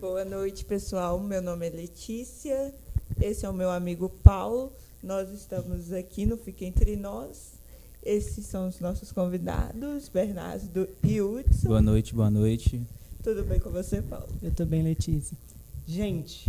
[0.00, 1.18] Boa noite, pessoal.
[1.18, 2.72] Meu nome é Letícia.
[3.20, 4.72] Esse é o meu amigo Paulo.
[5.02, 7.54] Nós estamos aqui no Fica Entre Nós.
[8.00, 11.66] Esses são os nossos convidados, Bernardo e Hudson.
[11.66, 12.80] Boa noite, boa noite.
[13.24, 14.28] Tudo bem com você, Paulo?
[14.40, 15.36] Eu tô bem, Letícia.
[15.84, 16.48] Gente,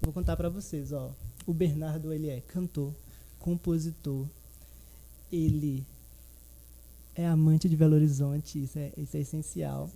[0.00, 1.10] vou contar para vocês, ó.
[1.44, 2.94] O Bernardo, ele é cantor,
[3.40, 4.24] compositor,
[5.32, 5.84] ele
[7.16, 9.90] é amante de Belo Horizonte, isso é, isso é essencial.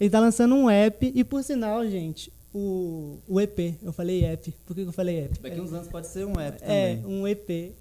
[0.00, 4.50] Ele tá lançando um app e, por sinal, gente, o, o EP, eu falei app,
[4.64, 5.38] por que, eu falei app?
[5.40, 7.06] Daqui uns anos pode ser um app É, também.
[7.06, 7.74] um EP.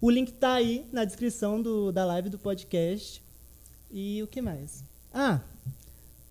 [0.00, 3.22] O link tá aí na descrição do, da live do podcast.
[3.90, 4.82] E o que mais?
[5.12, 5.40] Ah,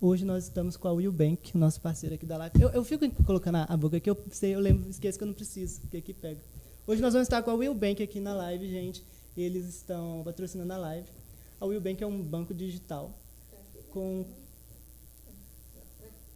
[0.00, 2.60] hoje nós estamos com a Will Bank, nosso parceiro aqui da live.
[2.60, 5.28] Eu, eu fico colocando a, a boca aqui, eu sei, eu lembro, esqueço que eu
[5.28, 6.40] não preciso, porque aqui pega.
[6.86, 9.02] Hoje nós vamos estar com a Will Bank aqui na live, gente.
[9.36, 11.06] Eles estão patrocinando a live.
[11.60, 13.12] A Will Bank é um banco digital
[13.90, 14.24] com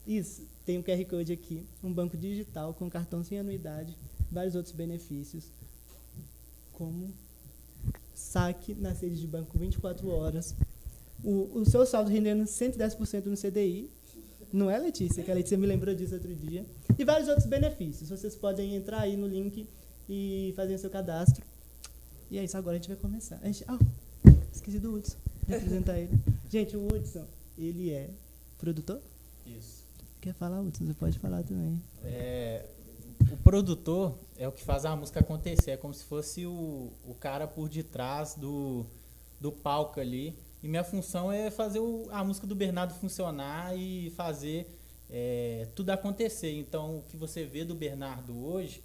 [0.07, 3.97] isso, tem um QR Code aqui, um banco digital com cartão sem anuidade,
[4.31, 5.53] vários outros benefícios,
[6.73, 7.13] como
[8.15, 10.55] saque na sede de banco 24 horas,
[11.23, 13.91] o, o seu saldo rendendo 110% no CDI,
[14.53, 15.25] não é, Letícia?
[15.25, 16.67] Que a Letícia me lembrou disso outro dia.
[16.99, 18.11] E vários outros benefícios.
[18.11, 19.67] Vocês podem entrar aí no link
[20.09, 21.43] e fazer o seu cadastro.
[22.31, 23.39] E é isso, agora a gente vai começar.
[23.43, 23.79] A gente, ah,
[24.53, 26.19] esqueci do Hudson, de apresentar ele.
[26.51, 27.27] Gente, o Hudson,
[27.57, 28.11] ele é
[28.59, 29.01] produtor?
[29.47, 29.82] Isso.
[30.23, 30.87] Quer falar, Hudson?
[30.87, 31.83] Você pode falar também.
[32.05, 32.65] É,
[33.31, 35.73] o produtor é o que faz a música acontecer.
[35.73, 38.87] É como se fosse o, o cara por detrás do,
[39.41, 40.39] do palco ali.
[40.63, 44.79] E minha função é fazer o- a música do Bernardo funcionar e fazer
[45.11, 46.53] é, tudo acontecer.
[46.57, 48.81] Então, o que você vê do Bernardo hoje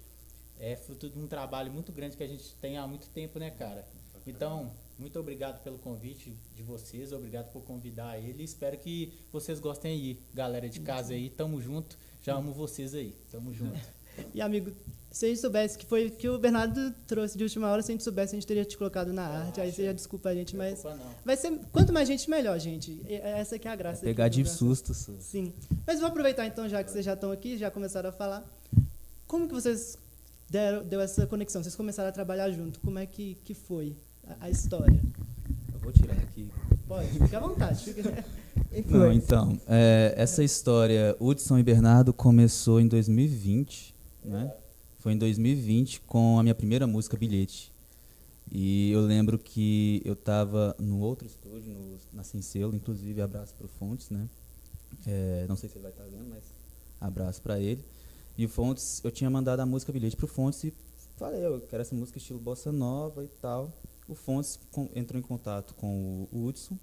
[0.58, 3.50] é fruto de um trabalho muito grande que a gente tem há muito tempo, né,
[3.52, 3.86] cara?
[4.26, 8.42] Então, muito obrigado pelo convite de vocês, obrigado por convidar ele.
[8.42, 11.30] Espero que vocês gostem aí, galera de casa aí.
[11.30, 11.96] Tamo junto.
[12.22, 13.14] Já amo vocês aí.
[13.30, 13.78] Tamo junto.
[14.34, 14.72] E, amigo,
[15.12, 17.94] se a gente soubesse que foi que o Bernardo trouxe de última hora, se a
[17.94, 19.60] gente soubesse, a gente teria te colocado na arte.
[19.60, 21.14] Aí você já desculpa a gente, mas Desculpa, não.
[21.24, 22.90] vai ser quanto mais gente, melhor, gente.
[23.08, 24.02] E- Essa que é a graça.
[24.02, 25.14] Pegar aqui de susto, Su.
[25.20, 25.52] Sim.
[25.86, 28.44] Mas vou aproveitar então, já que vocês já estão aqui, já começaram a falar.
[29.28, 29.96] Como que vocês
[30.50, 31.62] deram, deu essa conexão?
[31.62, 32.80] Vocês começaram a trabalhar junto.
[32.80, 33.94] Como é que, que foi
[34.28, 35.00] a, a história?
[35.72, 36.50] Eu vou tirar aqui.
[36.86, 37.84] Pode, fica à vontade.
[37.84, 38.24] Fica...
[38.88, 43.94] Não, então, é, essa história, Hudson e Bernardo começou em 2020,
[44.24, 44.52] né?
[44.98, 47.72] Foi em 2020 com a minha primeira música, Bilhete.
[48.50, 53.68] E eu lembro que eu estava no outro estúdio, no, na Cincelo, inclusive abraço pro
[53.68, 54.28] Fontes, né?
[55.06, 56.42] É, não sei se ele vai estar vendo, mas
[57.00, 57.84] abraço para ele.
[58.36, 60.74] E o Fontes, eu tinha mandado a música Bilhete pro Fontes e
[61.16, 63.72] falei, eu quero essa música estilo bossa nova e tal.
[64.08, 64.58] O Fontes
[64.94, 66.78] entrou em contato com o Hudson.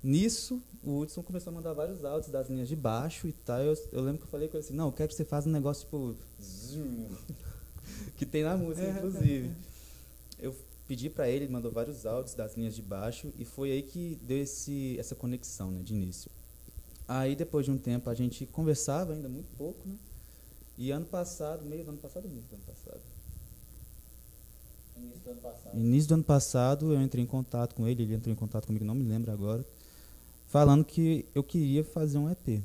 [0.00, 3.60] Nisso, o Hudson começou a mandar vários áudios das linhas de baixo e tal.
[3.60, 5.48] Eu, eu lembro que eu falei com ele assim, não, eu quero que você faça
[5.48, 6.16] um negócio tipo.
[6.40, 7.08] zoom,
[8.16, 9.50] que tem na música, inclusive.
[10.38, 10.54] Eu
[10.86, 14.16] pedi pra ele, ele mandou vários áudios das linhas de baixo e foi aí que
[14.22, 16.30] deu esse, essa conexão, né, de início.
[17.08, 19.96] Aí depois de um tempo a gente conversava ainda muito pouco, né?
[20.76, 23.00] E ano passado, meio do ano passado, meio do ano passado.
[25.74, 26.92] Início do ano passado.
[26.92, 29.64] Eu entrei em contato com ele, ele entrou em contato comigo, não me lembro agora,
[30.46, 32.62] falando que eu queria fazer um EP.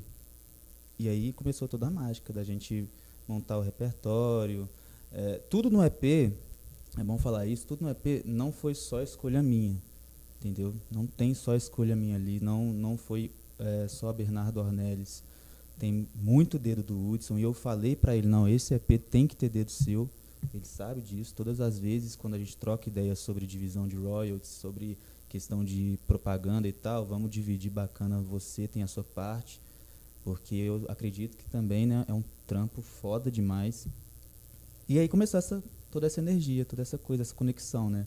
[0.98, 2.88] E aí começou toda a mágica da gente
[3.26, 4.68] montar o repertório.
[5.12, 6.32] É, tudo no EP,
[6.96, 9.76] é bom falar isso, tudo no EP não foi só escolha minha,
[10.38, 10.74] entendeu?
[10.90, 15.22] Não tem só escolha minha ali, não, não foi é, só Bernardo Ornelis.
[15.78, 19.36] Tem muito dedo do Hudson e eu falei pra ele, não, esse EP tem que
[19.36, 20.08] ter dedo seu.
[20.52, 21.34] Ele sabe disso.
[21.34, 24.96] Todas as vezes, quando a gente troca ideias sobre divisão de royalties, sobre
[25.28, 28.20] questão de propaganda e tal, vamos dividir bacana.
[28.20, 29.60] Você tem a sua parte,
[30.22, 33.86] porque eu acredito que também né, é um trampo foda demais.
[34.88, 38.06] E aí começou essa, toda essa energia, toda essa coisa, essa conexão, né?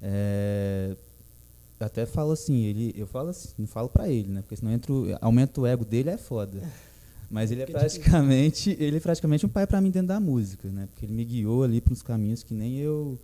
[0.00, 0.96] É,
[1.80, 4.42] até falo assim, ele, eu falo assim, não falo pra ele, né?
[4.42, 6.62] Porque senão entra o- aumenta o ego dele é foda.
[7.32, 10.86] Mas ele é praticamente, ele é praticamente um pai pra mim dentro da música, né?
[10.86, 13.18] Porque ele me guiou ali para uns caminhos que nem eu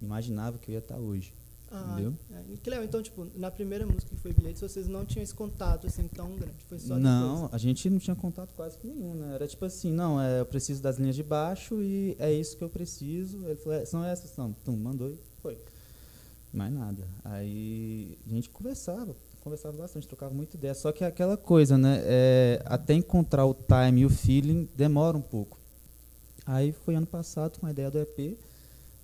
[0.00, 1.34] imaginava que eu ia estar hoje.
[1.70, 2.14] Ah, Entendeu?
[2.32, 2.56] é.
[2.56, 2.84] Que legal.
[2.86, 6.34] Então, tipo, na primeira música que foi Bilhetes, vocês não tinham esse contato assim tão
[6.36, 6.64] grande.
[6.68, 7.54] Foi só não, depois.
[7.54, 9.34] a gente não tinha contato quase com nenhum, né?
[9.34, 12.64] Era tipo assim, não, é, eu preciso das linhas de baixo e é isso que
[12.64, 13.44] eu preciso.
[13.44, 14.54] Ele falou, é, são essas, são.
[14.64, 15.58] Tum, mandou e foi.
[16.50, 17.06] Mais nada.
[17.22, 20.74] Aí a gente conversava, conversava bastante, trocava muita ideia.
[20.74, 22.00] Só que é aquela coisa, né?
[22.04, 25.58] é, até encontrar o time e o feeling demora um pouco.
[26.46, 28.38] Aí foi ano passado com a ideia do EP,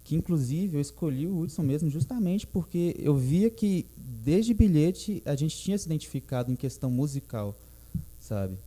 [0.04, 5.34] que inclusive eu escolhi o Hudson mesmo justamente porque eu via que desde bilhete a
[5.34, 7.54] gente tinha se identificado em questão musical,
[8.18, 8.58] sabe?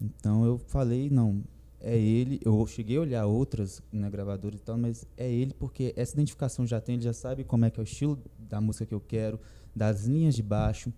[0.00, 1.42] Então eu falei, não,
[1.80, 2.40] é ele.
[2.44, 6.66] Eu cheguei a olhar outras né, gravadoras e tal, mas é ele porque essa identificação
[6.66, 9.00] já tem, ele já sabe como é que é o estilo da música que eu
[9.00, 9.40] quero,
[9.74, 10.92] das linhas de baixo.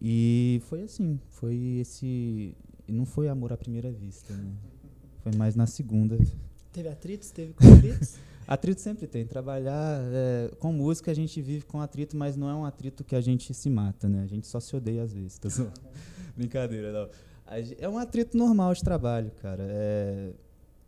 [0.00, 2.54] E foi assim, foi esse.
[2.86, 4.52] Não foi amor à primeira vista, né?
[5.22, 6.18] Foi mais na segunda.
[6.72, 7.30] Teve atritos?
[7.30, 8.16] Teve conflitos?
[8.46, 9.26] atrito sempre tem.
[9.26, 13.16] Trabalhar é, com música a gente vive com atrito, mas não é um atrito que
[13.16, 14.22] a gente se mata, né?
[14.22, 15.38] A gente só se odeia às vezes.
[15.38, 15.48] Tá
[16.36, 17.08] Brincadeira, não.
[17.78, 19.64] É um atrito normal de trabalho, cara.
[19.68, 20.32] É,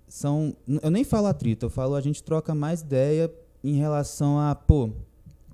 [0.07, 3.33] são, eu nem falo atrito, eu falo a gente troca mais ideia
[3.63, 4.91] em relação a, pô,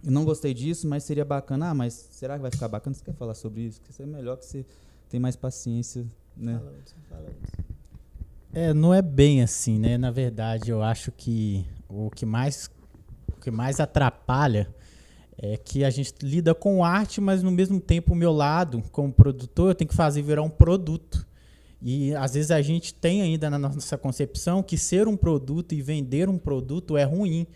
[0.05, 1.71] eu não gostei disso, mas seria bacana.
[1.71, 2.95] Ah, mas será que vai ficar bacana?
[2.95, 3.81] Você quer falar sobre isso?
[3.81, 4.67] Porque isso é melhor que você
[5.09, 6.07] tem mais paciência,
[6.37, 6.61] né?
[8.53, 9.97] É, não é bem assim, né?
[9.97, 12.71] Na verdade, eu acho que o que mais,
[13.29, 14.69] o que mais atrapalha
[15.37, 19.13] é que a gente lida com arte, mas no mesmo tempo o meu lado, como
[19.13, 21.27] produtor, eu tenho que fazer virar um produto.
[21.83, 25.83] E às vezes a gente tem ainda na nossa concepção que ser um produto e
[25.83, 27.47] vender um produto é ruim.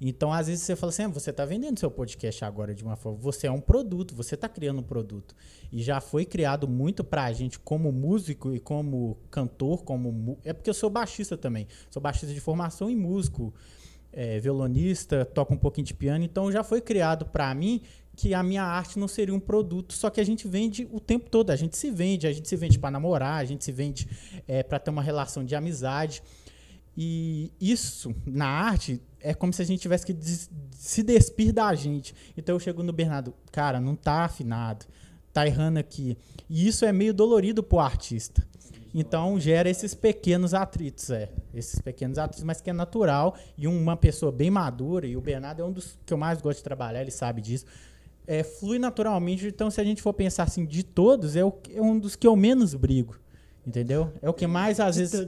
[0.00, 2.96] Então, às vezes você fala assim: ah, você está vendendo seu podcast agora de uma
[2.96, 3.18] forma.
[3.18, 5.34] Você é um produto, você está criando um produto.
[5.72, 10.38] E já foi criado muito para a gente como músico e como cantor, como.
[10.44, 11.66] É porque eu sou baixista também.
[11.90, 13.54] Sou baixista de formação e músico.
[14.12, 17.82] É, violonista, toco um pouquinho de piano, então já foi criado para mim
[18.16, 21.28] que a minha arte não seria um produto, só que a gente vende o tempo
[21.28, 24.08] todo, a gente se vende, a gente se vende para namorar, a gente se vende
[24.48, 26.22] é, para ter uma relação de amizade.
[26.96, 31.74] E isso, na arte, é como se a gente tivesse que des se despir da
[31.74, 32.14] gente.
[32.36, 34.86] Então eu chego no Bernardo, cara, não tá afinado,
[35.32, 36.16] tá errando aqui.
[36.48, 38.46] E isso é meio dolorido pro artista.
[38.94, 41.30] Então gera esses pequenos atritos, é.
[41.52, 43.36] Esses pequenos atritos, mas que é natural.
[43.58, 46.58] E uma pessoa bem madura, e o Bernardo é um dos que eu mais gosto
[46.58, 47.66] de trabalhar, ele sabe disso.
[48.26, 49.46] É, flui naturalmente.
[49.46, 52.26] Então, se a gente for pensar assim, de todos, é, o, é um dos que
[52.26, 53.16] eu menos brigo.
[53.66, 54.12] Entendeu?
[54.22, 55.26] É o que mais às vezes.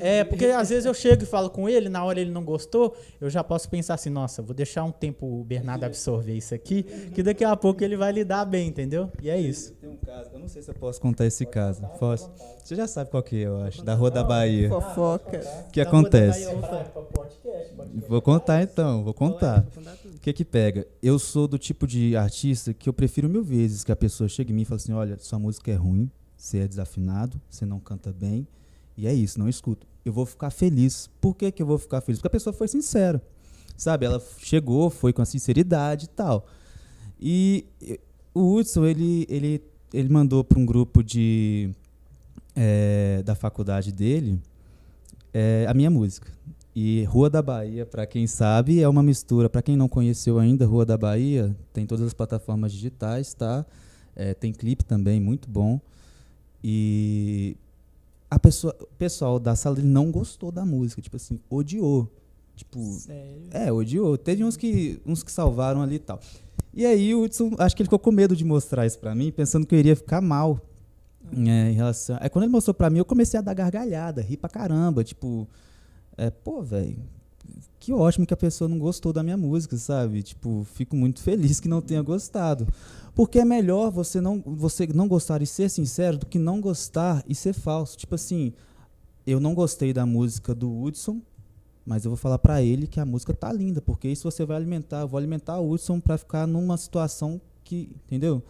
[0.00, 2.96] É, porque às vezes eu chego e falo com ele, na hora ele não gostou,
[3.20, 6.82] eu já posso pensar assim, nossa, vou deixar um tempo o Bernardo absorver isso aqui,
[7.14, 9.12] que daqui a pouco ele vai lidar bem, entendeu?
[9.20, 9.74] E é isso.
[9.74, 11.82] Tem um caso, eu não sei se eu posso contar esse caso.
[11.98, 12.30] Posso?
[12.64, 14.70] Você já sabe qual que é, eu acho, da Rua da Bahia.
[14.70, 15.42] Fofoca.
[15.68, 16.48] O que acontece?
[18.08, 19.66] Vou contar então, vou contar.
[20.06, 20.86] O que que pega?
[21.02, 24.52] Eu sou do tipo de artista que eu prefiro mil vezes que a pessoa chegue
[24.52, 26.10] em mim e fale assim, olha, sua música é ruim,
[26.44, 28.46] você é desafinado, você não canta bem,
[28.98, 29.86] e é isso, não escuto.
[30.04, 31.08] Eu vou ficar feliz.
[31.18, 32.18] Por que, que eu vou ficar feliz?
[32.18, 33.22] Porque a pessoa foi sincera.
[33.78, 36.46] Sabe, ela chegou, foi com a sinceridade e tal.
[37.18, 37.66] E
[38.34, 39.62] o Hudson, ele, ele,
[39.92, 41.70] ele mandou para um grupo de,
[42.54, 44.38] é, da faculdade dele
[45.32, 46.30] é, a minha música.
[46.76, 49.48] E Rua da Bahia, para quem sabe, é uma mistura.
[49.48, 53.64] Para quem não conheceu ainda, Rua da Bahia tem todas as plataformas digitais, tá?
[54.14, 55.80] É, tem clipe também, muito bom.
[56.66, 57.58] E
[58.30, 62.10] a pessoa, o pessoal da sala dele não gostou da música, tipo assim, odiou.
[62.56, 63.42] Tipo, Sério?
[63.50, 64.16] é, odiou.
[64.16, 66.18] Teve uns que, uns que salvaram ali e tal.
[66.72, 69.30] E aí o Hudson, acho que ele ficou com medo de mostrar isso pra mim,
[69.30, 70.58] pensando que eu iria ficar mal.
[71.36, 72.16] É, em relação.
[72.20, 75.46] É quando ele mostrou pra mim, eu comecei a dar gargalhada, rir pra caramba, tipo,
[76.16, 76.96] é, pô, velho,
[77.78, 80.22] que ótimo que a pessoa não gostou da minha música, sabe?
[80.22, 82.66] Tipo, fico muito feliz que não tenha gostado.
[83.14, 87.24] Porque é melhor você não, você não gostar e ser sincero do que não gostar
[87.28, 87.96] e ser falso.
[87.96, 88.52] Tipo assim,
[89.26, 91.22] eu não gostei da música do Hudson,
[91.86, 94.56] mas eu vou falar para ele que a música tá linda, porque isso você vai
[94.56, 98.42] alimentar, eu vou alimentar o Hudson para ficar numa situação que, entendeu?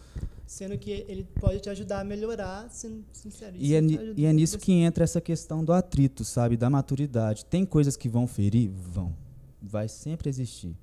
[0.47, 3.55] Sendo que ele pode te ajudar a melhorar, sendo sincero.
[3.57, 3.81] E é,
[4.15, 6.55] e é nisso que entra essa questão do atrito, sabe?
[6.55, 7.45] Da maturidade.
[7.45, 8.69] Tem coisas que vão ferir?
[8.69, 9.15] Vão.
[9.61, 10.75] Vai sempre existir.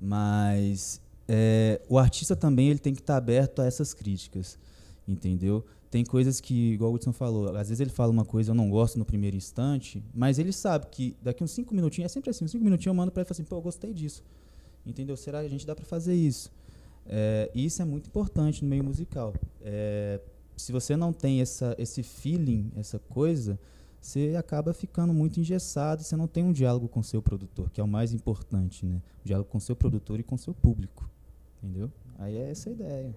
[0.00, 1.00] Mas
[1.32, 4.58] é, o artista também ele tem que estar tá aberto a essas críticas,
[5.06, 5.64] entendeu?
[5.88, 8.68] Tem coisas que, igual o Hudson falou, às vezes ele fala uma coisa eu não
[8.68, 12.44] gosto no primeiro instante, mas ele sabe que daqui uns cinco minutinhos, é sempre assim,
[12.44, 14.24] uns cinco minutinhos eu mando para ele e falo assim, pô, eu gostei disso,
[14.84, 15.16] entendeu?
[15.16, 16.50] Será que a gente dá para fazer isso?
[17.06, 19.32] É, isso é muito importante no meio musical.
[19.62, 20.20] É,
[20.56, 23.56] se você não tem essa, esse feeling, essa coisa,
[24.00, 27.80] você acaba ficando muito engessado e você não tem um diálogo com seu produtor, que
[27.80, 29.00] é o mais importante, né?
[29.24, 31.08] Diálogo com seu produtor e com seu público.
[31.62, 31.90] Entendeu?
[32.18, 33.14] Aí é essa a ideia.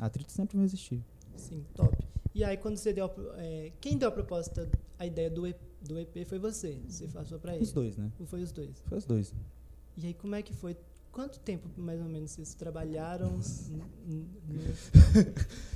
[0.00, 1.02] Atrito sempre vai existir.
[1.36, 1.96] Sim, top.
[2.34, 3.10] E aí quando você deu.
[3.36, 6.78] É, quem deu a proposta, a ideia do EP, do EP foi você.
[6.88, 7.62] Você passou para ele.
[7.62, 8.10] Os dois, né?
[8.18, 8.82] Ou foi os dois?
[8.86, 9.34] Foi os dois.
[9.96, 10.76] E aí como é que foi
[11.16, 13.40] quanto tempo mais ou menos vocês trabalharam?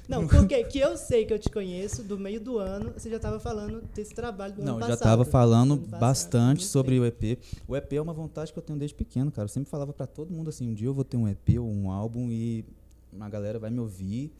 [0.07, 3.17] Não, porque que eu sei que eu te conheço, do meio do ano, você já
[3.17, 7.39] estava falando desse trabalho do Não, ano já estava falando bastante sobre o EP.
[7.67, 9.47] O EP é uma vontade que eu tenho desde pequeno, cara.
[9.47, 11.67] Eu sempre falava para todo mundo assim, um dia eu vou ter um EP ou
[11.67, 12.67] um álbum e
[13.11, 14.31] uma galera vai me ouvir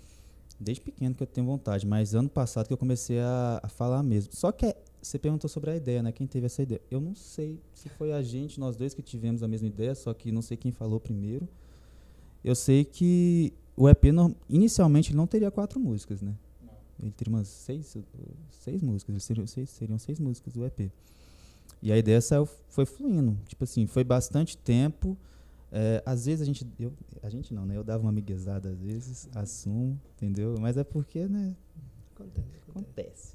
[0.61, 4.03] Desde pequeno que eu tenho vontade, mas ano passado que eu comecei a, a falar
[4.03, 4.35] mesmo.
[4.37, 6.13] Só que é, você perguntou sobre a ideia, né?
[6.13, 6.81] Quem teve essa ideia?
[6.91, 10.13] Eu não sei se foi a gente, nós dois que tivemos a mesma ideia, só
[10.13, 11.49] que não sei quem falou primeiro.
[12.45, 16.35] Eu sei que o EP, não, inicialmente, não teria quatro músicas, né?
[17.03, 17.97] Ele teria umas seis,
[18.51, 20.91] seis músicas, seriam seis, seriam seis músicas do EP.
[21.83, 23.39] E a ideia saiu, foi fluindo.
[23.47, 25.17] Tipo assim, foi bastante tempo.
[25.73, 26.67] É, às vezes a gente.
[26.79, 26.93] Eu,
[27.23, 27.77] a gente não, né?
[27.77, 30.57] Eu dava uma miguezada às vezes, assumo, entendeu?
[30.61, 31.57] Mas é porque, né?
[32.15, 32.51] Acontece.
[32.69, 33.35] Acontece.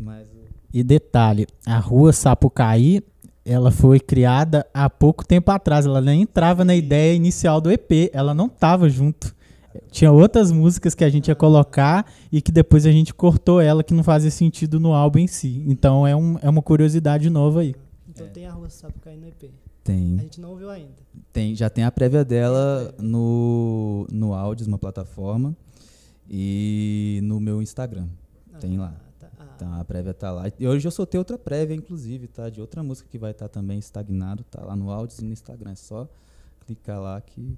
[0.00, 0.28] Mas.
[0.72, 3.00] E detalhe, a rua Sapucaí,
[3.44, 5.86] ela foi criada há pouco tempo atrás.
[5.86, 8.10] Ela nem entrava na ideia inicial do EP.
[8.12, 9.34] Ela não estava junto.
[9.90, 13.82] Tinha outras músicas que a gente ia colocar e que depois a gente cortou ela,
[13.84, 15.64] que não fazia sentido no álbum em si.
[15.66, 17.74] Então é, um, é uma curiosidade nova aí.
[18.08, 18.30] Então É.
[18.30, 19.50] tem a rua Sapucaí no EP.
[19.82, 20.16] Tem.
[20.18, 20.94] A gente não ouviu ainda.
[21.32, 25.54] Tem, já tem a prévia dela no, no Audios, uma plataforma,
[26.30, 28.06] e no meu Instagram.
[28.60, 28.94] Tem lá.
[29.58, 29.80] Tá.
[29.80, 30.44] A prévia tá lá.
[30.58, 32.48] E hoje eu soltei outra prévia, inclusive, tá?
[32.50, 35.72] De outra música que vai estar também estagnado, tá lá no Audios e no Instagram.
[35.72, 36.08] É só
[36.66, 37.56] clicar lá que.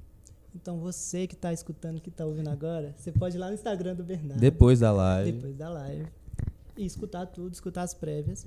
[0.55, 3.95] Então você que está escutando, que está ouvindo agora, você pode ir lá no Instagram
[3.95, 4.41] do Bernardo.
[4.41, 6.07] Depois da live, depois da live.
[6.77, 8.47] E escutar tudo, escutar as prévias.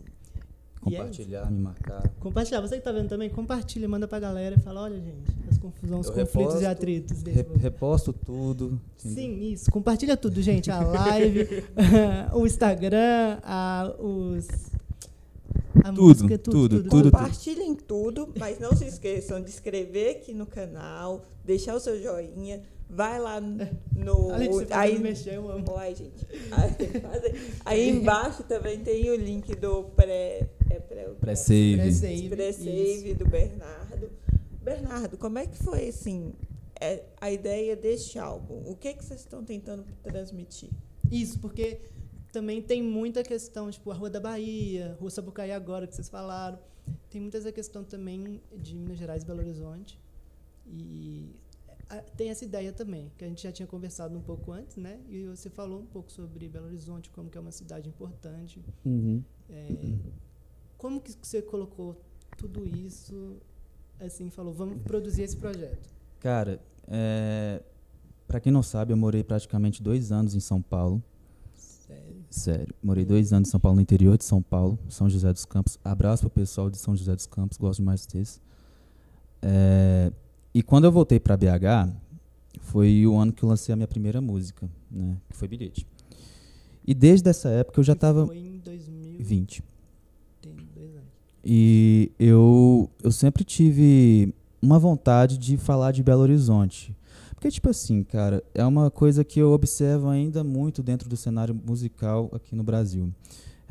[0.80, 2.08] Compartilhar, me marcar.
[2.20, 2.62] Compartilhar.
[2.62, 6.02] Você que tá vendo também, compartilha, manda pra galera e fala, olha, gente, as confusões,
[6.02, 8.80] os Eu conflitos reposto, e atritos Re- reposto tudo.
[9.04, 9.24] entendeu?
[9.24, 9.70] Sim, isso.
[9.72, 10.72] Compartilha tudo, gente.
[10.72, 11.48] A live,
[12.34, 14.48] o Instagram, a, os.
[15.84, 17.12] A Tudo, música, tudo, tudo, tudo, tudo.
[17.12, 22.62] Compartilhem tudo, mas não se esqueçam de inscrever aqui no canal, deixar o seu joinha,
[22.90, 23.58] vai lá no.
[24.38, 25.64] De você aí, mexer, eu amo.
[25.78, 26.26] Ai, gente.
[26.52, 26.72] Aí.
[27.64, 30.50] Aí embaixo também tem o link do pré.
[30.70, 31.78] É pré, Pré-save.
[31.78, 34.10] Pré-save, pré-save do Bernardo.
[34.62, 36.34] Bernardo, como é que foi assim
[36.80, 38.64] é, a ideia deste álbum?
[38.66, 40.70] O que, que vocês estão tentando transmitir?
[41.12, 41.82] Isso, porque
[42.32, 46.60] também tem muita questão, tipo, a Rua da Bahia, Rua Sapucaí agora, que vocês falaram.
[47.10, 50.00] Tem muita essa questão também de Minas Gerais e Belo Horizonte.
[50.68, 51.36] E
[52.16, 55.00] tem essa ideia também, que a gente já tinha conversado um pouco antes, né?
[55.10, 58.64] E você falou um pouco sobre Belo Horizonte, como que é uma cidade importante.
[58.86, 59.24] Uhum.
[59.50, 59.68] É,
[60.80, 61.96] como que você colocou
[62.38, 63.36] tudo isso,
[64.00, 65.88] assim, falou, vamos produzir esse projeto?
[66.20, 67.62] Cara, é,
[68.28, 71.04] para quem não sabe, eu morei praticamente dois anos em São Paulo.
[71.56, 72.16] Sério?
[72.30, 75.46] Sério, morei dois anos em São Paulo, no interior de São Paulo, São José dos
[75.46, 75.78] Campos.
[75.84, 78.40] Abraço pro pessoal de São José dos Campos, gosto demais desse.
[79.42, 80.12] É,
[80.54, 81.92] e quando eu voltei para BH,
[82.62, 85.18] foi o ano que eu lancei a minha primeira música, né?
[85.30, 85.86] Que foi Bilhete.
[86.86, 89.64] E desde essa época eu já estava Foi em 2000, 20.
[90.42, 91.10] tem dois anos.
[91.44, 96.96] E eu, eu sempre tive uma vontade de falar de Belo Horizonte.
[97.34, 101.56] Porque, tipo assim, cara, é uma coisa que eu observo ainda muito dentro do cenário
[101.66, 103.14] musical aqui no Brasil.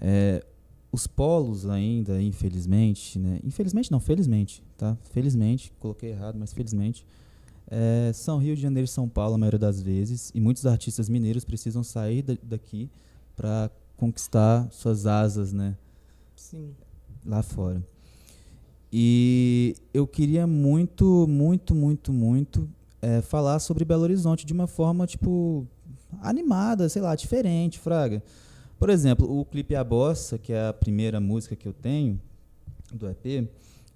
[0.01, 0.43] É,
[0.91, 3.39] os polos ainda, infelizmente, né?
[3.45, 4.97] Infelizmente não, felizmente, tá?
[5.13, 7.05] Felizmente, coloquei errado, mas felizmente.
[7.71, 10.33] é, são Rio de Janeiro e São Paulo a maioria das vezes.
[10.35, 12.89] E muitos artistas mineiros precisam sair da- daqui
[13.37, 15.77] para conquistar suas asas, né?
[16.35, 16.71] Sim.
[17.25, 17.85] Lá fora.
[18.93, 22.69] E eu queria muito, muito, muito, muito
[23.03, 25.67] eh, falar sobre Belo Horizonte de uma forma, tipo,
[26.23, 28.23] animada, sei lá, diferente, fraga.
[28.79, 32.21] Por exemplo, o clipe A Bossa, que é a primeira música que eu tenho
[32.95, 33.49] do EP,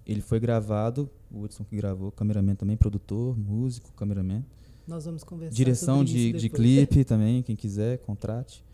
[0.07, 4.45] ele foi gravado, o Hudson que gravou, cameraman também, produtor, músico, cameraman.
[4.87, 8.65] Nós vamos conversar Direção de, de clipe também, quem quiser, contrate.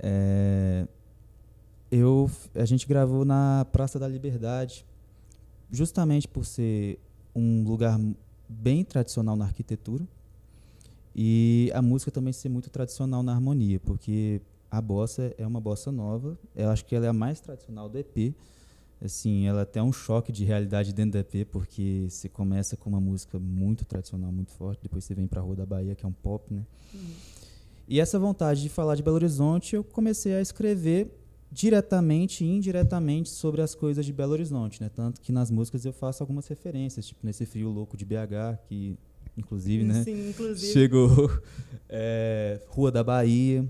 [0.00, 0.86] É,
[1.90, 4.84] eu, a gente gravou na Praça da Liberdade,
[5.70, 6.98] justamente por ser
[7.34, 7.98] um lugar
[8.48, 10.06] bem tradicional na arquitetura
[11.14, 14.40] e a música também ser muito tradicional na harmonia, porque
[14.70, 17.98] a bossa é uma bossa nova, eu acho que ela é a mais tradicional do
[17.98, 18.34] EP.
[19.00, 23.00] Assim, ela tem um choque de realidade dentro do EP, porque você começa com uma
[23.00, 26.12] música muito tradicional, muito forte, depois você vem pra Rua da Bahia, que é um
[26.12, 26.64] pop, né?
[26.92, 27.00] Uhum.
[27.88, 31.10] E essa vontade de falar de Belo Horizonte, eu comecei a escrever
[31.50, 34.90] diretamente e indiretamente sobre as coisas de Belo Horizonte, né?
[34.94, 38.96] Tanto que nas músicas eu faço algumas referências, tipo nesse frio louco de BH, que
[39.36, 40.04] inclusive, né?
[40.04, 40.72] Sim, inclusive.
[40.72, 41.10] Chegou
[41.88, 43.66] é, Rua da Bahia.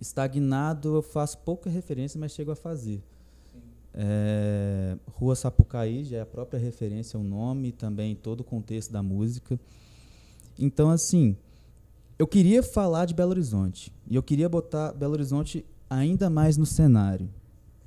[0.00, 3.02] Estagnado eu faço pouca referência, mas chego a fazer.
[3.92, 9.02] É, Rua Sapucaí já é a própria referência, o nome também todo o contexto da
[9.02, 9.58] música.
[10.58, 11.36] Então, assim,
[12.18, 13.92] eu queria falar de Belo Horizonte.
[14.06, 17.28] E eu queria botar Belo Horizonte ainda mais no cenário.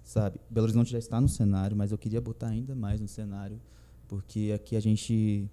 [0.03, 0.38] Sabe?
[0.50, 3.60] Belo Horizonte já está no cenário, mas eu queria botar ainda mais no cenário.
[4.07, 5.50] Porque aqui a gente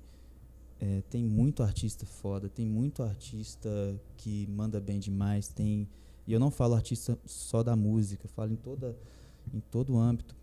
[0.81, 3.71] é, tem muito artista foda, tem muito artista
[4.17, 5.89] que manda bem demais, tem
[6.27, 8.97] e eu não falo artista só da música, falo em toda
[9.55, 10.37] em todo o âmbito.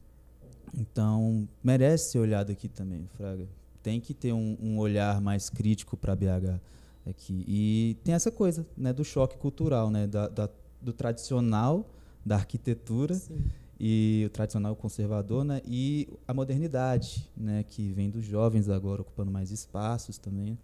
[0.74, 3.48] Então merece ser olhado aqui também, Fraga.
[3.84, 6.60] Tem que ter um, um olhar mais crítico para BH
[7.06, 10.50] aqui e tem essa coisa, né, do choque cultural, né, da, da
[10.82, 11.90] do tradicional
[12.28, 13.16] da arquitetura.
[13.16, 13.44] Sim.
[13.80, 15.62] e o tradicional conservador, né?
[15.66, 17.64] E a modernidade, né?
[17.64, 20.58] Que vem dos jovens agora ocupando mais espaços também.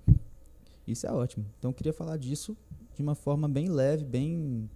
[0.87, 1.45] Isso é ótimo.
[1.57, 2.57] Então eu queria falar disso
[2.95, 4.69] de uma forma bem leve, bem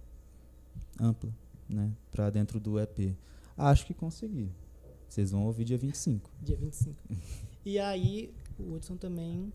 [1.00, 1.30] ampla,
[1.68, 1.92] né?
[2.10, 3.14] Para dentro do EP.
[3.56, 4.50] Acho que consegui.
[5.08, 6.30] Vocês vão ouvir dia 25.
[6.42, 6.96] Dia 25.
[7.64, 9.52] e aí, o Hudson também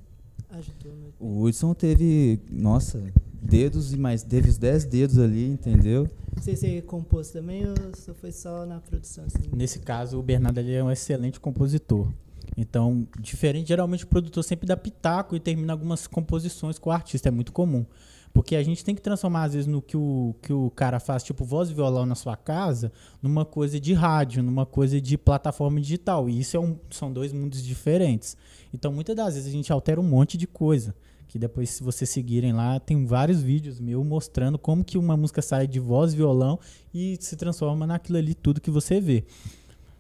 [0.50, 0.94] ajudou.
[1.20, 3.04] O Hudson teve, nossa,
[3.42, 6.10] dedos e mais, teve os 10 dedos ali, entendeu?
[6.36, 9.50] Não sei se você compôs também ou só foi só na produção, assim.
[9.56, 12.12] Nesse caso, o Bernardo ele é um excelente compositor.
[12.58, 17.30] Então, diferente, geralmente o produtor sempre dá pitaco e termina algumas composições com o artista,
[17.30, 17.86] é muito comum.
[18.34, 21.24] Porque a gente tem que transformar, às vezes, no que o, que o cara faz,
[21.24, 25.80] tipo voz e violão na sua casa, numa coisa de rádio, numa coisa de plataforma
[25.80, 26.28] digital.
[26.28, 28.36] E isso é um, são dois mundos diferentes.
[28.74, 30.96] Então, muitas das vezes a gente altera um monte de coisa.
[31.28, 35.42] Que depois, se vocês seguirem lá, tem vários vídeos meus mostrando como que uma música
[35.42, 36.60] sai de voz e violão
[36.94, 39.24] e se transforma naquilo ali tudo que você vê.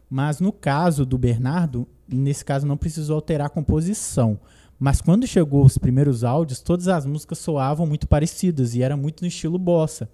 [0.09, 4.39] Mas no caso do Bernardo, nesse caso não precisou alterar a composição.
[4.83, 9.21] Mas quando chegou os primeiros áudios, todas as músicas soavam muito parecidas e era muito
[9.21, 10.09] no estilo bossa.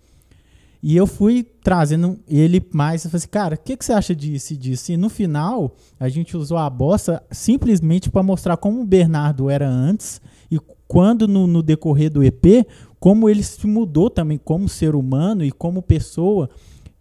[0.80, 4.14] E eu fui trazendo ele mais, eu falei assim, cara, o que, que você acha
[4.14, 4.92] disso e disso?
[4.92, 9.68] E no final, a gente usou a bossa simplesmente para mostrar como o Bernardo era
[9.68, 10.22] antes
[10.52, 12.64] e quando no, no decorrer do EP,
[13.00, 16.48] como ele se mudou também como ser humano e como pessoa,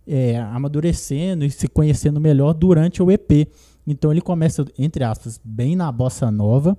[0.06, 3.46] é, amadurecendo e se conhecendo melhor durante o EP.
[3.86, 6.74] Então ele começa, entre aspas, bem na bossa nova,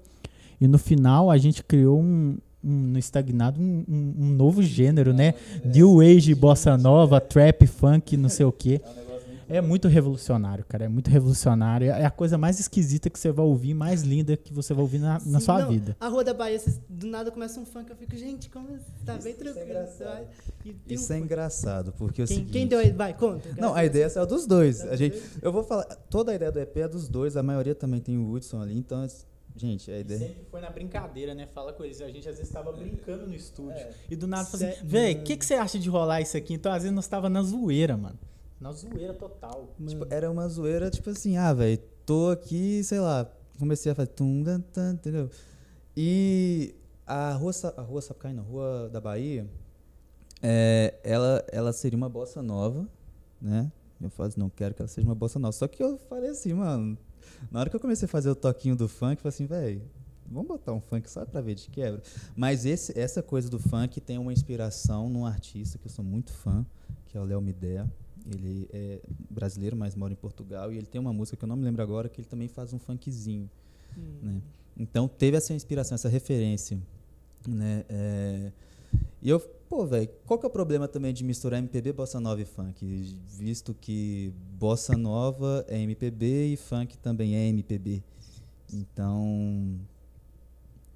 [0.60, 5.14] e no final a gente criou um, um no estagnado um, um, um novo gênero,
[5.14, 5.34] né?
[5.64, 8.82] New Age, bossa nova, trap, funk, não sei o quê.
[9.52, 10.86] É muito revolucionário, cara.
[10.86, 11.90] É muito revolucionário.
[11.90, 15.00] É a coisa mais esquisita que você vai ouvir, mais linda que você vai ouvir
[15.00, 15.98] na, na Sim, sua não, vida.
[16.00, 18.68] A Rua da Bahia, vocês- do nada começa um funk, eu fico, gente, como
[19.04, 19.66] tá bem isso é tranquilo.
[19.66, 19.98] engraçado.
[20.14, 20.26] sabe?
[20.66, 22.52] E tem Isso um é engraçado, porque é o Quem, seguinte...
[22.54, 22.92] quem deu aí?
[22.92, 23.50] Vai, conta.
[23.58, 24.82] Não, a ideia é dos dois.
[24.86, 27.74] A gente, eu vou falar, toda a ideia do EP é dos dois, a maioria
[27.74, 29.04] também tem o Hudson ali, então,
[29.60, 30.20] gente, a ideia...
[30.20, 31.46] Sempre foi na brincadeira, né?
[31.48, 32.02] Fala com eles.
[32.02, 33.74] A gente às vezes estava brincando no estúdio.
[33.78, 33.94] É.
[34.10, 35.26] E do nada falou Cé- assim, véi, o mano.
[35.26, 36.54] que, que você acha de rolar isso aqui?
[36.54, 38.18] Então às vezes nós tava na zoeira, mano.
[38.60, 39.76] Na zoeira total.
[39.86, 44.08] Tipo, era uma zoeira, tipo assim, ah, velho, tô aqui, sei lá, comecei a fazer
[44.10, 45.30] tum, dan, tan, entendeu?
[45.96, 49.48] E a rua, a rua Sapucaí, não, Rua da Bahia,
[50.42, 52.88] é, ela, ela seria uma bossa nova,
[53.42, 53.72] né?
[54.02, 55.52] Eu falei assim, não quero que ela seja uma bossa nova.
[55.52, 56.98] Só que eu falei assim, mano,
[57.52, 59.82] na hora que eu comecei a fazer o toquinho do funk, eu falei assim, velho,
[60.30, 62.02] vamos botar um funk só pra ver de quebra.
[62.36, 66.32] Mas esse, essa coisa do funk tem uma inspiração num artista que eu sou muito
[66.32, 66.66] fã,
[67.08, 67.90] que é o Léo Midea.
[68.26, 69.00] Ele é
[69.30, 70.72] brasileiro, mas mora em Portugal.
[70.72, 72.74] E ele tem uma música que eu não me lembro agora, que ele também faz
[72.74, 73.50] um funkzinho.
[73.98, 74.42] hum, né?
[74.78, 76.80] Então teve essa inspiração, essa referência.
[77.48, 77.84] Né?
[77.90, 78.52] É,
[79.22, 82.42] e eu, pô, velho, qual que é o problema também de misturar MPB, bossa nova
[82.42, 82.86] e funk?
[83.38, 88.04] Visto que bossa nova é MPB e funk também é MPB.
[88.74, 89.80] Então,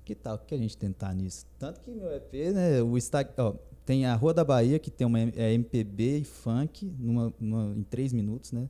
[0.05, 1.45] que tal que a gente tentar nisso?
[1.57, 3.53] Tanto que meu EP, né, o Instag ó,
[3.86, 7.83] tem a Rua da Bahia, que tem uma é MPB e funk numa, numa- em
[7.83, 8.67] três minutos, né?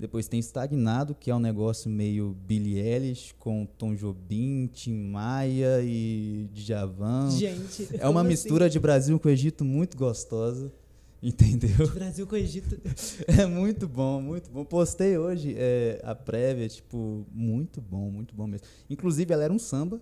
[0.00, 5.82] Depois tem Estagnado, que é um negócio meio Billie Eilish, com Tom Jobim, Tim Maia
[5.82, 7.30] e Djavan.
[7.30, 7.86] Gente.
[7.98, 10.72] É uma como mistura de Brasil com Egito muito gostosa,
[11.22, 11.84] entendeu?
[11.84, 11.92] assim?
[11.92, 12.80] Brasil com Egito.
[13.28, 14.64] É muito bom, muito bom.
[14.64, 18.66] Postei hoje é, a prévia, tipo, muito bom, muito bom mesmo.
[18.88, 20.00] Inclusive, ela era um samba,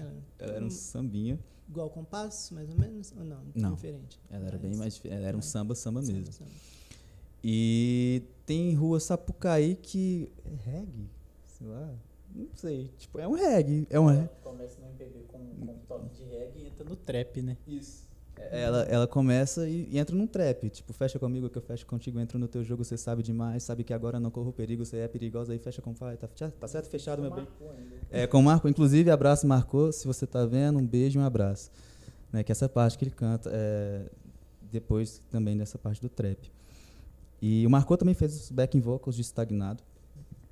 [0.00, 1.38] Ah, ela era um sambinha.
[1.68, 3.12] Igual compasso, mais ou menos?
[3.16, 3.38] Ou não?
[3.54, 3.74] Não.
[3.76, 4.18] Diferente.
[4.28, 4.94] Ela era bem Mas- mais.
[4.96, 6.32] dif- Ela era um samba, samba Samba, mesmo.
[6.32, 6.50] samba.
[7.42, 10.30] E tem Rua Sapucaí que.
[10.44, 11.08] É reggae?
[11.46, 11.94] Sei lá.
[12.34, 12.90] Não sei.
[12.98, 13.86] Tipo, é um reggae.
[13.90, 14.28] É um reggae.
[14.42, 17.56] Começa no MPB com, com toque de reggae e entra no trap, né?
[17.66, 18.08] Isso.
[18.50, 20.70] Ela, ela começa e, e entra num trap.
[20.70, 23.84] Tipo, fecha comigo que eu fecho contigo, entro no teu jogo, você sabe demais, sabe
[23.84, 26.16] que agora não corro perigo, você é perigosa, aí fecha com pai.
[26.16, 26.88] Tá, tá certo?
[26.88, 27.46] Fechado, meu bem.
[28.10, 31.24] É, com o Marco, inclusive, abraço Marcou, se você tá vendo, um beijo e um
[31.24, 31.70] abraço.
[32.32, 34.06] Né, que essa parte que ele canta é
[34.70, 36.50] depois também dessa parte do trap.
[37.40, 39.82] E o Marcou também fez os backing vocals de Estagnado.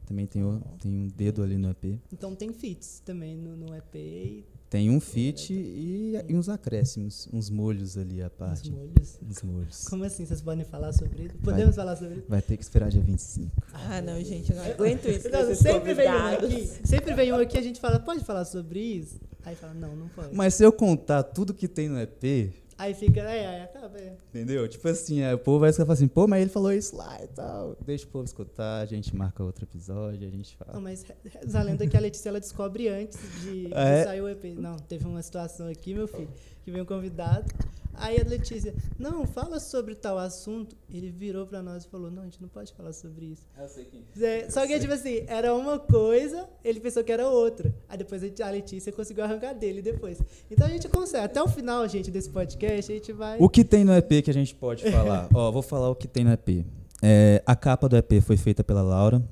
[0.07, 1.98] Também tem, o- tem um dedo ali no EP.
[2.11, 7.29] Então tem feats também no, no EP e Tem um feat e, e uns acréscimos,
[7.31, 8.70] uns molhos ali à os parte.
[8.72, 9.18] molhos.
[9.22, 9.85] Uns molhos.
[9.87, 10.24] Como assim?
[10.24, 11.35] Vocês podem falar sobre isso?
[11.44, 12.24] Podemos falar sobre isso?
[12.27, 13.51] Vai ter que esperar dia 25.
[13.74, 15.29] Ah, não, gente, eu não aguento isso.
[15.29, 18.81] Não, sempre vem um aqui, sempre vem um aqui a gente fala, pode falar sobre
[18.81, 19.20] isso?
[19.44, 20.35] Aí fala, não, não pode.
[20.35, 23.98] Mas se eu contar tudo que tem no EP, Aí fica, é, aí acaba.
[23.98, 24.14] É.
[24.28, 24.68] entendeu?
[24.68, 27.26] Tipo assim, aí o povo vai ficar assim, pô, mas ele falou isso lá e
[27.26, 27.76] tal.
[27.84, 30.80] Deixa o povo escutar, a gente marca outro episódio, a gente Não, fala.
[30.80, 34.04] mas reza a lenda que a Letícia ela descobre antes de, de É?
[34.04, 34.44] sair o EP.
[34.56, 36.28] Não, teve uma situação aqui, meu filho,
[36.64, 37.52] que veio um convidado.
[38.00, 40.76] Aí a Letícia, não, fala sobre tal assunto.
[40.88, 43.46] Ele virou pra nós e falou, não, a gente não pode falar sobre isso.
[43.58, 44.04] Eu sei quem.
[44.20, 47.74] É, Só que, tipo assim, era uma coisa, ele pensou que era outra.
[47.88, 50.20] Aí depois a Letícia conseguiu arrancar dele depois.
[50.50, 51.24] Então a gente consegue.
[51.24, 53.38] Até o final, gente, desse podcast, a gente vai.
[53.38, 55.28] O que tem no EP que a gente pode falar?
[55.34, 56.64] Ó, vou falar o que tem no EP.
[57.02, 59.22] É, a capa do EP foi feita pela Laura,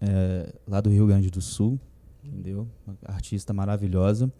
[0.00, 1.78] é, lá do Rio Grande do Sul,
[2.22, 2.68] entendeu?
[2.86, 4.32] Uma artista maravilhosa.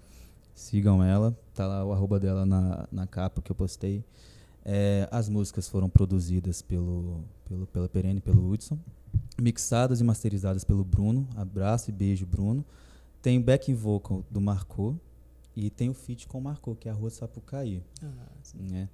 [0.59, 4.05] Sigam ela, tá lá o arroba dela na, na capa que eu postei.
[4.65, 8.77] É, as músicas foram produzidas pelo, pelo, pela Perene, pelo Hudson,
[9.41, 11.29] mixadas e masterizadas pelo Bruno.
[11.37, 12.65] Abraço e beijo, Bruno.
[13.23, 14.97] Tem o back vocal do Marcô
[15.55, 18.13] e tem o feat com o Marcô, que é a Rua Sapucaí Ah,
[18.55, 18.89] né?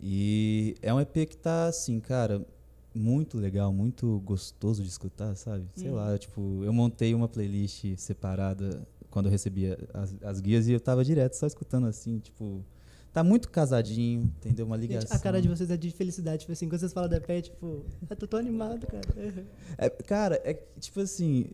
[0.00, 2.46] E é um EP que tá assim, cara,
[2.94, 5.64] muito legal, muito gostoso de escutar, sabe?
[5.74, 5.94] Sei Hum.
[5.94, 10.80] lá, tipo, eu montei uma playlist separada quando eu recebia as, as guias e eu
[10.80, 12.64] tava direto só escutando assim, tipo,
[13.12, 14.66] tá muito casadinho, entendeu?
[14.66, 15.16] Uma Gente, ligação.
[15.16, 16.40] a cara de vocês é de felicidade.
[16.40, 19.46] Tipo assim, quando vocês falam da pé, tipo, eu tô tão animado, cara.
[19.76, 21.46] É, cara, é que, tipo assim,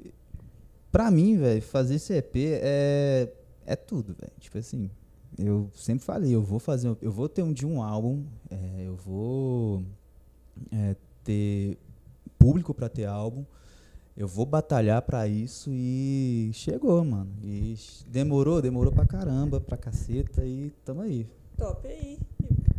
[0.91, 3.33] pra mim, velho, fazer esse EP é,
[3.67, 4.33] é tudo, velho.
[4.39, 4.91] Tipo assim,
[5.39, 8.97] eu sempre falei, eu vou fazer, eu vou ter um de um álbum, é, eu
[8.97, 9.83] vou
[10.71, 11.79] é, ter
[12.39, 13.45] público pra ter álbum,
[14.17, 17.31] eu vou batalhar pra isso e chegou, mano.
[17.43, 21.27] E demorou, demorou pra caramba, pra caceta e tamo aí.
[21.57, 22.19] Top aí.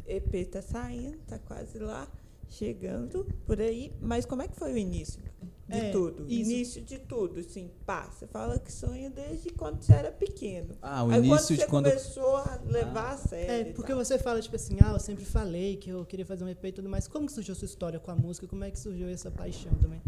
[0.07, 2.07] EP tá saindo, tá quase lá,
[2.47, 3.91] chegando por aí.
[4.01, 5.19] Mas como é que foi o início
[5.67, 6.23] de É, tudo?
[6.29, 6.51] isso.
[6.51, 8.07] Início de tudo, assim, pá.
[8.09, 10.75] Você fala que sonha desde quando você era pequeno.
[10.81, 13.51] Ah, o aí início quando você de quando começou a levar a sério.
[13.51, 14.05] É, e porque tal.
[14.05, 16.71] você fala, tipo assim, ah, eu sempre falei que eu queria fazer um EP e
[16.71, 17.07] tudo mais.
[17.07, 18.47] Como que surgiu a sua história com a música?
[18.47, 20.01] Como é que surgiu essa paixão também?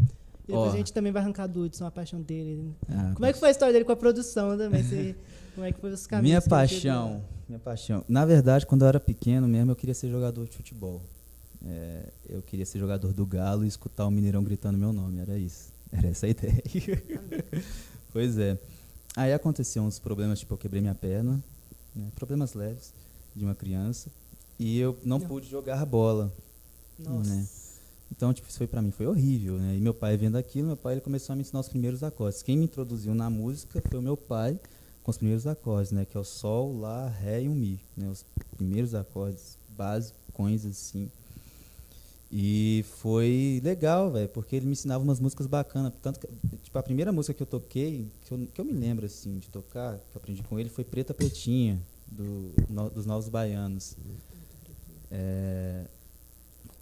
[0.48, 0.74] E depois Ó.
[0.74, 2.74] a gente também vai arrancar do Hudson, a paixão dele.
[2.90, 4.82] Ah, Como é que foi a história dele com a produção também?
[4.82, 5.16] Você-
[5.54, 6.30] como é que foi os caminhos?
[6.30, 8.06] Minha paixão, minha paixão.
[8.08, 11.02] Na verdade, quando eu era pequeno mesmo, eu queria ser jogador de futebol.
[11.66, 15.38] É, eu queria ser jogador do Galo e escutar o Mineirão gritando meu nome, era
[15.38, 15.76] isso.
[15.92, 16.62] Era essa a ideia.
[18.14, 18.58] pois é.
[19.16, 21.42] Aí aconteceu uns problemas, tipo, eu quebrei minha perna,
[21.96, 22.94] né, problemas leves
[23.36, 24.10] de uma criança,
[24.60, 25.28] e eu não, Não.
[25.28, 26.32] pude jogar bola.
[27.00, 27.30] Nossa.
[27.34, 27.48] né?
[28.12, 29.76] Então, tipo, isso foi pra mim, foi horrível, né?
[29.76, 32.42] E meu pai vendo aquilo, meu pai ele começou a me ensinar os primeiros acordes.
[32.42, 34.60] Quem me introduziu na música foi o meu pai,
[35.04, 36.06] com os primeiros acordes, né?
[36.06, 38.10] Que é o sol, lá, ré e o mi, né?
[38.10, 41.10] Os primeiros acordes básicos, assim.
[42.32, 45.94] E foi legal, velho, porque ele me ensinava umas músicas bacanas.
[46.02, 46.28] Tanto que,
[46.64, 49.48] tipo, a primeira música que eu toquei, que eu, que eu me lembro, assim, de
[49.50, 51.80] tocar, que eu aprendi com ele, foi Preta Pretinha,
[52.12, 53.96] do, no- dos Novos Baianos.
[55.10, 55.86] É,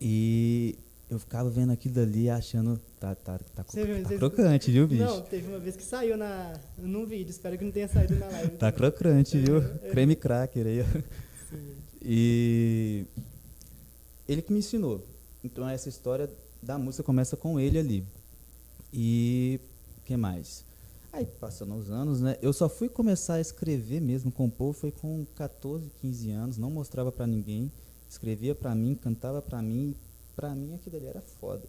[0.02, 0.76] e
[1.10, 2.80] eu ficava vendo aquilo dali achando.
[3.00, 5.04] Tá, tá, tá, viu, tá crocante, viu, bicho?
[5.04, 8.28] Não, teve uma vez que saiu na, num vídeo, espero que não tenha saído na
[8.28, 8.52] live.
[8.58, 9.62] Tá crocante, viu?
[9.91, 10.84] Creme cracker aí.
[11.50, 11.76] Sim.
[12.02, 13.06] E
[14.28, 15.06] ele que me ensinou.
[15.44, 16.30] Então essa história
[16.62, 18.04] da música começa com ele ali.
[18.91, 19.60] E
[20.00, 20.65] o que mais?
[21.13, 22.38] Aí passando os anos, né?
[22.41, 27.12] Eu só fui começar a escrever mesmo, compor foi com 14, 15 anos, não mostrava
[27.12, 27.72] pra ninguém,
[28.10, 29.96] escrevia pra mim, cantava pra mim,
[30.36, 31.67] e pra mim aquilo ali era foda.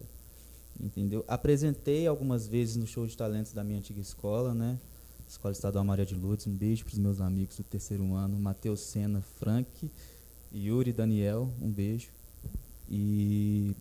[0.79, 1.23] Entendeu?
[1.27, 4.77] Apresentei algumas vezes no show de talentos da minha antiga escola, né?
[5.27, 6.47] Escola Estadual Maria de Lourdes.
[6.47, 9.89] Um beijo pros meus amigos do terceiro ano, Matheus Sena, Frank,
[10.53, 12.09] Yuri, Daniel, um beijo.
[12.89, 13.75] E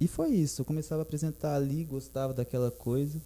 [0.00, 3.20] e foi isso, eu começava a apresentar ali, gostava daquela coisa.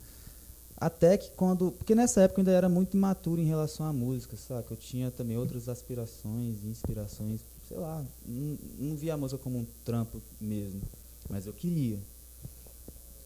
[0.76, 1.70] Até que quando.
[1.72, 4.66] Porque nessa época eu ainda era muito imaturo em relação à música, sabe?
[4.70, 8.04] Eu tinha também outras aspirações, inspirações, sei lá.
[8.26, 10.82] Não, não via a música como um trampo mesmo.
[11.28, 11.98] Mas eu queria.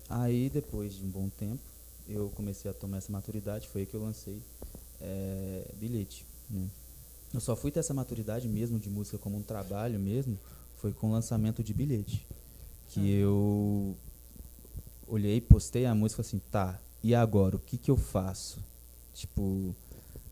[0.08, 1.60] Aí, depois de um bom tempo,
[2.08, 3.68] eu comecei a tomar essa maturidade.
[3.68, 4.40] Foi aí que eu lancei
[5.00, 6.24] eh, bilhete.
[6.48, 6.68] Né?
[7.34, 10.38] Eu só fui ter essa maturidade mesmo de música como um trabalho mesmo,
[10.76, 12.24] foi com o lançamento de bilhete.
[12.90, 13.20] Que Ah.
[13.22, 13.96] eu
[15.08, 17.56] olhei, postei a música e falei assim, tá, e agora?
[17.56, 18.58] O que que eu faço?
[19.12, 19.74] Tipo,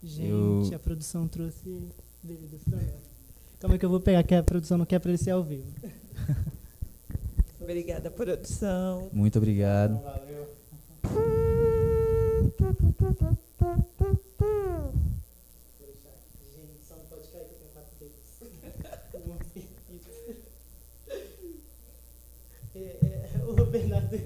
[0.06, 1.88] Gente, Eu- a produção trouxe
[2.22, 3.13] bebidas pra nós.
[3.60, 5.66] Calma aí que eu vou pegar, que a produção não quer ser ao vivo.
[7.60, 9.08] Obrigada, produção.
[9.10, 9.98] muito obrigado.
[10.02, 10.48] Valeu.
[16.52, 18.14] Gente, só não pode cair que eu tenho quatro dedos.
[22.76, 24.18] É, é, o Bernardo.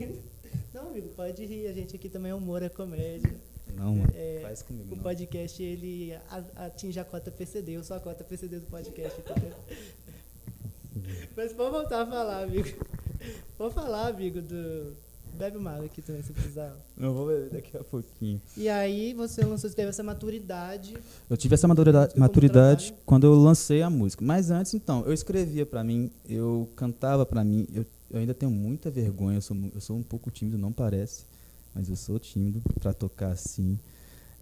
[0.73, 1.67] Não, amigo, pode rir.
[1.67, 3.31] A gente aqui também é humor, é comédia.
[3.79, 4.13] Não, mano.
[4.15, 4.93] É, faz comigo.
[4.93, 5.03] o Não.
[5.03, 6.13] podcast ele
[6.57, 9.55] atinge a cota PCD, eu sou a cota PCD do podcast, entendeu?
[11.37, 12.69] Mas pode voltar a falar, amigo.
[13.57, 14.97] Pode falar, amigo, do.
[15.37, 16.75] Bebe uma água aqui também, se precisar.
[16.99, 18.41] Eu vou beber daqui a pouquinho.
[18.57, 20.97] E aí você lançou, você teve essa maturidade.
[21.31, 24.25] Eu tive essa maturidade, maturidade quando eu lancei a música.
[24.25, 27.69] Mas antes, então, eu escrevia pra mim, eu cantava pra mim.
[27.73, 31.25] Eu, eu ainda tenho muita vergonha, eu sou, eu sou um pouco tímido, não parece.
[31.75, 33.79] Mas eu sou tímido pra tocar assim.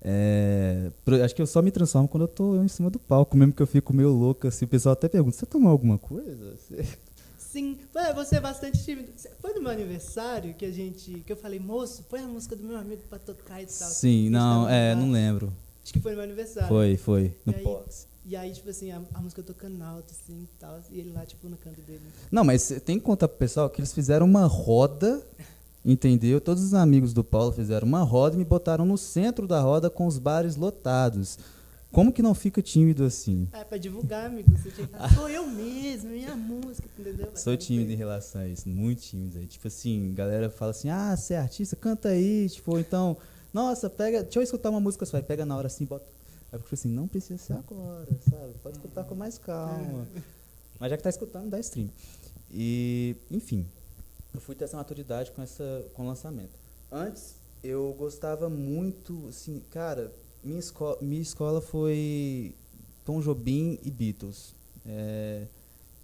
[0.03, 0.91] É,
[1.25, 3.63] acho que eu só me transformo quando eu tô em cima do palco, mesmo que
[3.63, 4.65] eu fico meio louco assim.
[4.65, 6.57] O pessoal até pergunta: você tomou alguma coisa?
[6.57, 6.87] Você-
[7.39, 7.79] Sim,
[8.15, 9.09] você é bastante tímido.
[9.41, 11.23] Foi no meu aniversário que a gente.
[11.27, 13.89] que eu falei, moço, põe a música do meu amigo pra tocar e tal.
[13.89, 15.51] Sim, não, é, não lembro.
[15.83, 16.69] Acho que foi no meu aniversário.
[16.69, 17.35] Foi, foi.
[17.47, 18.07] No E aí- pós.
[18.29, 20.81] E aí, tipo assim, a, a música tocando alto, assim e tal.
[20.91, 22.03] E ele lá, tipo, no canto dele.
[22.31, 25.25] Não, mas tem que contar pro pessoal que eles fizeram uma roda,
[25.87, 26.41] entendeu?
[26.41, 29.89] Todos os amigos do Paulo fizeram uma roda e me botaram no centro da roda
[29.89, 31.39] com os bares lotados.
[31.93, 33.49] Como que não fica tímido assim?
[33.53, 34.51] É pra divulgar, amigo.
[34.51, 37.31] Você tinha que falar, sou eu mesmo, minha música, entendeu?
[37.37, 39.39] Sou tímido em relação a isso, muito tímido.
[39.39, 43.17] Aí, tipo assim, galera fala assim, ah, você é artista, canta aí, tipo, então,
[43.55, 46.05] nossa, pega, deixa eu escutar uma música só, aí pega na hora assim, bota.
[46.53, 48.53] Aí eu assim, não precisa ser agora, sabe?
[48.63, 50.07] Pode escutar com mais calma.
[50.79, 51.89] Mas já que tá escutando, dá stream.
[52.51, 53.67] E, enfim,
[54.37, 56.59] eu fui ter essa maturidade com, essa, com o lançamento.
[56.91, 62.55] Antes, eu gostava muito, assim, cara, minha, esco minha escola foi
[63.05, 64.55] Tom Jobim e Beatles.
[64.85, 65.47] É,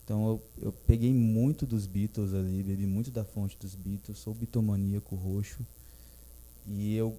[0.04, 4.34] então eu, eu peguei muito dos Beatles ali, bebi muito da fonte dos Beatles, sou
[4.34, 5.64] bitomaníaco roxo.
[6.66, 7.16] E eu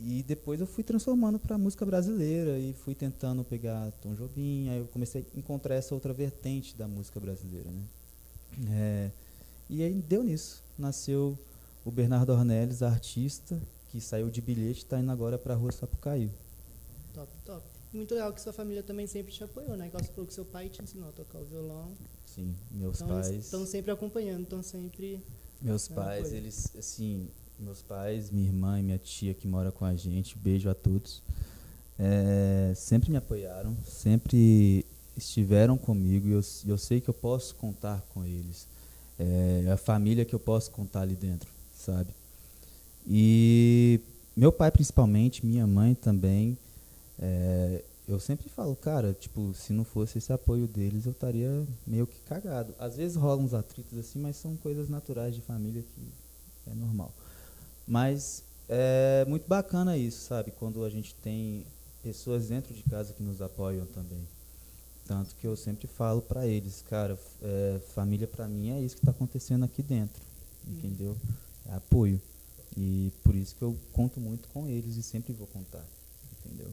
[0.00, 4.78] e depois eu fui transformando para música brasileira e fui tentando pegar Tom Jobim, aí
[4.78, 7.82] eu comecei a encontrar essa outra vertente da música brasileira, né?
[9.72, 11.38] E aí deu nisso, nasceu
[11.82, 13.58] o Bernardo Ornelis, artista,
[13.88, 16.30] que saiu de bilhete e está indo agora para a Rua Sapucaí.
[17.14, 17.66] Top, top.
[17.90, 19.86] Muito legal que sua família também sempre te apoiou, né?
[19.86, 21.90] Igual você falou que seu pai te ensinou a tocar o violão.
[22.26, 23.30] Sim, meus Então pais.
[23.30, 25.22] estão sempre acompanhando, estão sempre.
[25.62, 29.96] Meus pais, eles, assim, meus pais, minha irmã e minha tia que mora com a
[29.96, 31.22] gente, beijo a todos,
[31.98, 34.84] é, sempre me apoiaram, sempre
[35.16, 38.68] estiveram comigo e eu, e eu sei que eu posso contar com eles.
[39.18, 42.10] É a família que eu posso contar ali dentro, sabe?
[43.06, 44.00] E
[44.36, 46.56] meu pai principalmente, minha mãe também,
[47.18, 52.06] é, eu sempre falo, cara, tipo, se não fosse esse apoio deles, eu estaria meio
[52.06, 52.74] que cagado.
[52.78, 57.12] Às vezes rolam uns atritos assim, mas são coisas naturais de família que é normal.
[57.86, 60.50] Mas é muito bacana isso, sabe?
[60.50, 61.64] Quando a gente tem
[62.02, 64.26] pessoas dentro de casa que nos apoiam também.
[65.06, 69.02] Tanto que eu sempre falo pra eles, cara, é, família pra mim é isso que
[69.04, 70.22] tá acontecendo aqui dentro,
[70.66, 71.16] entendeu?
[71.66, 72.20] É apoio.
[72.76, 75.84] E por isso que eu conto muito com eles e sempre vou contar,
[76.38, 76.70] entendeu?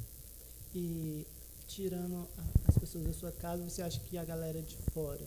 [0.74, 1.26] E
[1.68, 2.28] tirando
[2.68, 5.26] as pessoas da sua casa, você acha que a galera de fora.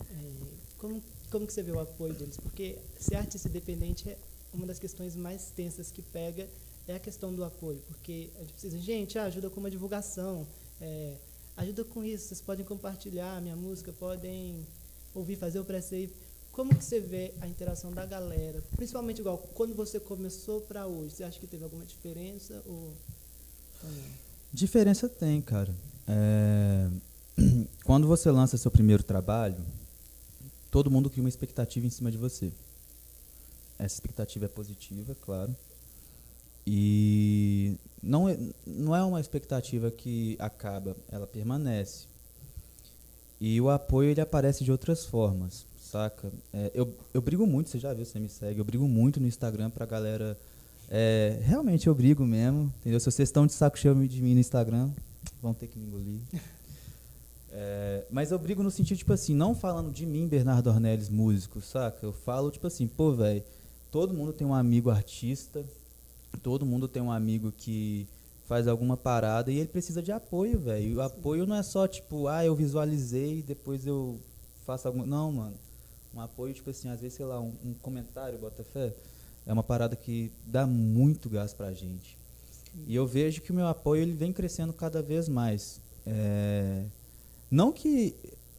[0.00, 0.32] é,
[0.78, 2.36] como, como que você vê o apoio deles?
[2.36, 4.18] Porque ser artista independente é
[4.52, 6.48] uma das questões mais tensas que pega
[6.88, 7.82] é a questão do apoio.
[7.88, 10.46] Porque a gente precisa, gente, ajuda com uma divulgação,
[10.80, 11.16] é,
[11.56, 14.66] ajuda com isso, vocês podem compartilhar a minha música, podem
[15.14, 16.12] ouvir, fazer o pré-save.
[16.52, 18.62] Como que você vê a interação da galera?
[18.76, 22.92] Principalmente igual, quando você começou para hoje, você acha que teve alguma diferença ou?
[24.52, 25.74] Diferença tem, cara.
[26.08, 26.88] É,
[27.84, 29.62] Quando você lança seu primeiro trabalho,
[30.70, 32.52] todo mundo cria uma expectativa em cima de você.
[33.78, 35.54] Essa expectativa é positiva, claro.
[36.66, 42.06] E não é, não é uma expectativa que acaba, ela permanece.
[43.40, 46.32] E o apoio ele aparece de outras formas, saca?
[46.52, 49.26] É, eu, eu brigo muito, você já viu, você me segue, eu brigo muito no
[49.26, 50.36] Instagram pra galera.
[50.90, 52.98] é, realmente eu brigo mesmo, entendeu?
[52.98, 54.90] Se vocês estão de saco cheio de mim no Instagram,
[55.42, 56.20] vão ter que me engolir.
[57.58, 61.58] É, mas eu brigo no sentido, tipo assim, não falando de mim, Bernardo Ornelis, músico,
[61.62, 62.04] saca?
[62.04, 63.42] Eu falo, tipo assim, pô, velho,
[63.90, 65.64] todo mundo tem um amigo artista,
[66.36, 68.06] todo mundo tem um amigo que
[68.46, 70.98] faz alguma parada e ele precisa de apoio, velho.
[70.98, 74.20] O apoio não é só, tipo, ah, eu visualizei, depois eu
[74.64, 75.06] faço alguma.
[75.06, 75.54] Não, mano.
[76.14, 78.94] Um apoio, tipo assim, às vezes, sei lá, um, um comentário, Botafé,
[79.44, 82.16] é uma parada que dá muito gás pra gente.
[82.86, 85.80] E eu vejo que o meu apoio ele vem crescendo cada vez mais.
[86.06, 86.84] É,
[87.50, 88.14] não que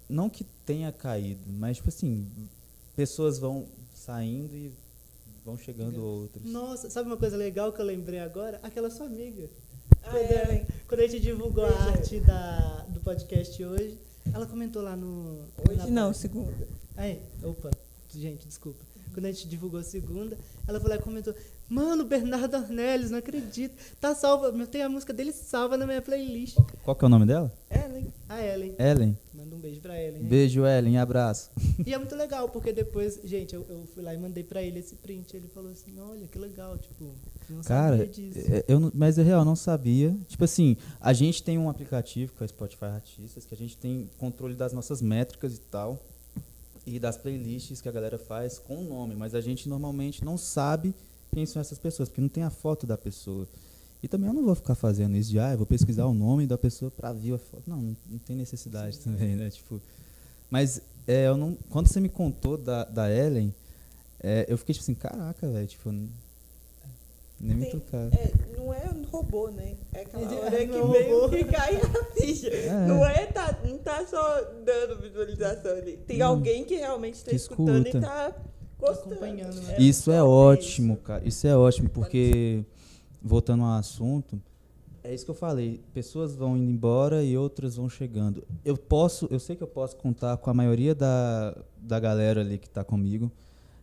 [0.10, 2.28] não que tenha caído, mas tipo assim,
[2.96, 4.72] pessoas vão saindo e
[5.48, 6.44] vão chegando outras.
[6.44, 8.60] Nossa, sabe uma coisa legal que eu lembrei agora?
[8.62, 9.50] Aquela sua amiga.
[10.04, 10.68] Ah, Quando, Ellen.
[10.90, 13.98] quando a gente divulgou a arte da, do podcast hoje,
[14.34, 15.46] ela comentou lá no.
[15.70, 16.14] Hoje não, página.
[16.14, 16.68] segunda.
[16.98, 17.72] Aí, opa,
[18.14, 18.84] gente, desculpa.
[19.14, 21.34] quando a gente divulgou a segunda, ela falou e comentou:
[21.70, 23.74] Mano, Bernardo Ornelis, não acredito.
[24.02, 26.58] Tá salva, eu tenho a música dele salva na minha playlist.
[26.84, 27.50] Qual que é o nome dela?
[27.98, 28.14] Ellen.
[28.30, 28.76] A Ellen.
[28.80, 29.18] Ellen.
[29.34, 30.22] Manda um beijo pra Ellen.
[30.22, 30.28] hein?
[30.28, 30.98] Beijo, Ellen.
[30.98, 31.52] Abraço.
[31.86, 34.80] E é muito legal, porque depois, gente, eu, eu fui lá e mandei pra ele
[34.80, 35.36] esse print.
[35.36, 37.14] Ele falou assim: Olha, que legal, tipo,
[37.50, 38.40] não Cara, sabia disso.
[38.52, 40.16] é, eu, mas é real, eu não sabia.
[40.28, 43.78] Tipo assim, a gente tem um aplicativo que é o Spotify Artistas, que a gente
[43.78, 46.02] tem controle das nossas métricas e tal,
[46.86, 50.38] e das playlists que a galera faz com o nome, mas a gente normalmente não
[50.38, 50.94] sabe
[51.34, 53.48] quem são essas pessoas, porque não tem a foto da pessoa.
[54.02, 56.46] E também eu não vou ficar fazendo isso de, ah, eu vou pesquisar o nome
[56.46, 57.64] da pessoa pra ver a foto.
[57.68, 59.50] Não, não, tem necessidade também, né?
[59.50, 59.82] Tipo,
[60.52, 63.54] mas é, eu não, quando você me contou da, da Ellen,
[64.20, 65.92] é, eu fiquei tipo assim, caraca, velho, tipo,
[67.40, 68.08] nem me tocar.
[68.14, 69.76] É, não é um robô, né?
[69.94, 72.48] É aquela É, hora que um meio que cai a ficha.
[72.50, 72.88] É.
[72.88, 75.98] Não é, tá, não tá só dando visualização ali.
[76.08, 76.30] Tem Não.
[76.30, 77.98] alguém que realmente tá Que escutando escuta.
[77.98, 78.36] e tá
[78.80, 79.14] gostando.
[79.16, 79.76] Acompanhando, né?
[79.80, 81.28] Isso é ótimo, cara.
[81.28, 82.64] Isso é ótimo, porque,
[83.22, 84.42] voltando ao assunto,
[85.08, 85.80] é isso que eu falei.
[85.94, 88.46] Pessoas vão indo embora e outras vão chegando.
[88.66, 92.58] Eu posso, eu sei que eu posso contar com a maioria da, da galera ali
[92.58, 93.32] que está comigo.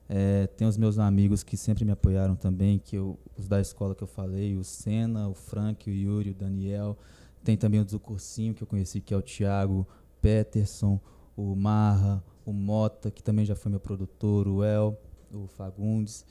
[0.07, 3.95] É, tem os meus amigos que sempre me apoiaram também, que eu, os da escola
[3.95, 6.95] que eu falei, o Senna, o Frank, o Yuri, o Daniel.
[7.43, 9.87] Tem também o do cursinho que eu conheci, que é o Thiago
[10.21, 11.01] Peterson,
[11.35, 14.99] o Marra, o Mota, que também já foi meu produtor, o El,
[15.33, 16.25] o Fagundes.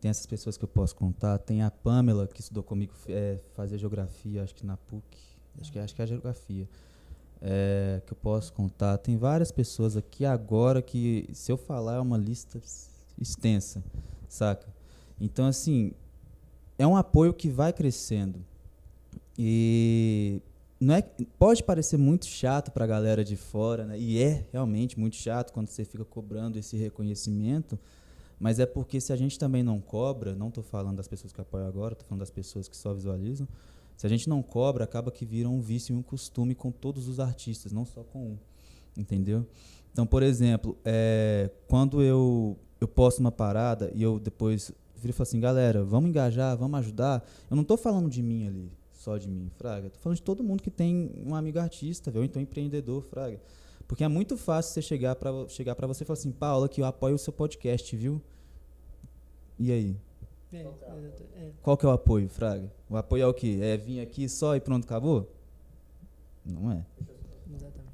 [0.00, 1.38] Tem essas pessoas que eu posso contar.
[1.38, 5.04] Tem a Pamela, que estudou comigo, é, fazer geografia, acho que na PUC.
[5.60, 6.68] Acho que, acho que é a geografia.
[7.42, 8.98] É, que eu posso contar.
[8.98, 12.60] Tem várias pessoas aqui agora que, se eu falar, é uma lista
[13.18, 13.82] extensa,
[14.28, 14.66] saca?
[15.20, 15.92] Então, assim,
[16.78, 18.44] é um apoio que vai crescendo.
[19.38, 20.42] E
[20.80, 21.02] não é,
[21.38, 23.98] pode parecer muito chato para a galera de fora, né?
[23.98, 27.78] e é realmente muito chato quando você fica cobrando esse reconhecimento,
[28.40, 31.40] mas é porque se a gente também não cobra, não estou falando das pessoas que
[31.42, 33.46] apoiam agora, estou falando das pessoas que só visualizam,
[33.98, 37.06] se a gente não cobra, acaba que vira um vício e um costume com todos
[37.06, 38.38] os artistas, não só com um,
[38.96, 39.46] entendeu?
[39.92, 45.12] Então, por exemplo, é, quando eu, eu posto uma parada e eu depois viro e
[45.12, 49.18] falo assim, galera, vamos engajar, vamos ajudar, eu não estou falando de mim ali, só
[49.18, 49.90] de mim, Fraga.
[49.90, 52.22] Tô falando de todo mundo que tem um amigo artista, viu?
[52.22, 53.38] ou então empreendedor, Fraga.
[53.90, 56.80] Porque é muito fácil você chegar para chegar pra você e falar assim, Paula, que
[56.80, 58.22] eu apoio o seu podcast, viu?
[59.58, 59.96] E aí?
[60.52, 61.48] É, exato, é.
[61.60, 62.70] Qual que é o apoio, Fraga?
[62.88, 63.58] O apoio é o quê?
[63.60, 65.28] É vir aqui só e pronto, acabou?
[66.46, 66.84] Não é.
[67.52, 67.90] Exatamente.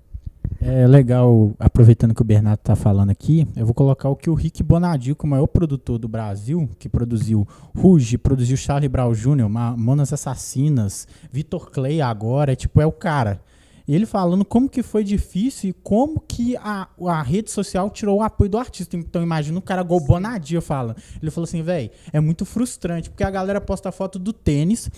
[0.60, 4.34] É legal, aproveitando que o Bernardo tá falando aqui, eu vou colocar o que o
[4.34, 9.14] Rick Bonadio, que é o maior produtor do Brasil, que produziu Ruge, produziu Charlie Brown
[9.14, 13.40] Jr., Mamonas Assassinas, Vitor Clay agora, é tipo, é o cara.
[13.88, 18.18] E ele falando como que foi difícil e como que a, a rede social tirou
[18.18, 18.96] o apoio do artista.
[18.96, 20.96] Então imagina o cara igual o Bonadio falando.
[21.22, 24.90] Ele falou assim, velho, é muito frustrante, porque a galera posta foto do tênis,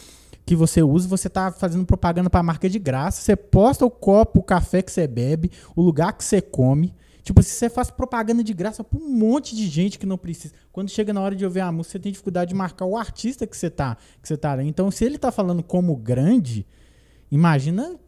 [0.46, 4.40] que você usa, você tá fazendo propaganda pra marca de graça, você posta o copo,
[4.40, 6.94] o café que você bebe, o lugar que você come.
[7.22, 10.54] Tipo, se você faz propaganda de graça pra um monte de gente que não precisa.
[10.72, 13.46] Quando chega na hora de ouvir a música, você tem dificuldade de marcar o artista
[13.46, 14.62] que você tá, que você tá.
[14.64, 16.66] Então, se ele tá falando como grande,
[17.30, 18.00] imagina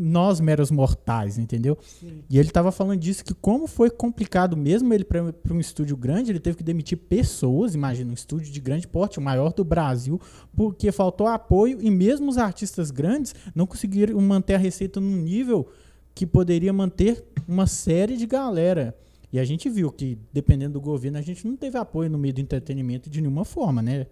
[0.00, 1.76] nós meros mortais, entendeu?
[1.82, 2.22] Sim.
[2.30, 6.30] E ele tava falando disso, que como foi complicado mesmo ele para um estúdio grande,
[6.30, 10.20] ele teve que demitir pessoas, imagina, um estúdio de grande porte, o maior do Brasil,
[10.54, 15.68] porque faltou apoio e mesmo os artistas grandes não conseguiram manter a receita num nível
[16.14, 18.96] que poderia manter uma série de galera.
[19.32, 22.34] E a gente viu que, dependendo do governo, a gente não teve apoio no meio
[22.34, 24.06] do entretenimento de nenhuma forma, né?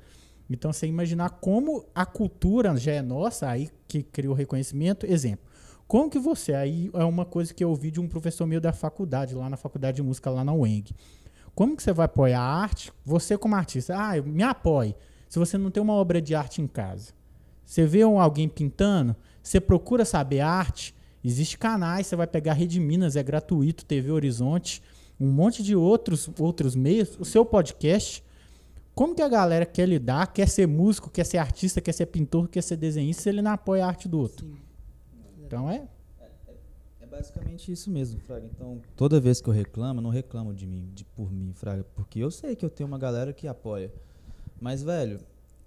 [0.49, 5.07] Então, você imaginar como a cultura já é nossa, aí que criou o reconhecimento.
[5.07, 5.44] Exemplo,
[5.88, 8.72] como que você, aí é uma coisa que eu ouvi de um professor meu da
[8.72, 10.92] faculdade, lá na faculdade de música, lá na UENG.
[11.55, 12.92] Como que você vai apoiar a arte?
[13.05, 14.96] Você como artista, ah, me apoie.
[15.29, 17.12] Se você não tem uma obra de arte em casa.
[17.64, 23.16] Você vê alguém pintando, você procura saber arte, existe canais, você vai pegar Rede Minas,
[23.16, 24.83] é gratuito, TV Horizonte,
[25.18, 28.25] um monte de outros, outros meios, o seu podcast.
[28.94, 32.49] Como que a galera quer lidar, quer ser músico, quer ser artista, quer ser pintor,
[32.49, 34.46] quer ser desenhista, se ele não apoia a arte do outro?
[34.46, 34.65] Sim.
[35.46, 35.88] Então é.
[37.00, 38.47] É basicamente isso mesmo, Fraga.
[38.47, 41.84] Então, toda vez que eu reclamo, eu não reclamo de mim, de por mim, Fraga,
[41.94, 43.92] porque eu sei que eu tenho uma galera que apoia.
[44.61, 45.20] Mas, velho,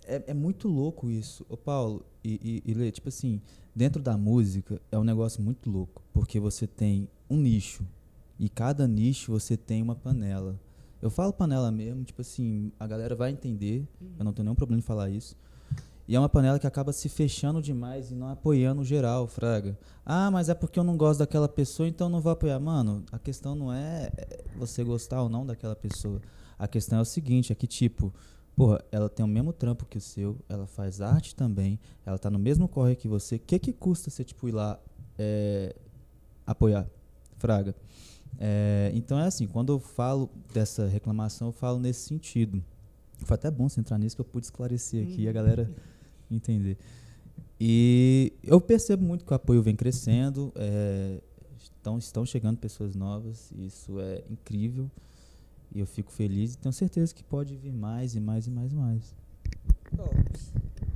[0.05, 1.45] é, é muito louco isso.
[1.47, 3.41] Ô, Paulo e, e, e Lê, tipo assim,
[3.73, 7.86] dentro da música é um negócio muito louco, porque você tem um nicho
[8.38, 10.59] e cada nicho você tem uma panela.
[11.01, 14.80] Eu falo panela mesmo, tipo assim, a galera vai entender, eu não tenho nenhum problema
[14.80, 15.38] em falar isso.
[16.10, 19.78] E é uma panela que acaba se fechando demais e não apoiando geral, Fraga.
[20.03, 22.60] Ah, mas é porque eu não gosto daquela pessoa, então não vou apoiar.
[22.60, 24.10] Mano, a questão não é
[24.57, 26.20] você gostar ou não daquela pessoa.
[26.57, 28.12] A questão é o seguinte, é que tipo,
[28.55, 32.28] porra, ela tem o mesmo trampo que o seu, ela faz arte também, ela tá
[32.32, 33.36] no mesmo corre que você.
[33.36, 34.80] O que que custa você tipo ir lá
[35.16, 35.76] é,
[36.43, 36.88] apoiar?
[37.38, 37.76] Fraga.
[38.39, 42.64] É, então é assim, quando eu falo dessa reclamação, eu falo nesse sentido.
[43.20, 45.70] Foi até bom você entrar nisso que eu pude esclarecer aqui e a galera
[46.32, 46.77] entender.
[47.59, 51.19] E eu percebo muito que o apoio vem crescendo, é,
[51.57, 54.89] estão, estão chegando pessoas novas, isso é incrível.
[55.73, 58.71] E eu fico feliz e tenho certeza que pode vir mais e mais e mais
[58.71, 59.15] e mais.
[59.95, 60.15] Top.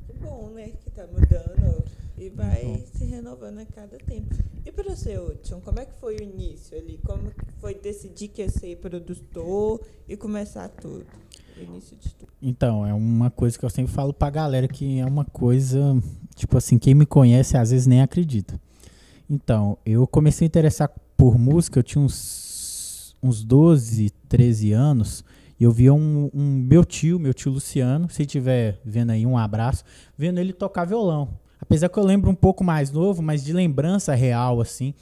[0.08, 0.70] Que bom, né?
[0.70, 1.84] Que tá mudando
[2.18, 2.82] e vai Bom.
[2.98, 4.34] se renovando a cada tempo.
[4.66, 7.00] E para você, Hudson, como é que foi o início ali?
[7.06, 11.06] Como foi decidir que ia ser produtor e começar tudo?
[11.62, 12.32] Início de tudo.
[12.42, 16.02] Então, é uma coisa que eu sempre falo pra galera que é uma coisa,
[16.36, 18.60] tipo assim, quem me conhece às vezes nem acredita.
[19.30, 25.24] Então, eu comecei a interessar por música, eu tinha uns, uns 12, 13 anos,
[25.60, 29.38] e eu via um, um meu tio, meu tio Luciano, se estiver vendo aí, um
[29.38, 29.84] abraço,
[30.18, 31.30] vendo ele tocar violão.
[31.62, 34.94] Apesar que eu lembro um pouco mais novo, mas de lembrança real, assim.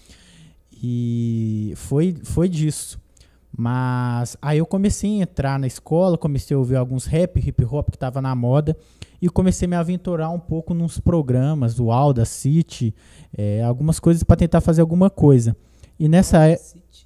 [0.71, 3.00] E foi, foi disso.
[3.55, 7.89] Mas aí eu comecei a entrar na escola, comecei a ouvir alguns rap, hip hop
[7.91, 8.75] que tava na moda
[9.21, 12.95] e comecei a me aventurar um pouco nos programas, o Alda, City,
[13.37, 15.55] é, algumas coisas para tentar fazer alguma coisa.
[15.99, 16.59] E nessa é,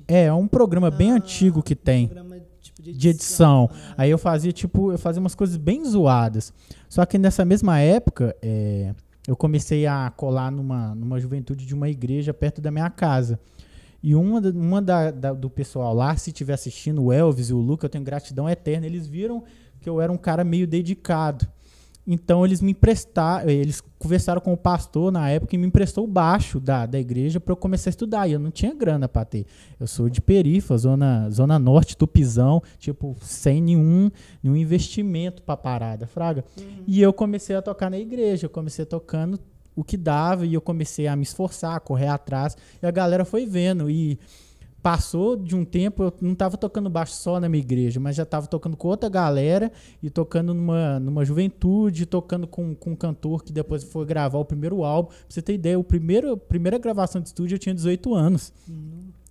[0.07, 3.69] é um programa bem Ah, antigo que tem programa, tipo, de edição.
[3.73, 6.53] Ah, Aí eu fazia tipo, eu fazia umas coisas bem zoadas.
[6.87, 8.93] Só que nessa mesma época, é,
[9.27, 13.39] eu comecei a colar numa, numa juventude de uma igreja perto da minha casa.
[14.07, 17.57] E uma, uma da, da- do pessoal lá, se estiver assistindo, o Elvis e o
[17.59, 18.85] Luca, eu tenho gratidão eterna.
[18.85, 19.43] Eles viram
[19.81, 21.47] que eu era um cara meio dedicado.
[22.07, 26.07] Então eles me emprestaram, eles conversaram com o pastor na época e me emprestou o
[26.07, 28.27] baixo da, da igreja para eu começar a estudar.
[28.27, 29.47] E eu não tinha grana para ter.
[29.79, 34.11] Eu sou de Perifa, zona, zona norte, Tupizão, tipo, sem nenhum,
[34.43, 36.45] nenhum investimento para parada, fraga.
[36.85, 39.39] E eu comecei a tocar na igreja, eu comecei tocando
[39.75, 42.55] o que dava e eu comecei a me esforçar, a correr atrás.
[42.81, 44.17] E a galera foi vendo e
[44.85, 48.21] passou de um tempo, eu não estava tocando baixo só na minha igreja, mas já
[48.21, 49.71] estava tocando com outra galera
[50.01, 54.45] e tocando numa, numa juventude, tocando com, com um cantor que depois foi gravar o
[54.45, 55.09] primeiro álbum.
[55.09, 58.53] Pra você ter ideia, o primeiro, a primeira gravação de estúdio eu tinha 18 anos.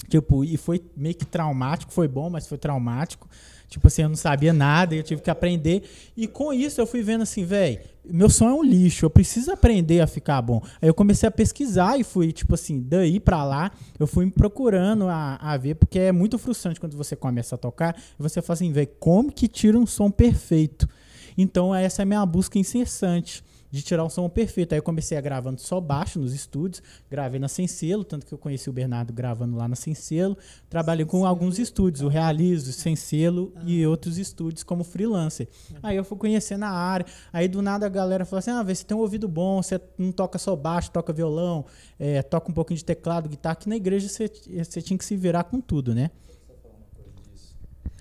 [0.08, 3.28] Tipo, e foi meio que traumático, foi bom, mas foi traumático.
[3.74, 5.82] Tipo assim, eu não sabia nada, eu tive que aprender.
[6.16, 9.50] E com isso eu fui vendo assim, velho, meu som é um lixo, eu preciso
[9.50, 10.62] aprender a ficar bom.
[10.80, 14.30] Aí eu comecei a pesquisar e fui, tipo assim, daí pra lá, eu fui me
[14.30, 18.54] procurando a, a ver, porque é muito frustrante quando você começa a tocar você fala
[18.54, 20.88] assim, velho, como que tira um som perfeito?
[21.36, 23.42] Então essa é a minha busca incessante
[23.74, 24.72] de tirar um som perfeito.
[24.72, 28.32] Aí eu comecei a gravando só baixo nos estúdios, gravei na Sem Selo, tanto que
[28.32, 30.38] eu conheci o Bernardo gravando lá na Sem Selo.
[30.70, 35.48] Trabalhei com alguns estúdios, o Realizo, Sem Selo e outros estúdios como freelancer.
[35.82, 38.72] Aí eu fui conhecendo a área, aí do nada a galera falou assim: ah, vê,
[38.72, 41.66] você tem um ouvido bom, você não toca só baixo, toca violão,
[41.98, 45.16] é, toca um pouquinho de teclado, guitarra, que na igreja você, você tinha que se
[45.16, 46.12] virar com tudo, né?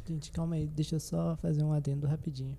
[0.08, 2.56] Gente, calma aí, deixa eu só fazer um adendo rapidinho.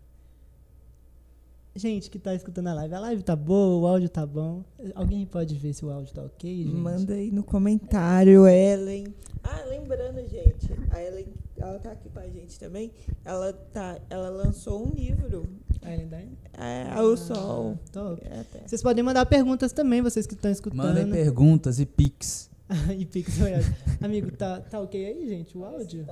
[1.76, 4.62] Gente que tá escutando a live, a live tá boa, o áudio tá bom.
[4.94, 6.72] Alguém pode ver se o áudio tá ok, gente?
[6.72, 9.12] Manda aí no comentário, Ellen.
[9.42, 12.92] Ah, lembrando, gente, a Ellen, ela tá aqui com a gente também.
[13.24, 15.48] Ela, tá, ela lançou um livro,
[15.82, 17.76] Island é, O Sol.
[17.90, 18.22] Top.
[18.24, 18.44] É.
[18.66, 20.78] Vocês podem mandar perguntas também, vocês que estão escutando.
[20.78, 22.50] Mandem perguntas e pics.
[22.96, 23.64] e Pix Royale.
[24.00, 26.06] Amigo, tá, tá ok aí, gente, o áudio?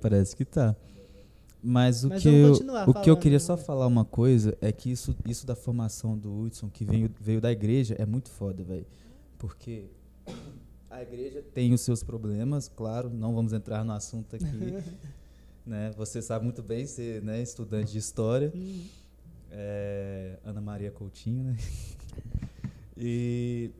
[0.00, 0.74] Parece que tá.
[1.66, 2.52] Mas o Mas que eu,
[2.86, 6.30] o que eu queria só falar uma coisa é que isso, isso da formação do
[6.30, 8.84] Hudson, que veio, veio da igreja, é muito foda, velho.
[9.38, 9.86] Porque
[10.90, 14.44] a igreja tem os seus problemas, claro, não vamos entrar no assunto aqui.
[15.64, 15.90] né?
[15.96, 18.52] Você sabe muito bem, ser né, estudante de história.
[18.54, 18.84] Hum,
[19.50, 21.56] É, Ana Maria Coutinho, né?
[22.96, 23.72] E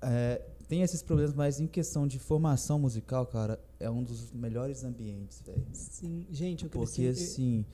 [0.00, 0.40] é,
[0.70, 5.42] tem esses problemas, mas em questão de formação musical, cara, é um dos melhores ambientes,
[5.44, 5.66] velho.
[5.72, 7.64] Sim, gente, eu Porque cresci- assim,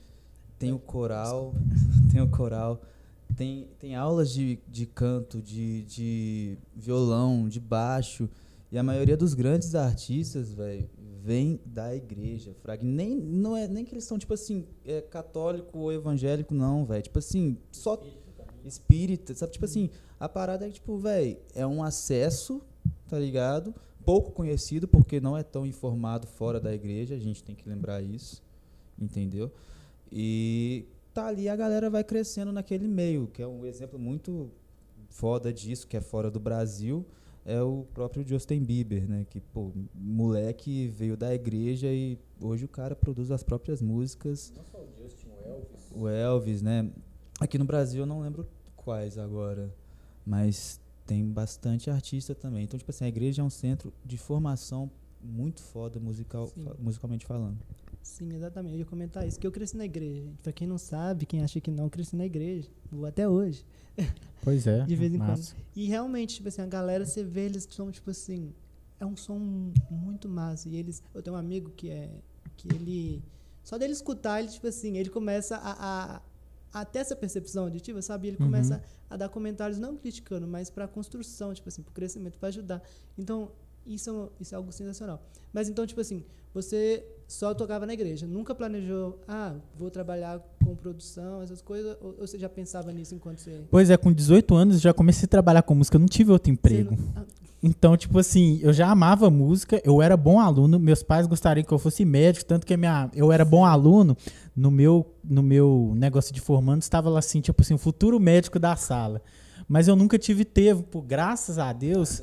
[0.59, 1.55] tem o coral,
[2.11, 2.81] tem o coral,
[3.37, 8.31] tem, tem aulas de, de canto, de, de violão, de baixo.
[8.73, 10.89] E a maioria dos grandes artistas, velho,
[11.23, 12.83] vem da igreja, fraga.
[12.83, 17.03] Nem, não é nem que eles são, tipo assim, é, católico ou evangélico, não, velho.
[17.03, 18.03] Tipo assim, só
[18.65, 19.53] espírita, sabe?
[19.53, 22.63] Tipo assim, a parada é que, tipo, velho, é um acesso,
[23.09, 23.75] tá ligado?
[24.05, 28.03] Pouco conhecido, porque não é tão informado fora da igreja, a gente tem que lembrar
[28.03, 28.43] isso,
[28.99, 29.51] entendeu?
[30.11, 34.51] E tá ali, a galera vai crescendo naquele meio, que é um exemplo muito
[35.09, 37.05] foda disso, que é fora do Brasil,
[37.45, 39.25] é o próprio Justin Bieber, né?
[39.31, 44.53] Que, pô, moleque veio da igreja e hoje o cara produz as próprias músicas.
[44.57, 45.93] Não só o Justin, o Elvis.
[45.95, 46.91] O Elvis, né?
[47.41, 49.73] Aqui no Brasil eu não lembro quais agora,
[50.25, 52.65] mas tem bastante artista também.
[52.65, 54.91] Então, tipo assim, a igreja é um centro de formação
[55.23, 57.59] muito foda musical, fa- musicalmente falando.
[58.03, 58.75] Sim, exatamente.
[58.75, 60.23] Eu ia comentar isso, que eu cresci na igreja.
[60.23, 60.39] gente.
[60.43, 62.69] Pra quem não sabe, quem acha que não, eu cresci na igreja.
[62.91, 63.65] Vou até hoje.
[64.43, 64.85] Pois é.
[64.85, 65.57] De vez em massa.
[65.75, 68.53] E realmente, tipo assim, a galera, você vê, eles são, tipo assim,
[69.01, 69.41] é um som
[69.91, 70.69] muito massa.
[70.69, 72.09] E eles, eu tenho um amigo que é,
[72.57, 73.25] que ele,
[73.65, 75.73] só dele escutar, ele, tipo assim, ele começa a,
[76.17, 76.23] a,
[76.73, 78.29] a ter essa percepção auditiva, sabe?
[78.29, 78.47] Ele Uhum.
[78.47, 82.83] começa a dar comentários, não criticando, mas pra construção, tipo assim, pro crescimento, pra ajudar.
[83.17, 83.51] Então,
[83.87, 85.23] isso, é isso é algo sensacional.
[85.53, 90.75] Mas então, tipo assim, você só tocava na igreja, nunca planejou, ah, vou trabalhar com
[90.77, 93.63] produção, essas coisas, ou, ou você já pensava nisso enquanto você...
[93.71, 96.51] Pois é, com 18 anos já comecei a trabalhar com música, eu não tive outro
[96.53, 96.97] emprego.
[96.97, 97.27] não- ah,
[97.63, 101.73] Então, tipo assim, eu já amava música, eu era bom aluno, meus pais gostariam que
[101.73, 104.17] eu fosse médico, tanto que minha, eu era bom aluno,
[104.55, 108.59] no meu, no meu negócio de formando estava lá assim, tipo assim, o futuro médico
[108.59, 109.23] da sala.
[109.69, 112.23] Mas eu nunca tive tempo, graças a Deus,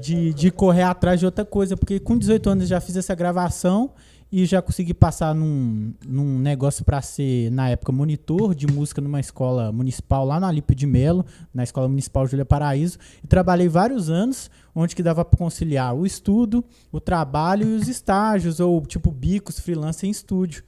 [0.00, 3.14] de, de correr atrás de outra coisa, porque com 18 anos eu já fiz essa
[3.14, 3.92] gravação
[4.30, 9.20] e já consegui passar num, num negócio para ser, na época, monitor de música numa
[9.20, 14.10] escola municipal lá na Alípio de Melo, na Escola Municipal Júlia Paraíso, e trabalhei vários
[14.10, 16.62] anos, onde que dava para conciliar o estudo,
[16.92, 20.62] o trabalho e os estágios, ou tipo bicos, freelance em estúdio.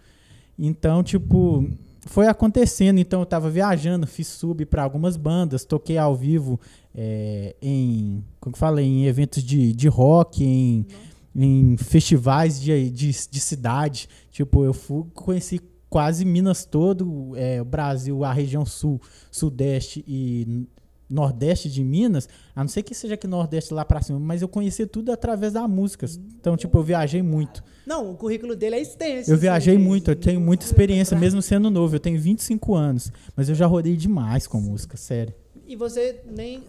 [0.58, 1.68] Então, tipo,
[2.06, 2.98] foi acontecendo.
[2.98, 6.58] Então, eu tava viajando, fiz sub para algumas bandas, toquei ao vivo
[6.94, 10.86] é, em, como que fala, em eventos de, de rock, em,
[11.34, 14.08] em festivais de, de, de cidade.
[14.30, 19.00] Tipo, eu fui, conheci quase Minas todo, é, o Brasil, a região sul,
[19.30, 20.66] sudeste e
[21.10, 24.48] nordeste de Minas, a não ser que seja aqui nordeste lá pra cima, mas eu
[24.48, 26.06] conheci tudo através da música.
[26.38, 27.64] Então, tipo, eu viajei muito.
[27.84, 29.28] Não, o currículo dele é extenso.
[29.28, 31.96] Eu assim, viajei muito, eu tenho muita experiência, mesmo sendo novo.
[31.96, 35.34] Eu tenho 25 anos, mas eu já rodei demais com música, sério.
[35.66, 36.62] E você nem.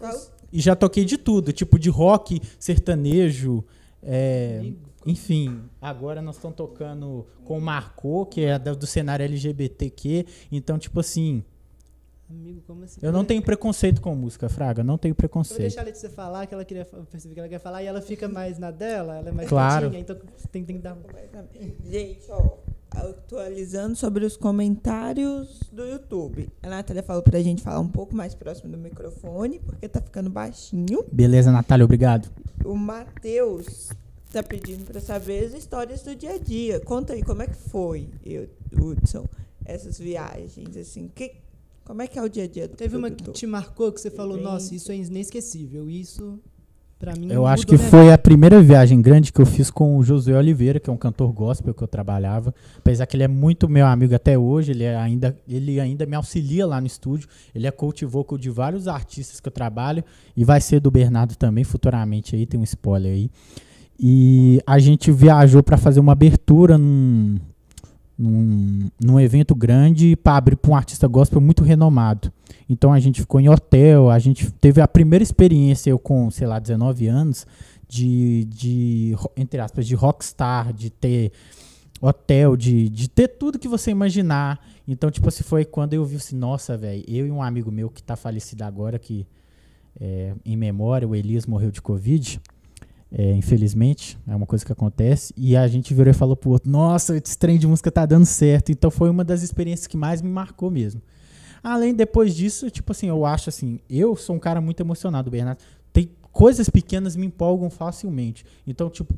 [0.52, 3.64] E já toquei de tudo, tipo de rock, sertanejo,
[4.02, 4.72] é,
[5.06, 5.62] enfim.
[5.80, 10.26] Agora nós estamos tocando com o Marcou, que é do cenário LGBTQ.
[10.50, 11.42] Então, tipo assim,
[12.30, 12.98] Amigo, como assim?
[13.02, 15.60] eu não tenho preconceito com música, Fraga, não tenho Eu vou preconceito.
[15.60, 16.86] deixar a Letícia falar, que ela queria.
[16.92, 19.48] Eu percebi que ela quer falar e ela fica mais na dela, ela é mais
[19.48, 19.90] Claro.
[19.90, 20.16] quietinha, então
[20.50, 20.96] tem, tem que dar.
[21.84, 22.56] Gente, ó,
[22.94, 26.48] atualizando sobre os comentários do YouTube.
[26.62, 30.30] A Natália falou pra gente falar um pouco mais próximo do microfone, porque tá ficando
[30.30, 31.04] baixinho.
[31.10, 32.30] Beleza, Natália, obrigado.
[32.64, 33.90] O Matheus
[34.32, 36.80] tá pedindo pra saber as histórias do dia a dia.
[36.80, 38.48] Conta aí como é que foi, eu-
[38.80, 39.26] Hudson,
[39.64, 41.32] essas viagens, assim, que,
[41.84, 43.34] como é que é o dia a dia do Teve uma que produtor?
[43.34, 45.88] te marcou que você falou, nossa, isso é inesquecível.
[45.90, 46.38] Isso,
[47.02, 47.32] pra mim.
[47.32, 50.78] Eu acho que foi a primeira viagem grande que eu fiz com o Josué Oliveira,
[50.78, 52.54] que é um cantor gospel que eu trabalhava.
[52.78, 56.14] Apesar que ele é muito meu amigo até hoje, ele, é ainda, ele ainda me
[56.14, 57.28] auxilia lá no estúdio.
[57.52, 60.04] Ele é coach vocal de vários artistas que eu trabalho
[60.36, 63.30] e vai ser do Bernardo também futuramente aí, tem um spoiler aí.
[63.98, 67.36] E a gente viajou para fazer uma abertura num,
[68.22, 72.32] num, num evento grande para abrir para um artista gospel muito renomado.
[72.68, 76.46] Então a gente ficou em hotel, a gente teve a primeira experiência, eu com, sei
[76.46, 77.46] lá, 19 anos,
[77.88, 81.32] de, de entre aspas, de rockstar, de ter
[82.00, 84.60] hotel, de, de ter tudo que você imaginar.
[84.86, 87.90] Então, tipo assim, foi quando eu vi assim, nossa, velho, eu e um amigo meu
[87.90, 89.26] que tá falecido agora, que
[90.00, 92.40] é, em memória, o Elias morreu de Covid,
[93.14, 96.70] é, infelizmente, é uma coisa que acontece, e a gente virou e falou pro outro,
[96.70, 98.72] nossa, esse trem de música tá dando certo.
[98.72, 101.02] Então foi uma das experiências que mais me marcou mesmo.
[101.62, 105.60] Além, depois disso, tipo assim, eu acho assim, eu sou um cara muito emocionado, Bernardo.
[105.92, 108.44] Tem coisas pequenas me empolgam facilmente.
[108.66, 109.14] Então, tipo,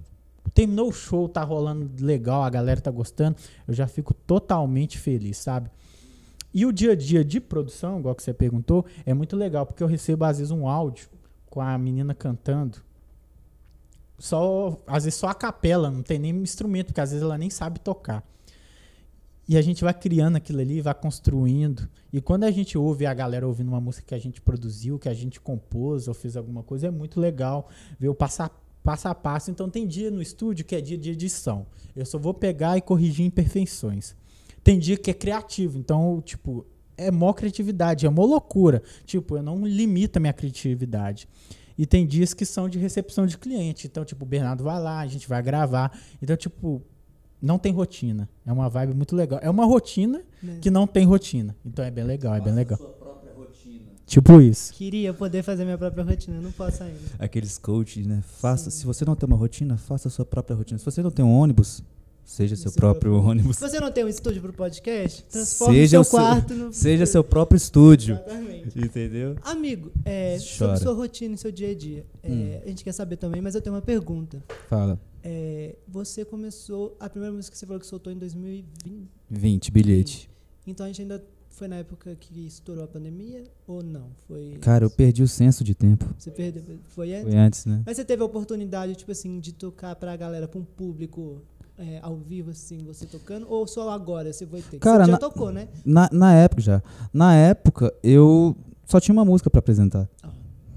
[0.53, 3.37] terminou o show, tá rolando legal, a galera tá gostando,
[3.67, 5.71] eu já fico totalmente feliz, sabe?
[6.53, 9.83] E o dia a dia de produção, igual que você perguntou, é muito legal, porque
[9.83, 11.09] eu recebo às vezes um áudio
[11.49, 12.79] com a menina cantando.
[14.19, 17.51] Só, às vezes só a capela, não tem nem instrumento, porque às vezes ela nem
[17.51, 18.25] sabe tocar.
[19.47, 21.89] E a gente vai criando aquilo ali, vai construindo.
[22.13, 25.09] E quando a gente ouve a galera ouvindo uma música que a gente produziu, que
[25.09, 28.51] a gente compôs ou fez alguma coisa, é muito legal ver o passo a,
[28.83, 29.51] passo a passo.
[29.51, 31.67] Então tem dia no estúdio que é dia de edição.
[31.95, 34.17] Eu só vou pegar e corrigir imperfeições.
[34.63, 38.83] Tem dia que é criativo, então, tipo, é mó criatividade, é mó loucura.
[39.05, 41.29] Tipo, eu não limito a minha criatividade.
[41.77, 43.87] E tem dias que são de recepção de cliente.
[43.87, 45.97] Então, tipo, o Bernardo vai lá, a gente vai gravar.
[46.23, 46.81] Então, tipo,
[47.43, 48.29] não tem rotina.
[48.47, 49.39] É uma vibe muito legal.
[49.43, 50.59] É uma rotina Né?
[50.61, 51.55] que não tem rotina.
[51.65, 52.79] Então é bem legal, é bem legal.
[52.79, 53.81] sua própria rotina.
[54.07, 54.73] Tipo isso.
[54.73, 56.99] Queria poder fazer minha própria rotina, não posso ainda.
[57.19, 58.23] Aqueles coaches, né?
[58.23, 58.79] Faça, Sim.
[58.81, 60.79] se você não tem uma rotina, faça a sua própria rotina.
[60.79, 61.83] Se você não tem um ônibus,
[62.25, 63.57] seja seu Seu próprio próprio ônibus.
[63.57, 66.73] Se você não tem um estúdio pro podcast, transforme Seja seu o quarto no.
[66.73, 68.15] Seja seu próprio estúdio.
[68.15, 68.79] Exatamente.
[68.79, 69.37] Entendeu?
[69.43, 72.07] Amigo, é, sobre sua rotina e seu dia a dia.
[72.23, 72.61] é, Hum.
[72.65, 74.43] A gente quer saber também, mas eu tenho uma pergunta.
[74.69, 74.99] Fala.
[75.23, 76.97] É, você começou.
[76.99, 79.09] A primeira música que você falou que soltou em 2020.
[79.31, 80.31] 20, bilhete.
[80.67, 84.09] Então a gente ainda foi na época que estourou a pandemia ou não?
[84.27, 84.59] Foi.
[84.61, 86.05] Cara, eu perdi o senso de tempo.
[86.19, 86.63] Você perdeu.
[86.89, 87.31] Foi antes?
[87.31, 87.83] Foi antes, né?
[87.87, 91.41] Mas você teve a oportunidade, tipo assim, de tocar pra galera, pra um público
[91.79, 93.47] é, ao vivo, assim, você tocando?
[93.49, 94.79] Ou só agora você foi ter?
[94.79, 95.69] Cara, você já na- tocou, né?
[95.85, 96.83] Na, na época já.
[97.13, 98.57] Na época, eu
[98.87, 100.09] só tinha uma música pra apresentar.
[100.23, 100.31] Ah.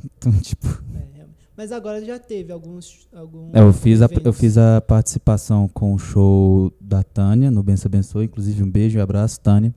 [0.04, 0.66] Então, tipo.
[0.96, 1.26] É.
[1.56, 3.08] Mas agora já teve alguns.
[3.14, 7.62] alguns É, Eu fiz, a, eu fiz a participação com o show da Tânia no
[7.64, 9.74] Benção Abençoe, inclusive um beijo e um abraço, Tânia.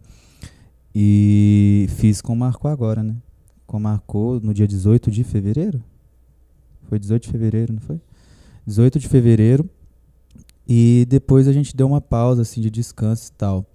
[0.95, 3.15] E fiz com o Marco agora, né?
[3.67, 5.83] Com o Marco no dia 18 de fevereiro.
[6.89, 8.01] Foi 18 de fevereiro, não foi?
[8.67, 9.69] 18 de fevereiro.
[10.73, 13.67] E depois a gente deu uma pausa assim de descanso e tal.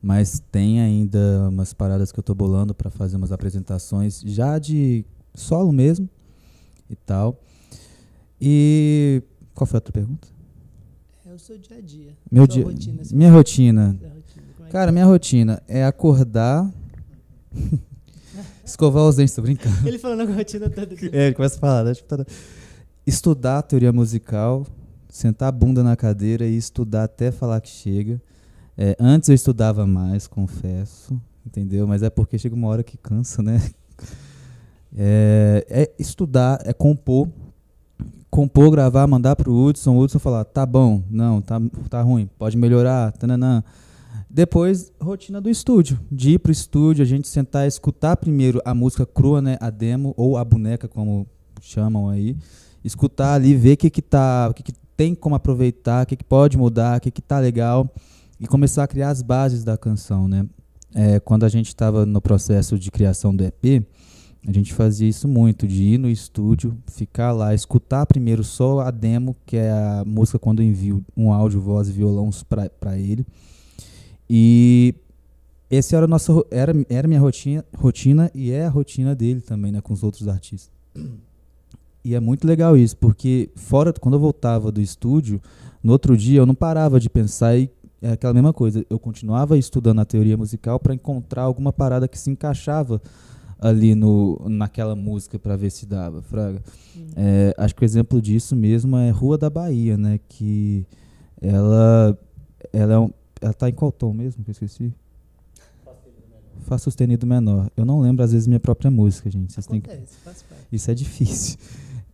[0.00, 5.04] Mas tem ainda umas paradas que eu tô bolando pra fazer umas apresentações já de
[5.34, 6.08] solo mesmo
[6.88, 7.42] e tal.
[8.40, 9.20] E
[9.52, 10.28] qual foi a outra pergunta?
[11.26, 12.16] É o seu dia a dia.
[12.30, 13.86] Meu dia, rotina, assim, minha rotina.
[13.88, 14.12] rotina.
[14.68, 16.72] É Cara, minha rotina é acordar,
[18.64, 19.88] escovar os dentes, tô brincando.
[19.88, 20.94] Ele falando a rotina toda.
[21.10, 21.94] É, ele começa a falar, né?
[21.94, 22.24] Tipo,
[23.04, 24.64] Estudar teoria musical,
[25.14, 28.20] sentar a bunda na cadeira e estudar até falar que chega.
[28.76, 31.86] É, antes eu estudava mais, confesso, entendeu?
[31.86, 33.62] Mas é porque chega uma hora que cansa, né?
[34.96, 37.28] É, é estudar, é compor.
[38.30, 41.60] Compor, gravar, mandar pro Hudson, o Hudson falar, tá bom, não, tá,
[41.90, 43.64] tá ruim, pode melhorar, tananã.
[44.30, 45.98] Depois, rotina do estúdio.
[46.12, 49.58] De ir pro estúdio, a gente sentar escutar primeiro a música crua, né?
[49.60, 51.26] A demo, ou a boneca, como
[51.60, 52.36] chamam aí.
[52.84, 54.46] Escutar ali, ver o que, que tá.
[54.48, 57.38] O que, que tem como aproveitar, o que, que pode mudar, o que, que tá
[57.38, 57.92] legal.
[58.40, 60.46] E começar a criar as bases da canção, né?
[60.94, 63.84] É, quando a gente estava no processo de criação do EP,
[64.46, 68.90] a gente fazia isso muito, de ir no estúdio, ficar lá, escutar primeiro só a
[68.90, 72.30] demo, que é a música quando eu envio um áudio, voz e violão
[72.78, 73.26] para ele.
[74.28, 74.94] E
[75.70, 79.80] esse era nossa era era minha rotina, rotina e é a rotina dele também, né,
[79.80, 80.70] com os outros artistas.
[82.04, 85.40] E é muito legal isso, porque fora quando eu voltava do estúdio,
[85.82, 87.70] no outro dia eu não parava de pensar e
[88.02, 92.18] é aquela mesma coisa, eu continuava estudando a teoria musical para encontrar alguma parada que
[92.18, 93.00] se encaixava
[93.58, 96.62] ali no naquela música para ver se dava, fraga.
[96.94, 97.06] Hum.
[97.16, 100.20] É, acho que o exemplo disso mesmo é Rua da Bahia, né?
[100.28, 100.86] Que
[101.40, 102.18] ela,
[102.70, 104.44] ela, é um, ela tá em qual tom mesmo?
[104.44, 104.92] Que eu esqueci.
[106.60, 107.70] Fá sustenido menor.
[107.74, 109.52] Eu não lembro, às vezes, minha própria música, gente.
[109.52, 110.66] Vocês têm que, Acontece, faz parte.
[110.70, 111.58] isso é difícil.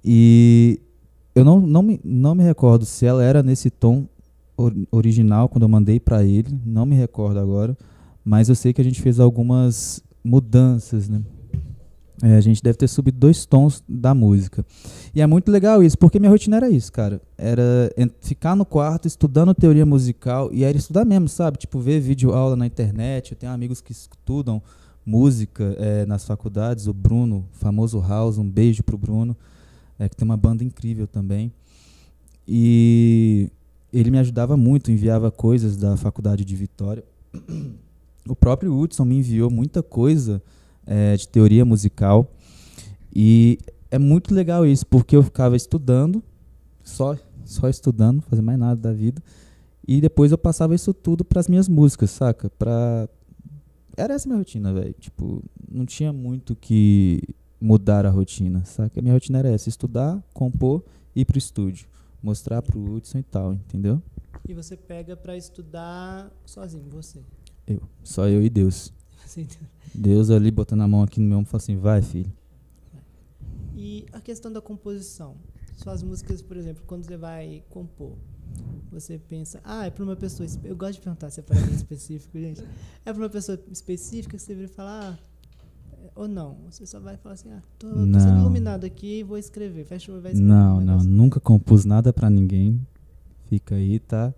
[0.05, 0.81] E
[1.35, 4.07] eu não, não, me, não me recordo se ela era nesse tom
[4.57, 6.59] or- original quando eu mandei pra ele.
[6.65, 7.77] Não me recordo agora.
[8.25, 11.21] Mas eu sei que a gente fez algumas mudanças, né?
[12.23, 14.65] É, a gente deve ter subido dois tons da música.
[15.15, 17.19] E é muito legal isso, porque minha rotina era isso, cara.
[17.39, 17.91] Era
[18.21, 21.57] ficar no quarto estudando teoria musical e era estudar mesmo, sabe?
[21.57, 23.33] Tipo, ver vídeo aula na internet.
[23.33, 24.63] Eu tenho amigos que estudam
[25.05, 26.87] música é, nas faculdades.
[26.87, 29.35] O Bruno, famoso House, um beijo pro Bruno,
[30.01, 31.53] é, que tem uma banda incrível também.
[32.49, 33.51] E
[33.93, 37.05] ele me ajudava muito, enviava coisas da faculdade de Vitória.
[38.27, 40.43] O próprio Hudson me enviou muita coisa
[40.87, 42.33] é, de teoria musical.
[43.15, 43.59] E
[43.91, 46.23] é muito legal isso, porque eu ficava estudando,
[46.83, 49.23] só, só estudando, fazer mais nada da vida.
[49.87, 52.49] E depois eu passava isso tudo para as minhas músicas, saca?
[52.51, 53.09] Pra...
[53.97, 54.95] Era essa minha rotina, velho.
[54.99, 57.23] Tipo, não tinha muito que
[57.61, 58.99] mudar a rotina, saca?
[58.99, 60.83] A minha rotina era essa: estudar, compor
[61.15, 61.87] e ir pro estúdio.
[62.23, 64.03] Mostrar pro Hudson e tal, entendeu?
[64.49, 67.21] E você pega pra estudar sozinho, você.
[67.67, 67.83] Eu.
[68.03, 68.93] Só eu e Deus.
[69.95, 72.33] Deus ali botando a mão aqui no meu ombro e falou assim: vai, filho.
[73.75, 75.37] E a questão da composição.
[75.77, 78.15] Suas músicas, por exemplo, quando você vai compor,
[78.91, 80.47] você pensa, ah, é para uma pessoa.
[80.65, 82.63] Eu gosto de perguntar se é para alguém específico, gente.
[83.05, 85.30] É para uma pessoa específica que você vira falar, ah, é,
[86.15, 86.57] ou não.
[86.71, 89.85] Você só vai falar assim, ah, tô, tô sendo iluminado aqui e vou escrever.
[89.85, 90.53] Fecha o vai escrever.
[90.53, 92.81] Não, um não, nunca compus nada pra ninguém.
[93.49, 94.33] Fica aí, tá?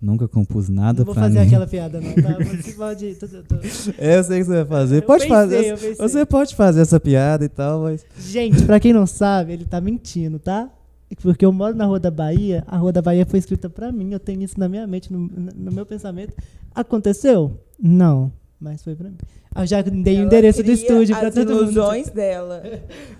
[0.00, 1.46] Nunca compus nada Não vou pra fazer ninguém.
[1.48, 2.38] aquela piada, não, tá?
[2.62, 3.14] Você pode.
[3.14, 3.54] tô- tô- tô-
[3.98, 4.96] É, eu sei que você vai fazer.
[4.98, 5.94] Eu pode pensei, fazer.
[5.96, 8.04] Você pode fazer essa piada e tal, mas.
[8.18, 10.70] Gente, pra quem não sabe, ele tá mentindo, tá?
[11.22, 14.12] Porque eu moro na Rua da Bahia, a Rua da Bahia foi escrita pra mim,
[14.12, 16.34] eu tenho isso na minha mente, no, no meu pensamento.
[16.74, 17.58] Aconteceu?
[17.80, 18.30] Não.
[18.60, 19.16] Mas foi pra mim.
[19.54, 21.62] Ah, eu já dei o endereço do estúdio pra as todo mundo.
[21.72, 22.62] ilusões dela.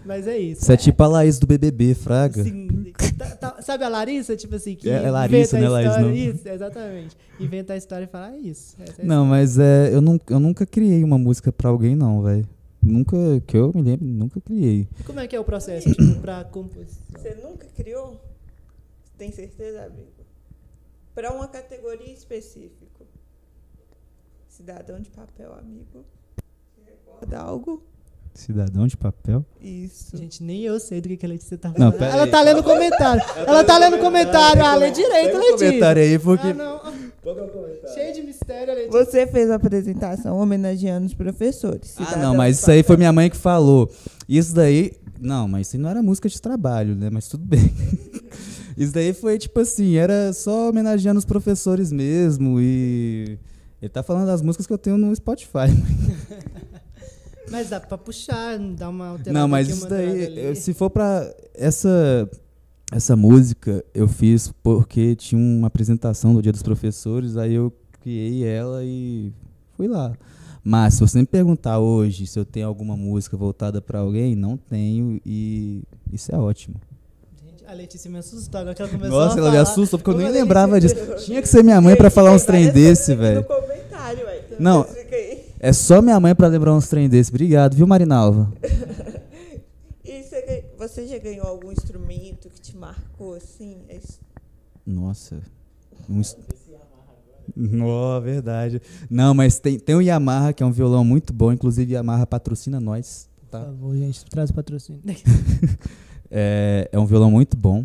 [0.04, 0.64] Mas é isso.
[0.64, 2.42] Você é tipo a Laís do BBB, Fraga.
[2.44, 2.92] Sim.
[3.16, 5.86] Tá- tá- sabe a Larissa, tipo assim, que É, é Larissa, inventa né, a Laís,
[5.88, 6.14] história, não?
[6.14, 7.16] isso, exatamente.
[7.40, 8.76] Inventa a história e fala, ah, isso.
[8.98, 12.46] é Não, mas é, eu, nunca, eu nunca criei uma música pra alguém, não, velho.
[12.82, 13.16] Nunca,
[13.46, 14.86] que eu me lembro, nunca criei.
[15.04, 17.02] Como é que é o processo, tipo, pra composição?
[17.16, 18.20] Você nunca criou?
[19.18, 20.06] Tem certeza, amigo?
[21.14, 22.95] Para uma categoria específica.
[24.56, 26.04] Cidadão de papel, amigo.
[26.74, 27.82] Você recorda algo?
[28.32, 29.44] Cidadão de papel?
[29.60, 30.16] Isso.
[30.16, 31.98] Gente, nem eu sei do que, que a Letícia tá Não, falando.
[31.98, 32.30] pera Ela aí.
[32.30, 33.22] tá lendo comentário.
[33.46, 34.64] Ela tá lendo comentário.
[34.64, 35.66] Ah, lê direito, Letícia.
[35.68, 36.46] comentário aí, porque...
[36.48, 36.80] Ah, não.
[37.92, 39.04] Cheio de mistério, Letícia.
[39.04, 41.94] Você fez a apresentação homenageando os professores.
[41.98, 43.90] Ah, não, mas isso aí foi minha mãe que falou.
[44.28, 44.92] Isso daí.
[45.20, 47.10] Não, mas isso aí não era música de trabalho, né?
[47.10, 47.60] Mas tudo bem.
[48.76, 52.58] Isso daí foi tipo assim, era só homenageando os professores mesmo.
[52.60, 53.38] E.
[53.86, 55.70] Ele tá falando das músicas que eu tenho no Spotify.
[57.48, 60.90] Mas dá pra puxar, dar uma alterada Não, mas aqui, isso daí, eu- se for
[60.90, 61.32] pra.
[61.54, 62.28] Essa,
[62.90, 67.72] essa música eu fiz porque tinha uma apresentação do Dia dos Professores, aí eu
[68.02, 69.32] criei ela e
[69.76, 70.12] fui lá.
[70.64, 74.56] Mas se você me perguntar hoje se eu tenho alguma música voltada pra alguém, não
[74.56, 76.74] tenho e isso é ótimo.
[77.68, 80.14] A Letícia me assustou agora que ela começou Nossa, a ela me assustou porque eu
[80.14, 80.94] Ô, nem lembrava disso.
[81.24, 83.40] Tinha que ser minha mãe pra falar uns trem desse, velho.
[83.40, 84.36] aqui No comentário, ué.
[84.38, 84.86] Então, Não.
[85.58, 87.30] É só minha mãe pra lembrar uns trem desse.
[87.30, 88.52] Obrigado, viu, Marinalva?
[90.08, 90.22] E
[90.78, 93.78] você, já ganhou algum instrumento que te marcou assim?
[93.88, 94.20] É isso.
[94.86, 95.40] Nossa.
[96.08, 96.36] Um ins-
[97.56, 98.80] Nó, verdade.
[99.10, 101.52] Não, mas tem, tem o Yamaha, que é um violão muito bom.
[101.52, 103.28] Inclusive, Yamaha patrocina nós.
[103.40, 103.60] Por Tá?
[103.64, 105.02] favor, gente, traz o patrocínio.
[106.30, 107.84] É, é um violão muito bom.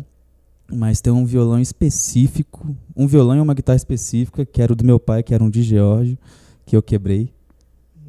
[0.72, 2.76] Mas tem um violão específico.
[2.96, 5.48] Um violão e uma guitarra específica, que era o do meu pai, que era um
[5.50, 6.18] de Geórgio,
[6.64, 7.32] que eu quebrei.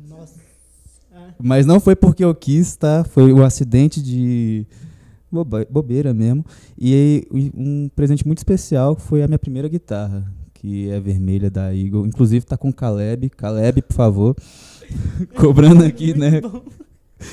[0.08, 0.36] Nossa.
[1.42, 3.04] Mas não foi porque eu quis, tá?
[3.04, 4.66] Foi um acidente de
[5.70, 6.46] bobeira mesmo.
[6.78, 12.06] E um presente muito especial foi a minha primeira guitarra, que é vermelha da Eagle.
[12.06, 13.30] Inclusive tá com o Caleb.
[13.30, 14.36] Caleb, por favor.
[15.36, 16.42] Cobrando aqui, né?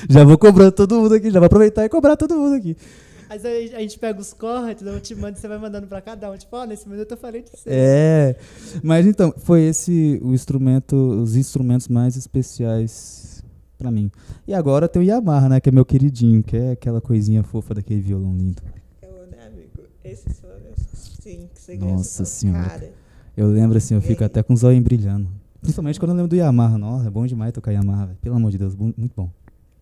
[0.09, 2.77] Já vou cobrando todo mundo aqui, já vou aproveitar e cobrar todo mundo aqui.
[3.31, 6.01] Mas aí a gente pega os cortes, eu te mando e você vai mandando pra
[6.01, 6.35] cada um.
[6.35, 7.63] Tipo, ó, nesse minuto eu falei de você.
[7.65, 8.35] É.
[8.83, 13.41] Mas então, foi esse o instrumento, os instrumentos mais especiais
[13.77, 14.11] pra mim.
[14.45, 17.73] E agora tem o Yamaha, né, que é meu queridinho, que é aquela coisinha fofa
[17.73, 18.61] daquele violão lindo.
[19.01, 19.87] Eu, né, amigo?
[20.03, 21.77] Esses foram sim que você.
[21.77, 22.67] Nossa Senhora.
[22.67, 22.93] Cara,
[23.37, 25.29] Eu lembro assim, eu fico até com os olhos brilhando.
[25.61, 26.77] Principalmente quando eu lembro do Yamaha.
[26.77, 28.17] Nossa, é bom demais tocar Yamaha, velho.
[28.21, 29.31] Pelo amor de Deus, muito bom.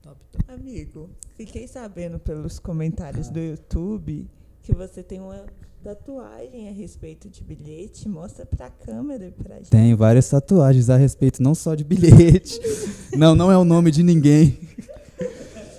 [0.04, 0.46] Top, top.
[0.54, 1.10] amigo,
[1.46, 4.30] fiquei sabendo pelos comentários do YouTube
[4.62, 5.46] que você tem uma
[5.82, 8.10] tatuagem a respeito de bilhete.
[8.10, 9.70] Mostra pra câmera e pra gente.
[9.70, 12.60] Tenho várias tatuagens a respeito, não só de bilhete.
[13.18, 14.60] não, não é o nome de ninguém.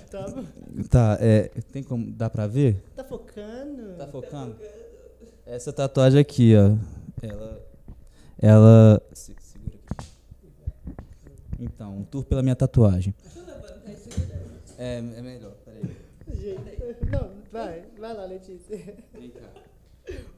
[0.09, 0.43] Tá, bom.
[0.89, 1.49] Tá, é.
[1.71, 2.11] Tem como.
[2.11, 2.83] Dá pra ver?
[2.95, 3.97] tá focando?
[3.99, 4.55] Tá focando?
[5.45, 6.75] Essa tatuagem aqui, ó.
[7.21, 7.61] Ela.
[8.39, 9.01] Ela.
[9.13, 10.07] se- Segura aqui.
[11.59, 13.13] Então, um tour pela minha tatuagem.
[14.77, 15.50] É, é melhor.
[16.33, 18.77] Gente, não, vai, vai lá, Letícia.
[19.13, 19.49] Vem cá.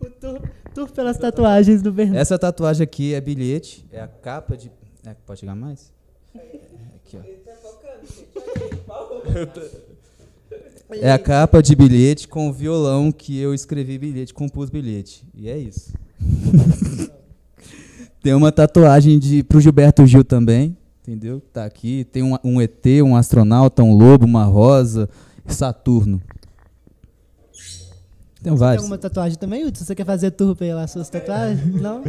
[0.02, 0.42] O tour,
[0.74, 2.20] tour pelas tatuagens do Bernardo.
[2.20, 4.72] Essa tatuagem aqui é bilhete, é a capa de.
[5.06, 5.92] É, pode chegar mais?
[6.36, 7.22] Aqui, ó.
[7.46, 9.94] Tá focando, gente?
[11.02, 15.26] É a capa de bilhete com o violão que eu escrevi bilhete, compus bilhete.
[15.34, 15.94] E é isso.
[18.22, 21.42] Tem uma tatuagem de pro Gilberto Gil também, entendeu?
[21.52, 22.06] Tá aqui.
[22.06, 25.10] Tem um, um ET, um astronauta, um lobo, uma rosa,
[25.48, 26.22] Saturno.
[28.42, 28.84] Tem Tem vários.
[28.84, 29.86] alguma tatuagem também, Hudson?
[29.86, 31.82] Você quer fazer tour pelas suas tatuagens?
[31.82, 32.04] Não?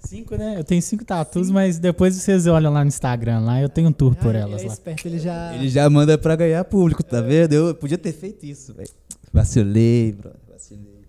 [0.00, 0.58] Cinco, né?
[0.58, 3.92] Eu tenho cinco tatus, mas depois vocês olham lá no Instagram, lá eu tenho um
[3.92, 4.72] tour por Ah, elas ele é lá.
[4.74, 5.54] esperto, ele já...
[5.54, 7.52] Ele já manda pra ganhar público, tá vendo?
[7.52, 8.88] Eu podia ter feito isso, velho.
[9.32, 10.32] Vacilei, bro.
[10.50, 11.00] Vacilei.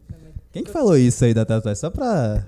[0.52, 1.80] Quem que falou isso aí da tatuagem?
[1.80, 2.46] Só pra.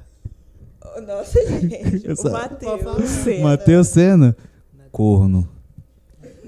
[1.07, 2.05] Nossa, gente.
[2.21, 3.09] O Matheus.
[3.09, 3.43] Senna.
[3.43, 4.38] Matheus Sena.
[4.91, 5.49] Corno.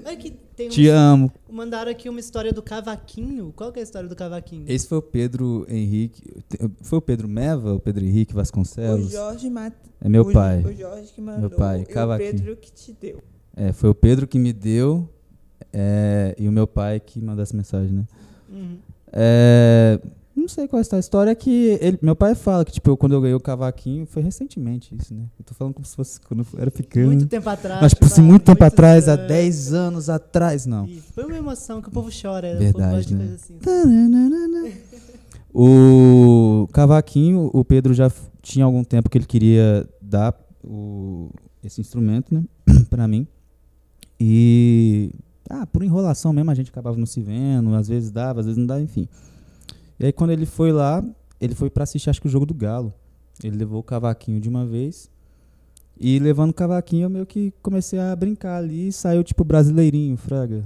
[0.04, 0.70] Olha que tem um...
[0.70, 1.32] Te amo.
[1.56, 3.50] Mandaram aqui uma história do cavaquinho.
[3.56, 4.66] Qual que é a história do cavaquinho?
[4.68, 6.22] Esse foi o Pedro Henrique.
[6.82, 9.10] Foi o Pedro Meva, o Pedro Henrique O Vasconcelos?
[9.10, 9.72] Jorge Mat...
[10.02, 10.62] É meu o, pai.
[10.62, 11.48] O Jorge que mandou.
[11.48, 12.32] pai, e o cavaquinho.
[12.32, 13.22] Pedro que te deu.
[13.56, 15.08] É, foi o Pedro que me deu.
[15.72, 18.04] é, e o meu pai que mandou essa mensagem, né?
[18.50, 18.76] Uhum.
[19.10, 19.98] É,
[20.46, 21.30] não sei qual é essa história.
[21.30, 24.22] É que ele, meu pai fala que, tipo, eu- quando eu ganhei o cavaquinho, foi
[24.22, 25.24] recentemente isso, né?
[25.38, 27.08] Eu tô falando como se fosse quando eu era pequeno.
[27.08, 27.80] Muito tempo atrás.
[27.82, 29.26] Mas, tipo assim, muito tempo atrás, há anos.
[29.28, 30.86] 10 anos atrás, não.
[30.86, 31.12] Isso.
[31.12, 32.56] Foi uma emoção que o povo chora.
[32.56, 33.34] Verdade, né?
[33.34, 33.58] assim.
[35.58, 41.30] O cavaquinho, o Pedro já tinha algum tempo que ele queria dar o
[41.64, 42.44] esse instrumento, né?
[42.90, 43.26] pra mim.
[44.20, 45.10] E.
[45.48, 48.58] Ah, por enrolação mesmo, a gente acabava não se vendo, às vezes dava, às vezes
[48.58, 49.08] não dava, enfim.
[49.98, 51.04] E aí quando ele foi lá,
[51.40, 52.92] ele foi pra assistir, acho que o jogo do Galo.
[53.42, 55.10] Ele levou o cavaquinho de uma vez.
[55.98, 60.16] E levando o cavaquinho, eu meio que comecei a brincar ali e saiu tipo brasileirinho,
[60.16, 60.64] fraga.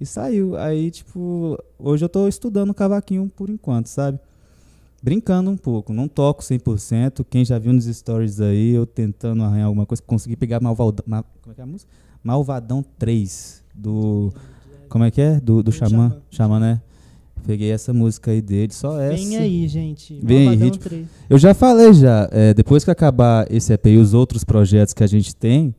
[0.00, 0.56] E saiu.
[0.56, 4.18] Aí, tipo, hoje eu tô estudando cavaquinho por enquanto, sabe?
[5.02, 5.92] Brincando um pouco.
[5.92, 7.24] Não toco 100%.
[7.28, 11.24] Quem já viu nos stories aí, eu tentando arranhar alguma coisa, consegui pegar Malvadão, Ma-
[11.42, 11.90] como é que é a música?
[12.22, 14.32] Malvadão 3, do...
[14.88, 15.38] Como é que é?
[15.40, 16.16] Do, do Do Xamã.
[16.30, 16.58] Xamã.
[16.60, 16.80] Né?
[17.46, 19.16] Peguei essa música aí dele, só essa.
[19.24, 20.18] Vem aí, gente.
[20.22, 20.82] Vem aí, ritmo.
[20.82, 21.06] 3.
[21.30, 25.02] Eu já falei já, é, depois que acabar esse EP e os outros projetos que
[25.04, 25.74] a gente tem.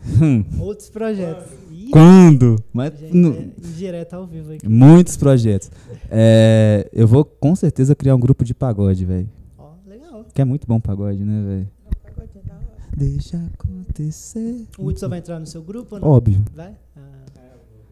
[0.60, 1.44] Outros projetos.
[1.90, 2.56] Quando?
[2.72, 4.68] Mas, nu- é indireto ao vivo aqui.
[4.68, 5.70] muitos projetos.
[6.10, 9.28] É, eu vou com certeza criar um grupo de pagode, velho.
[9.58, 10.24] Ó, legal.
[10.32, 11.68] Que é muito bom pagode, né, velho?
[11.84, 12.96] É.
[12.96, 14.66] Deixa acontecer.
[14.78, 16.08] O Hudson vai entrar no seu grupo não?
[16.08, 16.42] Óbvio.
[16.54, 16.74] Vai?
[16.96, 17.00] Ah,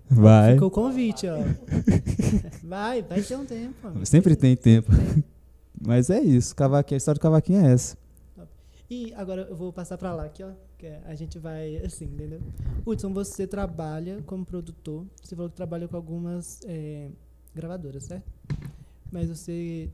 [0.09, 0.55] Vai.
[0.55, 1.37] Ficou o convite, ó.
[2.63, 3.89] vai, vai ter um tempo.
[3.89, 4.07] amigo.
[4.07, 4.91] Sempre tem tempo.
[5.85, 6.55] Mas é isso.
[6.55, 7.97] Cavaquinho, a história do cavaquinho é essa.
[8.89, 10.51] E agora eu vou passar pra lá aqui, ó.
[10.79, 12.41] Que a gente vai assim, entendeu?
[12.85, 15.05] Hudson, você trabalha como produtor.
[15.23, 17.09] Você falou que trabalha com algumas é,
[17.55, 18.31] gravadoras, certo?
[19.11, 19.89] Mas você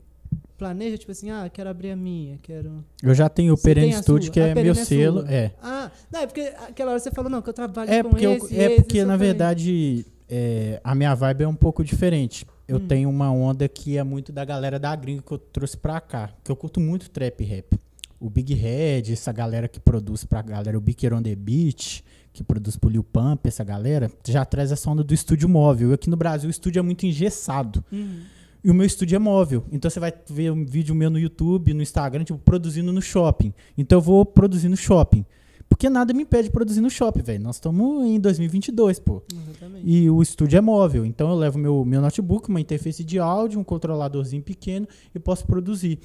[0.63, 2.83] planeja, tipo assim, ah, quero abrir a minha, quero.
[3.01, 5.21] Eu já tenho o Perene Studio, que A é Perene meu é selo.
[5.21, 5.31] sua.
[5.31, 5.51] É.
[5.61, 8.25] Ah, não, é porque aquela hora você falou, não, que eu trabalho É com porque,
[8.25, 11.83] eu- esse, é esse, porque eu na verdade, é, a minha vibe é um pouco
[11.83, 12.47] diferente.
[12.65, 12.87] Eu Hum.
[12.87, 16.29] tenho uma onda que é muito da galera da gringa que eu trouxe pra cá.
[16.43, 17.77] Que eu curto muito trap rap.
[18.21, 22.01] O Big Head, essa galera que produz pra galera, o Big on the Beat,
[22.31, 25.91] que produz pro Lil Pump, essa galera, já traz essa onda do estúdio móvel.
[25.91, 27.83] E aqui no Brasil o estúdio é muito engessado.
[27.91, 28.21] Uhum.
[28.63, 29.65] E o meu estúdio é móvel.
[29.71, 33.53] Então você vai ver um vídeo meu no YouTube, no Instagram, tipo, produzindo no shopping.
[33.77, 35.25] Então eu vou produzir no shopping.
[35.67, 37.43] Porque nada me impede de produzir no shopping, velho.
[37.43, 39.23] Nós estamos em 2022, pô.
[39.31, 39.89] Exatamente.
[39.89, 41.05] E o estúdio é móvel.
[41.05, 45.45] Então eu levo meu, meu notebook, uma interface de áudio, um controladorzinho pequeno e posso
[45.45, 45.99] produzir.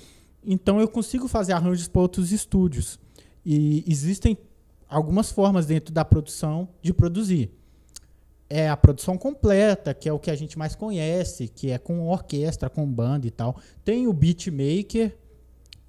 [0.45, 2.99] Então eu consigo fazer arranjos para outros estúdios.
[3.45, 4.37] E existem
[4.89, 7.51] algumas formas dentro da produção de produzir.
[8.51, 12.09] É a produção completa, que é o que a gente mais conhece, que é com
[12.09, 13.57] orquestra, com banda e tal.
[13.85, 15.15] Tem o beatmaker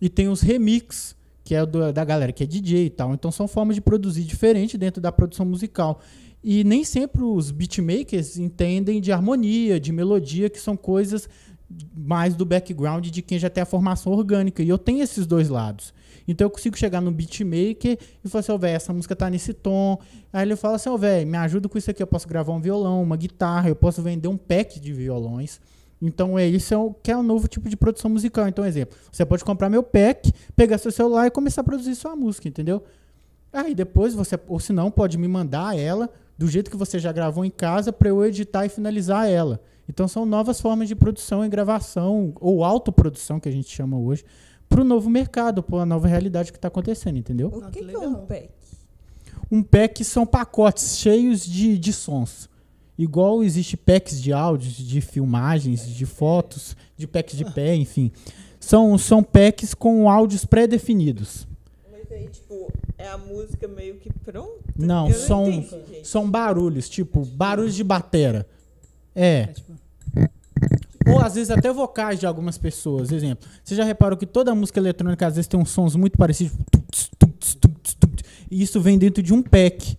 [0.01, 3.14] e tem os remix, que é do- da galera que é DJ e tal.
[3.14, 6.01] Então são formas de produzir diferente dentro da produção musical.
[6.43, 11.30] E nem sempre os beatmakers entendem de harmonia, de melodia, que são coisas
[11.95, 14.62] mais do background de quem já tem a formação orgânica.
[14.64, 15.93] E eu tenho esses dois lados.
[16.32, 19.52] Então eu consigo chegar no beatmaker e falar assim, ó, velho, essa música tá nesse
[19.52, 19.98] tom.
[20.32, 22.04] Aí ele fala assim, ó, velho, me ajuda com isso aqui.
[22.04, 25.60] Eu posso gravar um violão, uma guitarra, eu posso vender um pack de violões.
[26.00, 28.48] Então é isso é o, que é um novo tipo de produção musical.
[28.48, 32.16] Então, exemplo, você pode comprar meu pack, pegar seu celular e começar a produzir sua
[32.16, 32.84] música, entendeu?
[33.52, 37.12] Aí depois você, ou se não, pode me mandar ela do jeito que você já
[37.12, 39.60] gravou em casa para eu editar e finalizar ela.
[39.90, 44.24] Então são novas formas de produção e gravação, ou autoprodução, que a gente chama hoje,
[44.70, 47.50] para o novo mercado, para a nova realidade que está acontecendo, entendeu?
[47.50, 48.50] O Ah, que, que é um pack?
[49.52, 52.48] Um pack são pacotes cheios de, de sons.
[52.98, 58.12] Igual existe packs de áudios, de filmagens, de fotos, de packs de pé, enfim.
[58.60, 61.48] São, são packs com áudios pré-definidos.
[61.90, 64.60] Mas aí, tipo, é a música meio que pronta?
[64.78, 68.46] Não, Eu são, entendi, são barulhos, tipo, barulhos de batera.
[69.16, 69.74] É, É, tipo,
[71.12, 73.12] Ou às vezes até vocais de algumas pessoas.
[73.12, 76.55] Exemplo, você já reparou que toda música eletrônica às vezes tem uns sons muito parecidos?
[78.51, 79.97] E isso vem dentro de um pack.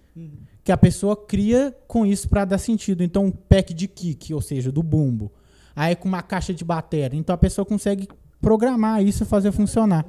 [0.63, 3.03] Que a pessoa cria com isso pra dar sentido.
[3.03, 5.33] Então, um pack de kick, ou seja, do bumbo.
[5.75, 7.19] Aí com uma caixa de bateria.
[7.19, 8.09] Então a pessoa consegue
[8.41, 10.05] programar isso e fazer funcionar.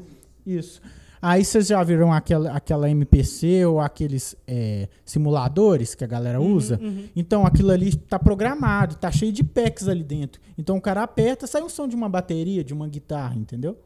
[0.45, 0.81] Isso.
[1.21, 6.79] Aí vocês já viram aquela, aquela MPC ou aqueles é, simuladores que a galera usa?
[6.81, 7.05] uhum.
[7.15, 10.41] Então aquilo ali tá programado, tá cheio de packs ali dentro.
[10.57, 13.77] Então o cara aperta, sai um som de uma bateria, de uma guitarra, entendeu?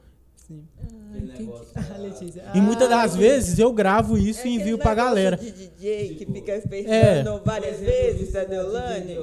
[0.47, 0.63] Sim.
[0.79, 2.39] Ah, entendi.
[2.45, 2.51] Ah.
[2.55, 5.37] E muitas Ah, das vezes eu gravo isso É e envio pra negócio galera.
[5.37, 7.41] de DJ que fica apertando É.
[7.43, 9.15] várias vezes da Deolane.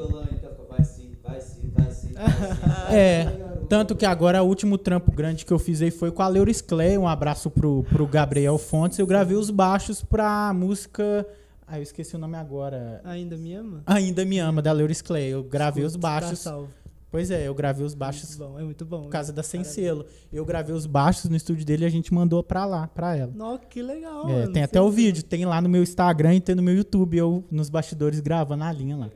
[0.68, 2.12] Vai sim, vai sim, vai sim.
[2.90, 3.24] É,
[3.68, 6.60] tanto que agora o último trampo grande que eu fiz aí foi com a Leuris
[6.60, 6.96] Clay.
[6.98, 8.98] Um abraço pro, pro Gabriel Fontes.
[8.98, 11.26] Eu gravei os baixos pra música.
[11.66, 13.00] Ah, eu esqueci o nome agora.
[13.04, 13.82] Ainda me ama?
[13.86, 15.28] Ainda Me Ama, da Leuris Clay.
[15.32, 16.38] Eu gravei os Escuta, tá baixos.
[16.40, 16.68] salvo.
[17.10, 19.02] Pois é, eu gravei os baixos Muito bom, é muito bom.
[19.02, 19.62] por causa da Sem.
[19.64, 20.06] Selo.
[20.32, 23.30] Eu gravei os baixos no estúdio dele e a gente mandou pra lá, pra ela.
[23.34, 24.28] Nossa, que legal.
[24.30, 26.74] É, não tem até o vídeo, tem lá no meu Instagram e tem no meu
[26.74, 29.10] YouTube, eu nos bastidores gravando a linha lá.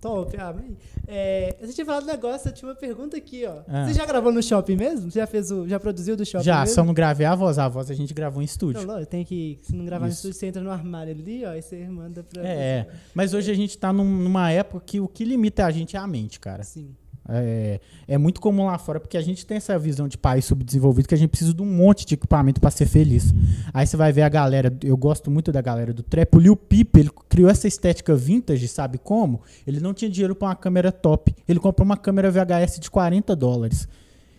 [0.00, 0.76] Top, ah, amém.
[1.06, 3.62] É, você tinha falado um negócio, eu tinha uma pergunta aqui, ó.
[3.66, 3.84] Ah.
[3.86, 5.10] Você já gravou no shopping mesmo?
[5.10, 5.66] Você já fez o.
[5.66, 6.44] Já produziu do shopping?
[6.44, 6.74] Já, mesmo?
[6.74, 7.58] só não gravei a voz.
[7.58, 8.86] A voz a gente gravou em estúdio.
[8.86, 9.58] Não, não, tem que.
[9.62, 10.18] Se não gravar no Isso.
[10.28, 12.46] estúdio, você entra no armário ali, ó, e você manda pra.
[12.46, 12.86] É, é.
[13.14, 15.98] Mas hoje a gente tá num- numa época que o que limita a gente é
[15.98, 16.62] a mente, cara.
[16.62, 16.94] Sim.
[17.28, 21.08] É, é muito comum lá fora, porque a gente tem essa visão de país subdesenvolvido
[21.08, 23.34] que a gente precisa de um monte de equipamento para ser feliz.
[23.72, 26.34] Aí você vai ver a galera, eu gosto muito da galera do trap.
[26.36, 29.42] O Lil Peep, ele criou essa estética vintage, sabe como?
[29.66, 31.34] Ele não tinha dinheiro para uma câmera top.
[31.46, 33.86] Ele comprou uma câmera VHS de 40 dólares.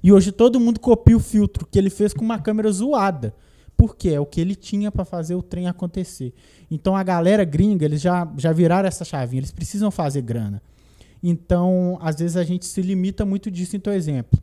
[0.01, 3.35] E hoje todo mundo copia o filtro que ele fez com uma câmera zoada.
[3.77, 6.33] Porque é o que ele tinha para fazer o trem acontecer.
[6.69, 10.61] Então a galera gringa, eles já, já viraram essa chavinha, eles precisam fazer grana.
[11.21, 13.75] Então, às vezes a gente se limita muito disso.
[13.75, 14.39] Então, exemplo,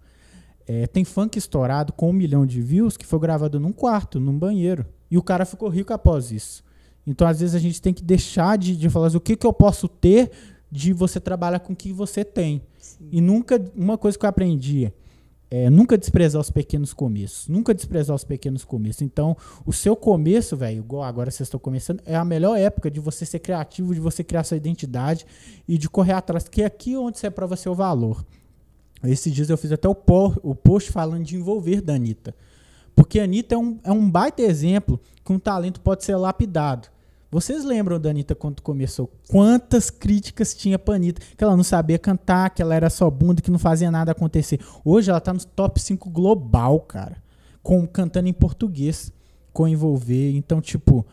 [0.67, 4.39] é, tem funk estourado com um milhão de views que foi gravado num quarto, num
[4.39, 4.85] banheiro.
[5.11, 6.65] E o cara ficou rico após isso.
[7.07, 9.47] Então, às vezes a gente tem que deixar de, de falar assim, o que, que
[9.47, 10.31] eu posso ter
[10.71, 12.61] de você trabalhar com o que você tem.
[13.13, 14.93] E nunca, uma coisa que eu aprendi
[15.51, 17.49] é nunca desprezar os pequenos começos.
[17.49, 19.03] Nunca desprezar os pequenos começos.
[19.03, 22.99] Então, o seu começo, velho, igual agora vocês estão começando, é a melhor época de
[22.99, 25.25] você ser criativo, de você criar sua identidade
[25.69, 28.25] e de correr atrás, que é aqui onde você prova seu valor.
[29.05, 32.35] Esses dias eu fiz até o, po- o post falando de envolver da Anitta.
[32.95, 36.89] Porque a Anitta é um, é um baita exemplo que um talento pode ser lapidado.
[37.31, 39.11] Vocês lembram da Anitta quando começou?
[39.29, 41.21] Quantas críticas tinha pra Anitta?
[41.37, 44.61] Que ela não sabia cantar, que ela era só bunda, que não fazia nada acontecer.
[44.85, 47.17] Hoje ela tá no top 5 global, cara.
[47.63, 49.13] Com, cantando em português,
[49.53, 50.37] com envolver.
[50.37, 51.05] Então, tipo,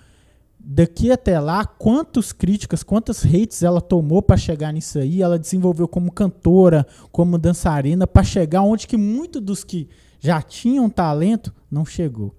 [0.60, 5.20] daqui até lá, quantas críticas, quantas hates ela tomou pra chegar nisso aí?
[5.20, 9.90] Ela desenvolveu como cantora, como dançarina, pra chegar onde que muitos dos que
[10.20, 12.36] já tinham talento não chegou.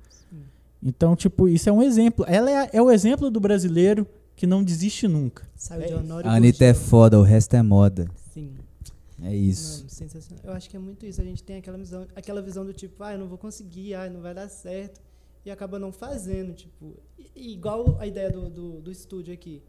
[0.84, 2.24] Então, tipo, isso é um exemplo.
[2.28, 4.06] Ela é, é o exemplo do brasileiro
[4.36, 5.48] que não desiste nunca.
[5.56, 5.94] Saiu É de.
[5.94, 8.06] Honório A Anitta é foda, o resto é moda.
[8.32, 8.52] Sim.
[9.22, 9.78] É isso.
[9.78, 10.44] Mano, sensacional.
[10.44, 11.20] Eu acho que é muito isso.
[11.20, 14.10] A gente tem aquela visão, aquela visão do tipo, ah, eu não vou conseguir, ah,
[14.10, 15.00] não vai dar certo.
[15.46, 16.96] E acaba não fazendo, tipo.
[17.18, 19.62] i- igual a ideia do, do, do estúdio aqui.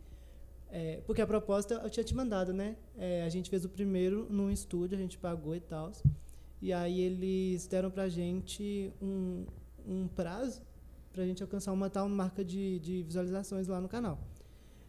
[0.69, 2.75] É, porque a proposta eu tinha te mandado, né?
[2.97, 5.91] É, a gente fez o primeiro num estúdio, a gente pagou e tal.
[6.61, 9.45] E aí eles deram pra gente um,
[9.87, 10.61] um prazo
[11.15, 14.19] pra gente alcançar uma tal marca de, de visualizações lá no canal.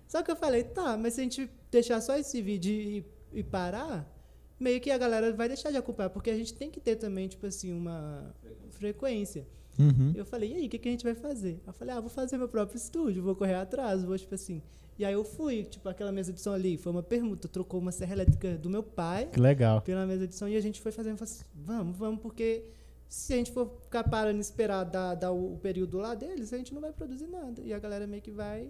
[0.08, 3.42] Só que eu falei, tá, mas se a gente deixar só esse vídeo e, e
[3.42, 4.12] parar,
[4.58, 7.28] meio que a galera vai deixar de acompanhar, porque a gente tem que ter também,
[7.28, 8.34] tipo assim, uma
[8.70, 9.46] frequência.
[9.78, 10.12] Uhum.
[10.14, 11.60] Eu falei, e aí, o que, que a gente vai fazer?
[11.66, 14.62] Eu falei, ah, vou fazer meu próprio estúdio, vou correr atrás, vou, tipo assim.
[14.98, 17.92] E aí eu fui, tipo, aquela mesa de som ali, foi uma permuta, trocou uma
[17.92, 19.82] serra elétrica do meu pai Que legal.
[19.82, 22.64] pela mesa de som e a gente foi fazendo, falei assim, vamos, vamos, porque
[23.08, 26.52] se a gente for ficar parando e esperar dar, dar o, o período lá deles,
[26.52, 27.62] a gente não vai produzir nada.
[27.62, 28.68] E a galera meio que vai.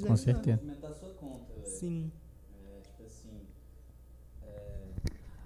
[0.00, 0.60] Com certeza.
[1.64, 2.10] Sim.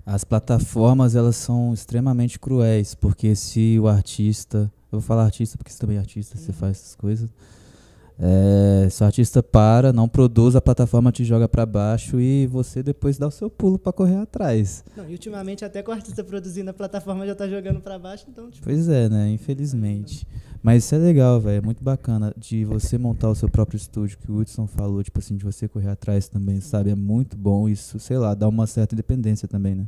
[0.05, 4.71] As plataformas, elas são extremamente cruéis, porque se o artista...
[4.91, 6.57] Eu vou falar artista porque você também é artista, você Uhum.
[6.57, 7.31] faz essas coisas.
[8.23, 12.83] É, se o artista para, não produz, a plataforma te joga pra baixo e você
[12.83, 14.85] depois dá o seu pulo pra correr atrás.
[14.95, 18.27] Não, e ultimamente até com o artista produzindo a plataforma já tá jogando pra baixo,
[18.29, 19.31] então, tipo, Pois é, né?
[19.31, 20.27] Infelizmente.
[20.63, 21.59] Mas isso é legal, velho.
[21.59, 25.19] É muito bacana de você montar o seu próprio estúdio, que o Hudson falou, tipo
[25.19, 26.91] assim, de você correr atrás também, sabe?
[26.91, 29.87] É muito bom isso, sei lá, dá uma certa independência também, né?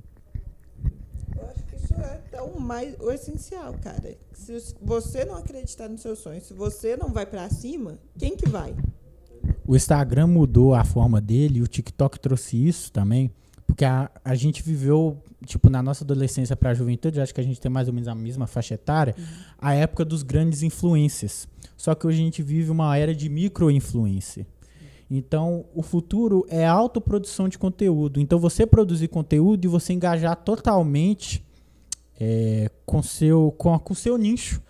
[1.37, 1.95] Eu acho que isso
[2.43, 4.16] o mais o essencial, cara.
[4.32, 8.49] Se você não acreditar nos seus sonhos, se você não vai pra cima, quem que
[8.49, 8.74] vai?
[9.66, 13.30] O Instagram mudou a forma dele, o TikTok trouxe isso também,
[13.66, 17.45] porque a, a gente viveu, tipo, na nossa adolescência para a juventude, acho que a
[17.45, 19.14] gente tem mais ou menos a mesma faixa etária,
[19.59, 21.49] a época dos grandes influencers.
[21.76, 24.47] Só que hoje a gente vive uma era de micro-influencer.
[25.11, 28.18] Então, o futuro é autoprodução de conteúdo.
[28.18, 31.45] Então, você produzir conteúdo e você engajar totalmente
[32.25, 34.62] é, com seu com, com seu nicho.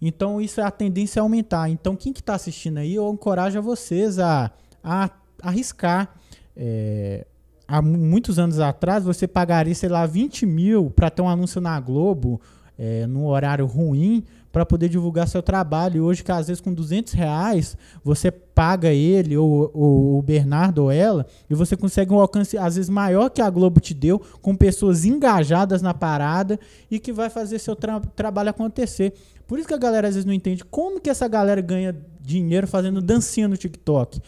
[0.00, 1.68] Então, isso é a tendência a aumentar.
[1.68, 4.50] Então, quem que está assistindo aí, eu encorajo a vocês a,
[4.82, 5.10] a
[5.42, 6.08] arriscar.
[6.56, 7.26] É,
[7.66, 11.60] há mu- muitos anos atrás, você pagaria, sei lá, 20 mil para ter um anúncio
[11.60, 12.40] na Globo,
[12.78, 15.96] é, num horário ruim, para poder divulgar seu trabalho.
[15.96, 20.84] E hoje, que às vezes com 200 reais, você paga ele, ou, ou o Bernardo
[20.84, 24.20] ou ela, e você consegue um alcance, às vezes, maior que a Globo te deu,
[24.40, 26.58] com pessoas engajadas na parada
[26.90, 29.12] e que vai fazer seu tra- trabalho acontecer.
[29.46, 32.66] Por isso que a galera às vezes não entende como que essa galera ganha dinheiro
[32.66, 34.20] fazendo dancinha no TikTok.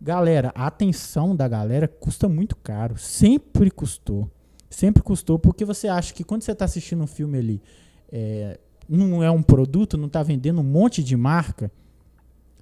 [0.00, 2.96] Galera, a atenção da galera custa muito caro.
[2.98, 4.30] Sempre custou.
[4.68, 7.62] Sempre custou, porque você acha que quando você está assistindo um filme ali,
[8.10, 8.58] é,
[8.90, 11.70] não é um produto, não está vendendo um monte de marca,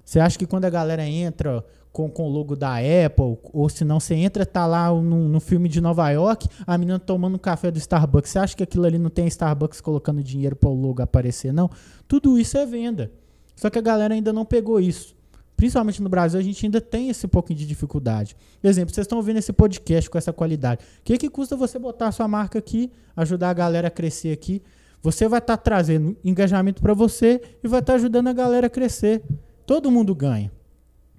[0.05, 3.83] Você acha que quando a galera entra com, com o logo da Apple, ou se
[3.83, 7.39] não você entra, tá lá no, no filme de Nova York, a menina tomando um
[7.39, 8.31] café do Starbucks.
[8.31, 11.51] Você acha que aquilo ali não tem Starbucks colocando dinheiro para o logo aparecer?
[11.51, 11.69] Não.
[12.07, 13.11] Tudo isso é venda.
[13.55, 15.15] Só que a galera ainda não pegou isso.
[15.57, 18.35] Principalmente no Brasil, a gente ainda tem esse pouquinho de dificuldade.
[18.61, 20.81] Por exemplo, vocês estão ouvindo esse podcast com essa qualidade.
[21.01, 24.31] O que, que custa você botar a sua marca aqui, ajudar a galera a crescer
[24.31, 24.61] aqui?
[25.01, 28.67] Você vai estar tá trazendo engajamento para você e vai estar tá ajudando a galera
[28.67, 29.23] a crescer.
[29.65, 30.51] Todo mundo ganha.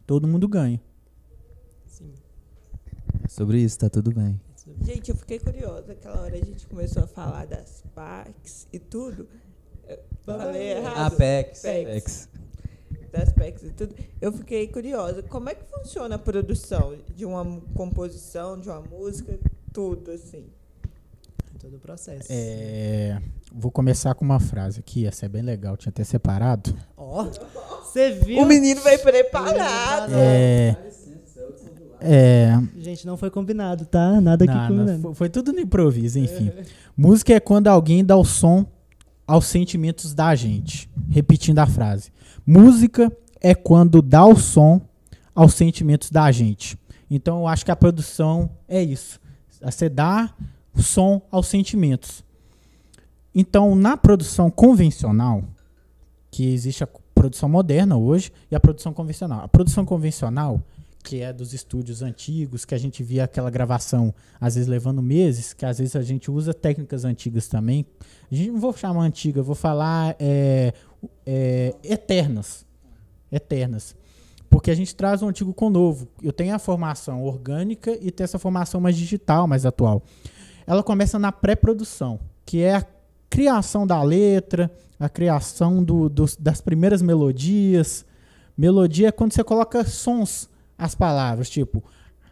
[0.07, 0.81] Todo mundo ganha.
[1.87, 2.12] Sim.
[3.28, 4.41] Sobre isso, tá tudo bem.
[4.83, 5.93] Gente, eu fiquei curiosa.
[5.93, 9.28] Aquela hora a gente começou a falar das PACs e tudo.
[10.22, 11.14] Falei errado.
[11.14, 11.64] Apex.
[11.64, 12.28] Apex.
[13.12, 13.95] Das PACs e tudo.
[14.20, 15.22] Eu fiquei curiosa.
[15.22, 19.39] Como é que funciona a produção de uma composição, de uma música,
[19.72, 20.47] tudo assim?
[21.59, 22.28] Todo o processo.
[22.31, 23.20] É,
[23.53, 26.74] vou começar com uma frase aqui, essa é bem legal, tinha até separado.
[26.96, 27.24] Ó,
[27.82, 28.42] você viu?
[28.42, 30.12] O menino veio preparado.
[30.14, 30.76] É,
[32.01, 34.20] é, Gente, não foi combinado, tá?
[34.20, 35.03] Nada aqui não, combinado.
[35.03, 36.51] foi, foi tudo no improviso, enfim.
[36.96, 38.64] Música é quando alguém dá o som
[39.26, 40.88] aos sentimentos da gente.
[41.11, 42.11] Repetindo a frase.
[42.46, 44.80] Música é quando dá o som
[45.34, 46.78] aos sentimentos da gente.
[47.11, 49.20] Então eu acho que a produção é isso.
[49.61, 50.32] Você dá
[50.74, 52.24] o som aos sentimentos.
[53.35, 55.45] Então, na produção convencional,
[56.31, 59.43] que existe a produção moderna hoje e a produção convencional.
[59.43, 60.62] A produção convencional,
[61.03, 65.53] que é dos estúdios antigos, que a gente via aquela gravação às vezes levando meses,
[65.53, 67.85] que às vezes a gente usa técnicas antigas também.
[68.31, 70.72] A gente não vou chamar antiga, vou falar é,
[71.26, 72.64] é, eternas.
[73.31, 73.95] Eternas.
[74.49, 76.09] Porque a gente traz o antigo com o novo.
[76.22, 80.03] Eu tenho a formação orgânica e tenho essa formação mais digital, mais atual.
[80.66, 82.87] Ela começa na pré-produção, que é a
[83.31, 88.05] criação da letra, a criação do, dos, das primeiras melodias.
[88.59, 91.83] Melodia é quando você coloca sons às palavras, tipo,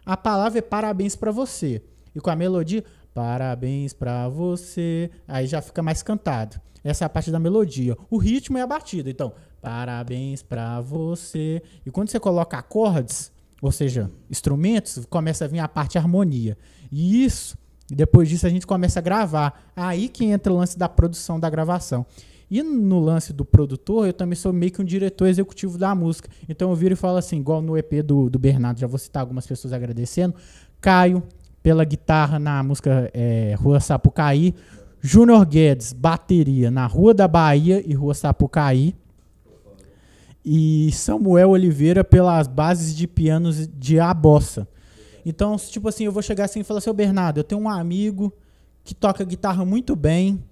[0.05, 1.81] a palavra é parabéns para você.
[2.13, 2.83] E com a melodia,
[3.13, 6.59] parabéns para você, aí já fica mais cantado.
[6.83, 7.97] Essa é a parte da melodia.
[8.09, 9.09] O ritmo é a batida.
[9.09, 11.61] Então, parabéns para você.
[11.85, 13.31] E quando você coloca acordes,
[13.61, 16.57] ou seja, instrumentos, começa a vir a parte harmonia.
[16.91, 17.57] E isso
[17.91, 19.71] e depois disso a gente começa a gravar.
[19.75, 22.05] Aí que entra o lance da produção da gravação.
[22.49, 26.29] E no lance do produtor, eu também sou meio que um diretor executivo da música.
[26.47, 29.21] Então eu viro e falo assim, igual no EP do, do Bernardo, já vou citar
[29.21, 30.33] algumas pessoas agradecendo.
[30.81, 31.23] Caio,
[31.61, 34.55] pela guitarra na música é, Rua Sapucaí.
[35.01, 38.95] Júnior Guedes, bateria na Rua da Bahia e Rua Sapucaí.
[40.43, 44.67] E Samuel Oliveira pelas bases de pianos de A Bossa.
[45.25, 47.69] Então, tipo assim, eu vou chegar assim e falar assim, ô Bernardo, eu tenho um
[47.69, 48.33] amigo
[48.83, 50.43] que toca guitarra muito bem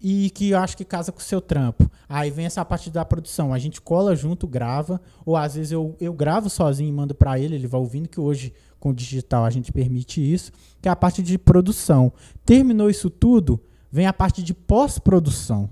[0.00, 1.90] e que eu acho que casa com o seu trampo.
[2.08, 3.52] Aí vem essa parte da produção.
[3.52, 7.38] A gente cola junto, grava, ou às vezes eu, eu gravo sozinho e mando para
[7.38, 10.92] ele, ele vai ouvindo, que hoje com o digital a gente permite isso, que é
[10.92, 12.12] a parte de produção.
[12.44, 13.60] Terminou isso tudo,
[13.90, 15.68] vem a parte de pós-produção.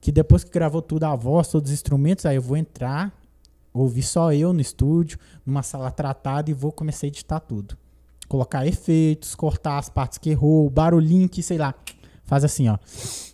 [0.00, 3.12] Que depois que gravou tudo, a voz, todos os instrumentos, aí eu vou entrar
[3.74, 7.76] ouvir só eu no estúdio, numa sala tratada e vou começar a editar tudo.
[8.28, 11.74] Colocar efeitos, cortar as partes que errou, barulhinho que, sei lá,
[12.22, 12.78] faz assim, ó.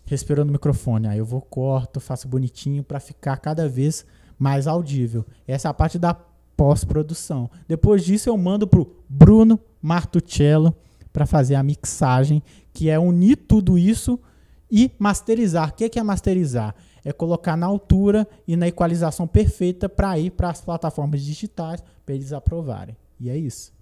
[0.06, 1.06] Respirou no microfone.
[1.06, 4.04] Aí eu vou, corto, faço bonitinho para ficar cada vez
[4.38, 5.24] mais audível.
[5.46, 6.14] Essa é a parte da
[6.56, 7.50] pós-produção.
[7.68, 10.74] Depois disso eu mando pro Bruno Martuccello
[11.12, 14.18] para fazer a mixagem, que é unir tudo isso
[14.70, 15.70] e masterizar.
[15.70, 16.74] O que é masterizar?
[17.04, 22.14] É colocar na altura e na equalização perfeita para ir para as plataformas digitais para
[22.14, 22.96] eles aprovarem.
[23.18, 23.72] E é isso.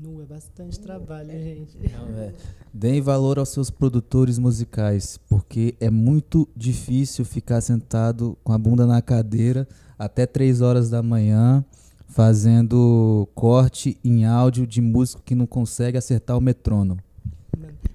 [0.00, 1.76] Nu, é bastante trabalho, gente.
[1.78, 2.32] Não, é.
[2.72, 8.86] Deem valor aos seus produtores musicais, porque é muito difícil ficar sentado com a bunda
[8.86, 9.68] na cadeira
[9.98, 11.64] até 3 horas da manhã
[12.08, 17.00] fazendo corte em áudio de músico que não consegue acertar o metrônomo.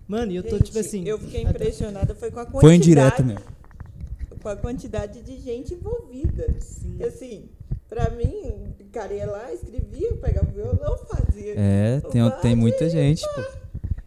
[0.08, 1.04] Mano, eu tô Gente, tipo assim.
[1.04, 2.62] Eu fiquei impressionada foi com a quantidade.
[2.62, 3.42] Foi indireto mesmo.
[4.42, 6.56] Com a quantidade de gente envolvida.
[6.60, 6.98] Sim.
[7.04, 7.46] Assim,
[7.90, 11.54] pra mim, o cara ia lá, escrevia, pegava o violão, fazia.
[11.58, 13.42] É, tem, tem muita gente, pô.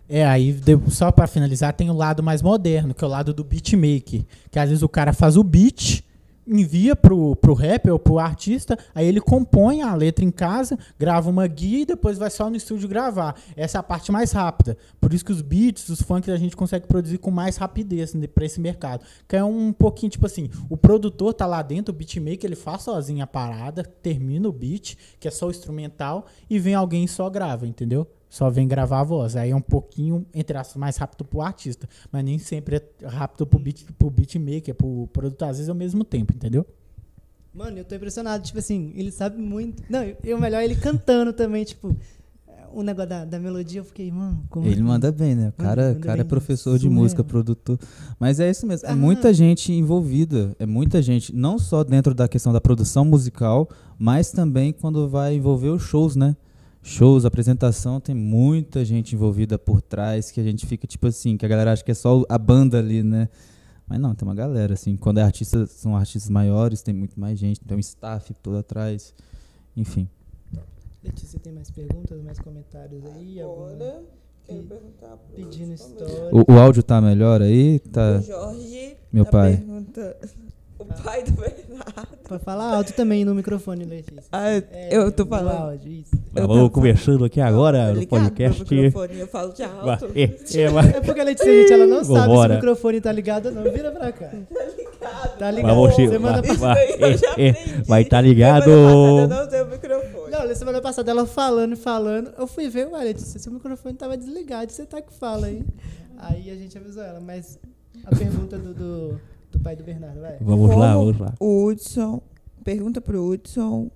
[0.08, 0.58] É, aí
[0.88, 4.22] só para finalizar, tem o lado mais moderno, que é o lado do beatmaker.
[4.50, 6.02] Que às vezes o cara faz o beat,
[6.50, 11.30] envia pro, pro rapper ou pro artista, aí ele compõe a letra em casa, grava
[11.30, 13.40] uma guia e depois vai só no estúdio gravar.
[13.56, 14.76] Essa é a parte mais rápida.
[15.00, 18.26] Por isso que os beats, os funk a gente consegue produzir com mais rapidez né,
[18.26, 19.04] pra esse mercado.
[19.28, 22.82] Que é um pouquinho tipo assim, o produtor tá lá dentro, o beatmaker, ele faz
[22.82, 27.08] sozinho a parada, termina o beat, que é só o instrumental, e vem alguém e
[27.08, 28.06] só grava, entendeu?
[28.30, 29.34] Só vem gravar a voz.
[29.36, 31.86] Aí é um pouquinho, entre aspas, mais rápido pro artista.
[32.12, 35.48] Mas nem sempre é rápido pro, beat, pro beatmaker, pro produtor.
[35.48, 36.64] Às vezes é ao mesmo tempo, entendeu?
[37.52, 39.82] Mano, eu tô impressionado, tipo assim, ele sabe muito.
[39.90, 41.96] Não, e o melhor é ele cantando também, tipo,
[42.72, 44.68] o negócio da, da melodia, eu fiquei, mano, como.
[44.68, 45.48] Ele manda bem, né?
[45.48, 47.02] O cara, manda cara é professor de Surreal.
[47.02, 47.76] música, produtor.
[48.20, 48.86] Mas é isso mesmo.
[48.86, 48.96] É Ah.
[48.96, 50.54] muita gente envolvida.
[50.60, 55.34] É muita gente, não só dentro da questão da produção musical, mas também quando vai
[55.34, 56.36] envolver os shows, né?
[56.82, 61.44] Shows, apresentação, tem muita gente envolvida por trás que a gente fica tipo assim, que
[61.44, 63.28] a galera acha que é só a banda ali, né?
[63.86, 64.96] Mas não, tem uma galera, assim.
[64.96, 69.12] Quando é artista, são artistas maiores, tem muito mais gente, tem um staff todo atrás.
[69.76, 70.08] Enfim.
[71.02, 73.40] Letícia, tem mais perguntas, mais comentários aí?
[73.40, 74.02] Agora,
[74.46, 76.30] quero Pe- perguntar pro Pedindo história.
[76.32, 77.76] O, o áudio tá melhor aí?
[77.84, 78.20] O Tá.
[78.20, 79.56] Jorge Meu tá pai.
[79.56, 80.14] perguntando-
[80.80, 82.18] O pai do Bernardo.
[82.28, 84.22] Pode falar alto também no microfone, Letícia.
[84.32, 85.62] Ah, É, eu tô no falando.
[85.70, 86.10] áudio, isso.
[86.34, 88.64] Eu Vamos tô conversando aqui agora no ligado podcast.
[88.64, 90.06] pro microfone, eu falo de alto.
[90.14, 90.96] é, é.
[90.96, 93.62] É porque a Letícia, gente, ela não sabe se o microfone tá ligado ou não.
[93.64, 94.30] Vira pra cá.
[95.38, 95.76] Tá ligado.
[95.76, 97.48] Mas você, Semana vai, Isso vai, daí eu já é,
[98.00, 98.64] é, tá ligado.
[98.64, 100.30] Semana passada eu não o microfone.
[100.30, 103.94] Não, na semana passada ela falando e falando, eu fui ver, ué, Letícia, seu microfone
[103.96, 105.64] tava desligado, você tá que fala aí.
[106.18, 107.58] Aí a gente avisou ela, mas
[108.04, 109.20] a pergunta do, do,
[109.50, 110.36] do pai do Bernardo, vai.
[110.40, 111.34] Vamos lá, Como vamos lá.
[111.38, 112.22] O Hudson,
[112.64, 113.90] pergunta pro Hudson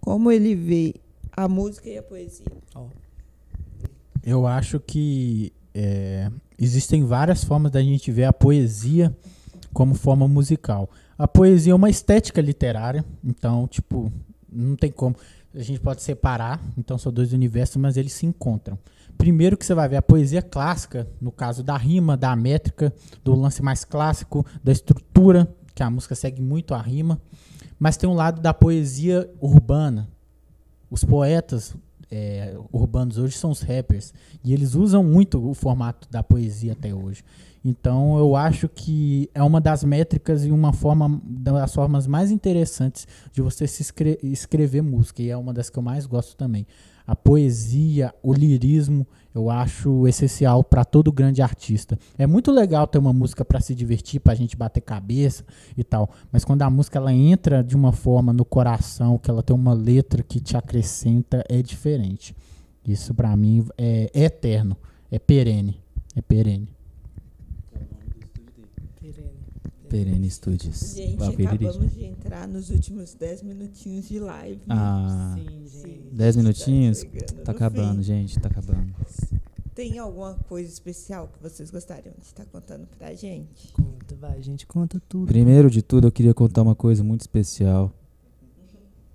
[0.00, 0.94] como ele vê
[1.32, 2.46] a música e a poesia.
[4.22, 9.14] Eu acho que é, existem várias formas da gente ver a poesia
[9.72, 10.88] como forma musical.
[11.18, 14.12] A poesia é uma estética literária, então, tipo,
[14.50, 15.16] não tem como.
[15.54, 18.78] A gente pode separar, então são dois universos, mas eles se encontram.
[19.16, 22.92] Primeiro que você vai ver a poesia clássica, no caso da rima, da métrica,
[23.22, 27.20] do lance mais clássico, da estrutura, que a música segue muito a rima.
[27.78, 30.08] Mas tem um lado da poesia urbana.
[30.90, 31.74] Os poetas
[32.10, 34.12] é, urbanos hoje são os rappers.
[34.44, 37.24] E eles usam muito o formato da poesia até hoje.
[37.64, 43.08] Então eu acho que é uma das métricas e uma forma das formas mais interessantes
[43.32, 45.22] de você se escre- escrever música.
[45.22, 46.66] E é uma das que eu mais gosto também.
[47.06, 51.98] A poesia, o lirismo, eu acho essencial para todo grande artista.
[52.16, 55.44] É muito legal ter uma música para se divertir, para a gente bater cabeça
[55.76, 56.08] e tal.
[56.32, 59.74] Mas quando a música ela entra de uma forma no coração, que ela tem uma
[59.74, 62.34] letra que te acrescenta, é diferente.
[62.86, 64.76] Isso para mim é, é eterno,
[65.10, 65.80] é perene,
[66.14, 66.64] é perene.
[66.64, 66.73] Perene.
[69.94, 70.94] Perene Studios.
[70.96, 71.54] Gente, Pedro.
[71.68, 74.60] acabamos de entrar nos últimos 10 minutinhos de live.
[74.68, 76.08] Ah, Sim, gente.
[76.10, 76.98] 10 minutinhos?
[76.98, 78.02] chegando Tá no acabando, fim.
[78.02, 78.92] gente, tá acabando.
[79.72, 83.72] Tem alguma coisa especial que vocês gostariam de estar contando pra gente?
[83.72, 85.26] Conta, vai, gente, conta tudo.
[85.26, 87.92] Primeiro de tudo, eu queria contar uma coisa muito especial.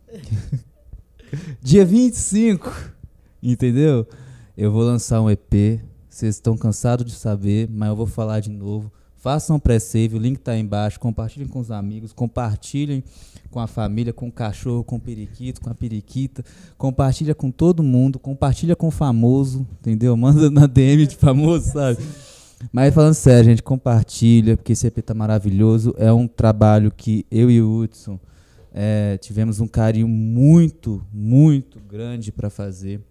[1.62, 2.72] Dia 25,
[3.44, 4.08] entendeu?
[4.56, 5.82] Eu vou lançar um EP.
[6.10, 8.90] Vocês estão cansados de saber, mas eu vou falar de novo.
[9.20, 10.98] Façam um pré-save, o link tá aí embaixo.
[10.98, 13.04] Compartilhem com os amigos, compartilhem
[13.52, 16.44] com a família, com o cachorro, com o periquito, com a periquita.
[16.78, 20.16] Compartilha com todo mundo, compartilha com o famoso, entendeu?
[20.16, 22.02] Manda na DM de famoso, sabe?
[22.72, 25.94] Mas falando sério, gente, compartilha, porque esse EP tá maravilhoso.
[25.98, 28.18] É um trabalho que eu e o Hudson
[28.74, 33.02] é, tivemos um carinho muito, muito grande para fazer.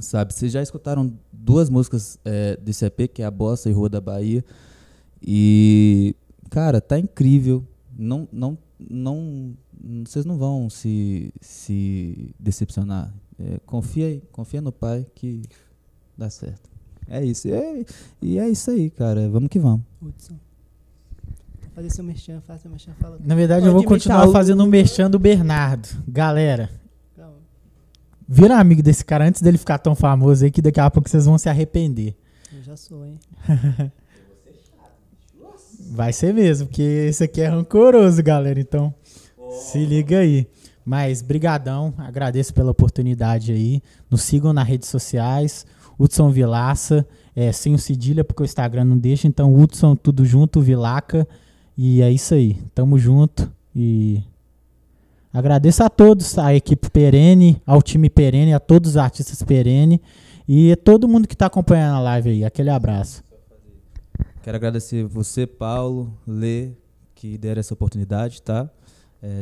[0.00, 3.88] Sabe, vocês já escutaram duas músicas é, desse EP, que é a Bossa e Rua
[3.90, 4.42] da Bahia.
[5.26, 6.14] E,
[6.50, 7.64] cara, tá incrível.
[7.96, 9.54] Não, não, não,
[10.04, 13.12] vocês não vão se, se decepcionar.
[13.38, 15.42] É, confia aí, confia no pai que
[16.16, 16.70] dá certo.
[17.08, 17.48] É isso.
[17.48, 17.84] E é,
[18.20, 19.28] e é isso aí, cara.
[19.28, 19.82] Vamos que vamos.
[20.02, 20.34] Hudson.
[21.74, 23.18] Fazer seu merchan, faça seu merchan, fala.
[23.24, 25.88] Na verdade, Pode eu vou continuar fazendo o merchan do Bernardo.
[26.06, 26.70] Galera,
[28.28, 31.26] vira amigo desse cara antes dele ficar tão famoso aí que daqui a pouco vocês
[31.26, 32.14] vão se arrepender.
[32.52, 33.18] Eu já sou, hein?
[35.92, 38.58] Vai ser mesmo, porque esse aqui é rancoroso, galera.
[38.58, 38.94] Então,
[39.50, 40.46] se liga aí.
[40.84, 43.82] Mas, brigadão, agradeço pela oportunidade aí.
[44.10, 45.66] Nos sigam nas redes sociais.
[45.98, 49.26] Hudson Vilaça, é, sem o cedilha, porque o Instagram não deixa.
[49.26, 51.26] Então, Hudson, tudo junto, Vilaca.
[51.76, 52.58] E é isso aí.
[52.74, 53.50] Tamo junto.
[53.74, 54.22] E
[55.32, 60.00] agradeço a todos, a equipe Perene, ao time Perene, a todos os artistas Perene.
[60.46, 62.44] E a todo mundo que tá acompanhando a live aí.
[62.44, 63.22] Aquele abraço.
[64.44, 66.72] Quero agradecer você, Paulo, Lê,
[67.14, 68.68] que deram essa oportunidade, tá?
[69.22, 69.40] É,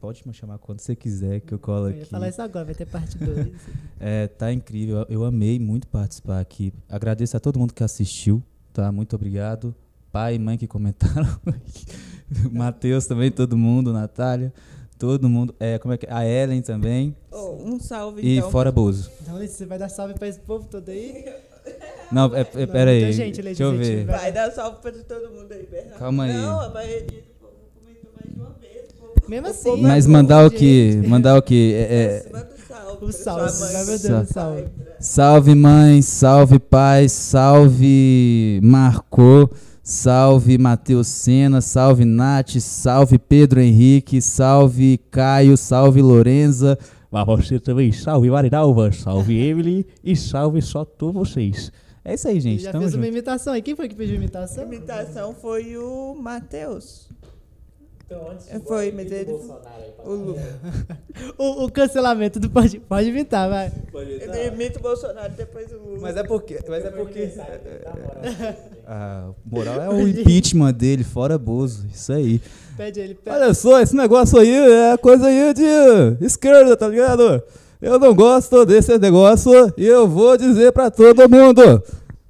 [0.00, 2.10] pode me chamar quando você quiser, que eu colo Eu ia aqui.
[2.10, 3.52] falar isso agora, vai ter parte 2.
[4.00, 5.04] É, tá incrível.
[5.10, 6.72] Eu, amei muito participar aqui.
[6.88, 8.42] Agradeço a todo mundo que assistiu,
[8.72, 8.90] tá?
[8.90, 9.74] Muito obrigado.
[10.10, 11.38] Pai e mãe que comentaram.
[12.50, 14.54] Matheus também, todo mundo, Natália,
[14.98, 15.54] todo mundo.
[15.60, 16.10] É, como é que é?
[16.10, 17.14] A Ellen também.
[17.30, 18.50] Oh, um salve, E então.
[18.50, 19.10] fora Bozo.
[19.20, 21.26] Então, você vai dar salve pra esse povo todo aí?
[22.12, 23.12] Não, é, é, pera aí.
[23.12, 24.04] gente, Deixa eu ver.
[24.06, 24.32] vai.
[24.32, 25.98] Dar salve pra todo mundo aí, Bernardo.
[25.98, 26.32] Calma aí.
[26.32, 27.06] Não, a maioria do
[27.40, 29.28] povo comentou mais de uma vez.
[29.28, 29.82] Mesmo assim.
[29.82, 31.02] Mas mandar o quê?
[31.06, 31.74] Mandar o quê?
[31.76, 32.94] É, é, Manda um salve.
[32.94, 34.26] O pra salve, Salve.
[34.32, 34.64] salve.
[35.00, 39.50] Salve mãe, salve pai, salve Marcô,
[39.82, 46.78] salve Matheus Sena, salve Nath, salve Pedro Henrique, salve Caio, salve Lorenza.
[47.10, 51.70] Mas você também, salve Marinalva, salve Emily e salve só todos vocês.
[52.04, 52.62] É isso aí, Ele gente.
[52.62, 53.14] já Tamo fez uma junto.
[53.14, 53.62] imitação aí.
[53.62, 54.64] Quem foi que pediu A imitação?
[54.64, 57.08] imitação foi o Matheus.
[58.66, 59.32] Foi, mas ele.
[59.32, 60.36] O Lu.
[61.38, 63.72] O, o cancelamento do pode, pode imitar, vai.
[63.94, 65.98] Ele imita o Bolsonaro, depois o Lula.
[66.00, 66.58] Mas é porque.
[66.68, 67.30] Mas é porque.
[68.86, 71.86] A moral é o impeachment dele, fora Bozo.
[71.92, 72.40] Isso aí.
[72.76, 73.14] Pede ele.
[73.14, 73.36] Pede.
[73.36, 77.42] Olha só, esse negócio aí é coisa aí de esquerda, tá ligado?
[77.84, 81.82] Eu não gosto desse negócio e eu vou dizer pra todo mundo.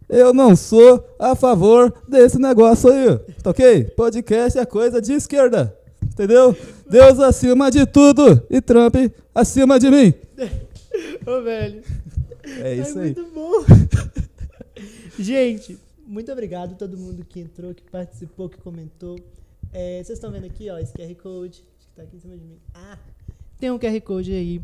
[0.08, 3.84] Eu não sou a favor desse negócio aí, tá ok?
[3.96, 5.72] Podcast é coisa de esquerda,
[6.02, 6.56] entendeu?
[6.90, 8.96] Deus acima de tudo e Trump
[9.32, 10.12] acima de mim.
[11.24, 11.84] Ô, velho.
[12.42, 13.14] É isso aí.
[13.14, 13.64] muito bom.
[15.16, 19.20] Gente, muito obrigado a todo mundo que entrou, que participou, que comentou.
[19.72, 21.62] É, vocês estão vendo aqui, ó, esse QR Code.
[21.78, 22.58] Acho que tá aqui em cima de mim.
[22.74, 22.98] Ah,
[23.60, 24.60] tem um QR Code aí.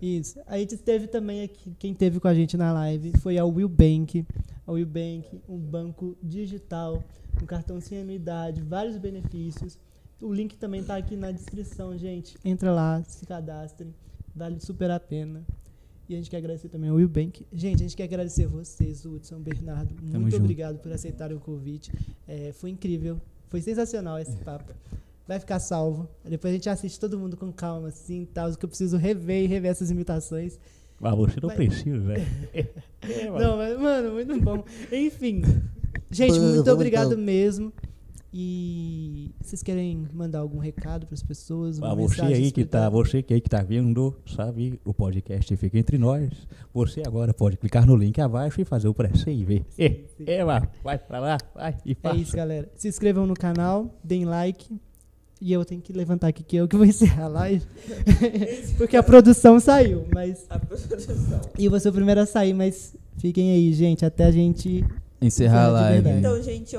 [0.00, 0.40] Isso.
[0.46, 3.68] A gente teve também aqui, quem teve com a gente na live foi a Will
[3.68, 4.24] Bank.
[4.66, 7.02] A Will Bank, um banco digital,
[7.42, 9.78] um cartão sem anuidade, vários benefícios.
[10.20, 12.36] O link também tá aqui na descrição, gente.
[12.44, 13.92] Entra lá, se cadastrem.
[14.34, 15.44] Vale super a pena.
[16.08, 17.46] E a gente quer agradecer também ao Will Bank.
[17.52, 19.94] Gente, a gente quer agradecer vocês, Hudson, Bernardo.
[20.00, 20.42] Muito junto.
[20.42, 21.92] obrigado por aceitarem o convite.
[22.26, 23.20] É, foi incrível.
[23.48, 24.72] Foi sensacional esse papo.
[25.26, 26.08] Vai ficar salvo.
[26.24, 28.52] Depois a gente assiste todo mundo com calma, assim, tal.
[28.56, 30.58] Que eu preciso rever e rever essas imitações.
[31.00, 31.56] Mas você não Vai.
[31.56, 32.26] precisa, velho.
[33.02, 33.28] É.
[33.28, 34.64] Não, mas, mano, muito bom.
[34.92, 35.42] Enfim.
[36.10, 37.24] Gente, muito obrigado então.
[37.24, 37.72] mesmo.
[38.34, 41.76] E vocês querem mandar algum recado para as pessoas?
[41.78, 45.54] Uma Mas você aí que tá, você que aí que tá vendo, sabe, o podcast
[45.56, 46.30] fica entre nós.
[46.72, 49.66] Você agora pode clicar no link abaixo e fazer o pré-save.
[49.76, 50.44] É, é,
[50.82, 52.16] vai pra lá, vai e É faça.
[52.16, 52.70] isso, galera.
[52.74, 54.80] Se inscrevam no canal, deem like.
[55.44, 57.66] E eu tenho que levantar aqui que eu que vou encerrar a live.
[58.78, 60.46] Porque a produção saiu, mas.
[60.48, 61.40] A produção.
[61.58, 64.84] E eu vou ser o primeiro a sair, mas fiquem aí, gente, até a gente.
[65.20, 66.08] Encerrar a live.
[66.10, 66.76] Então, gente,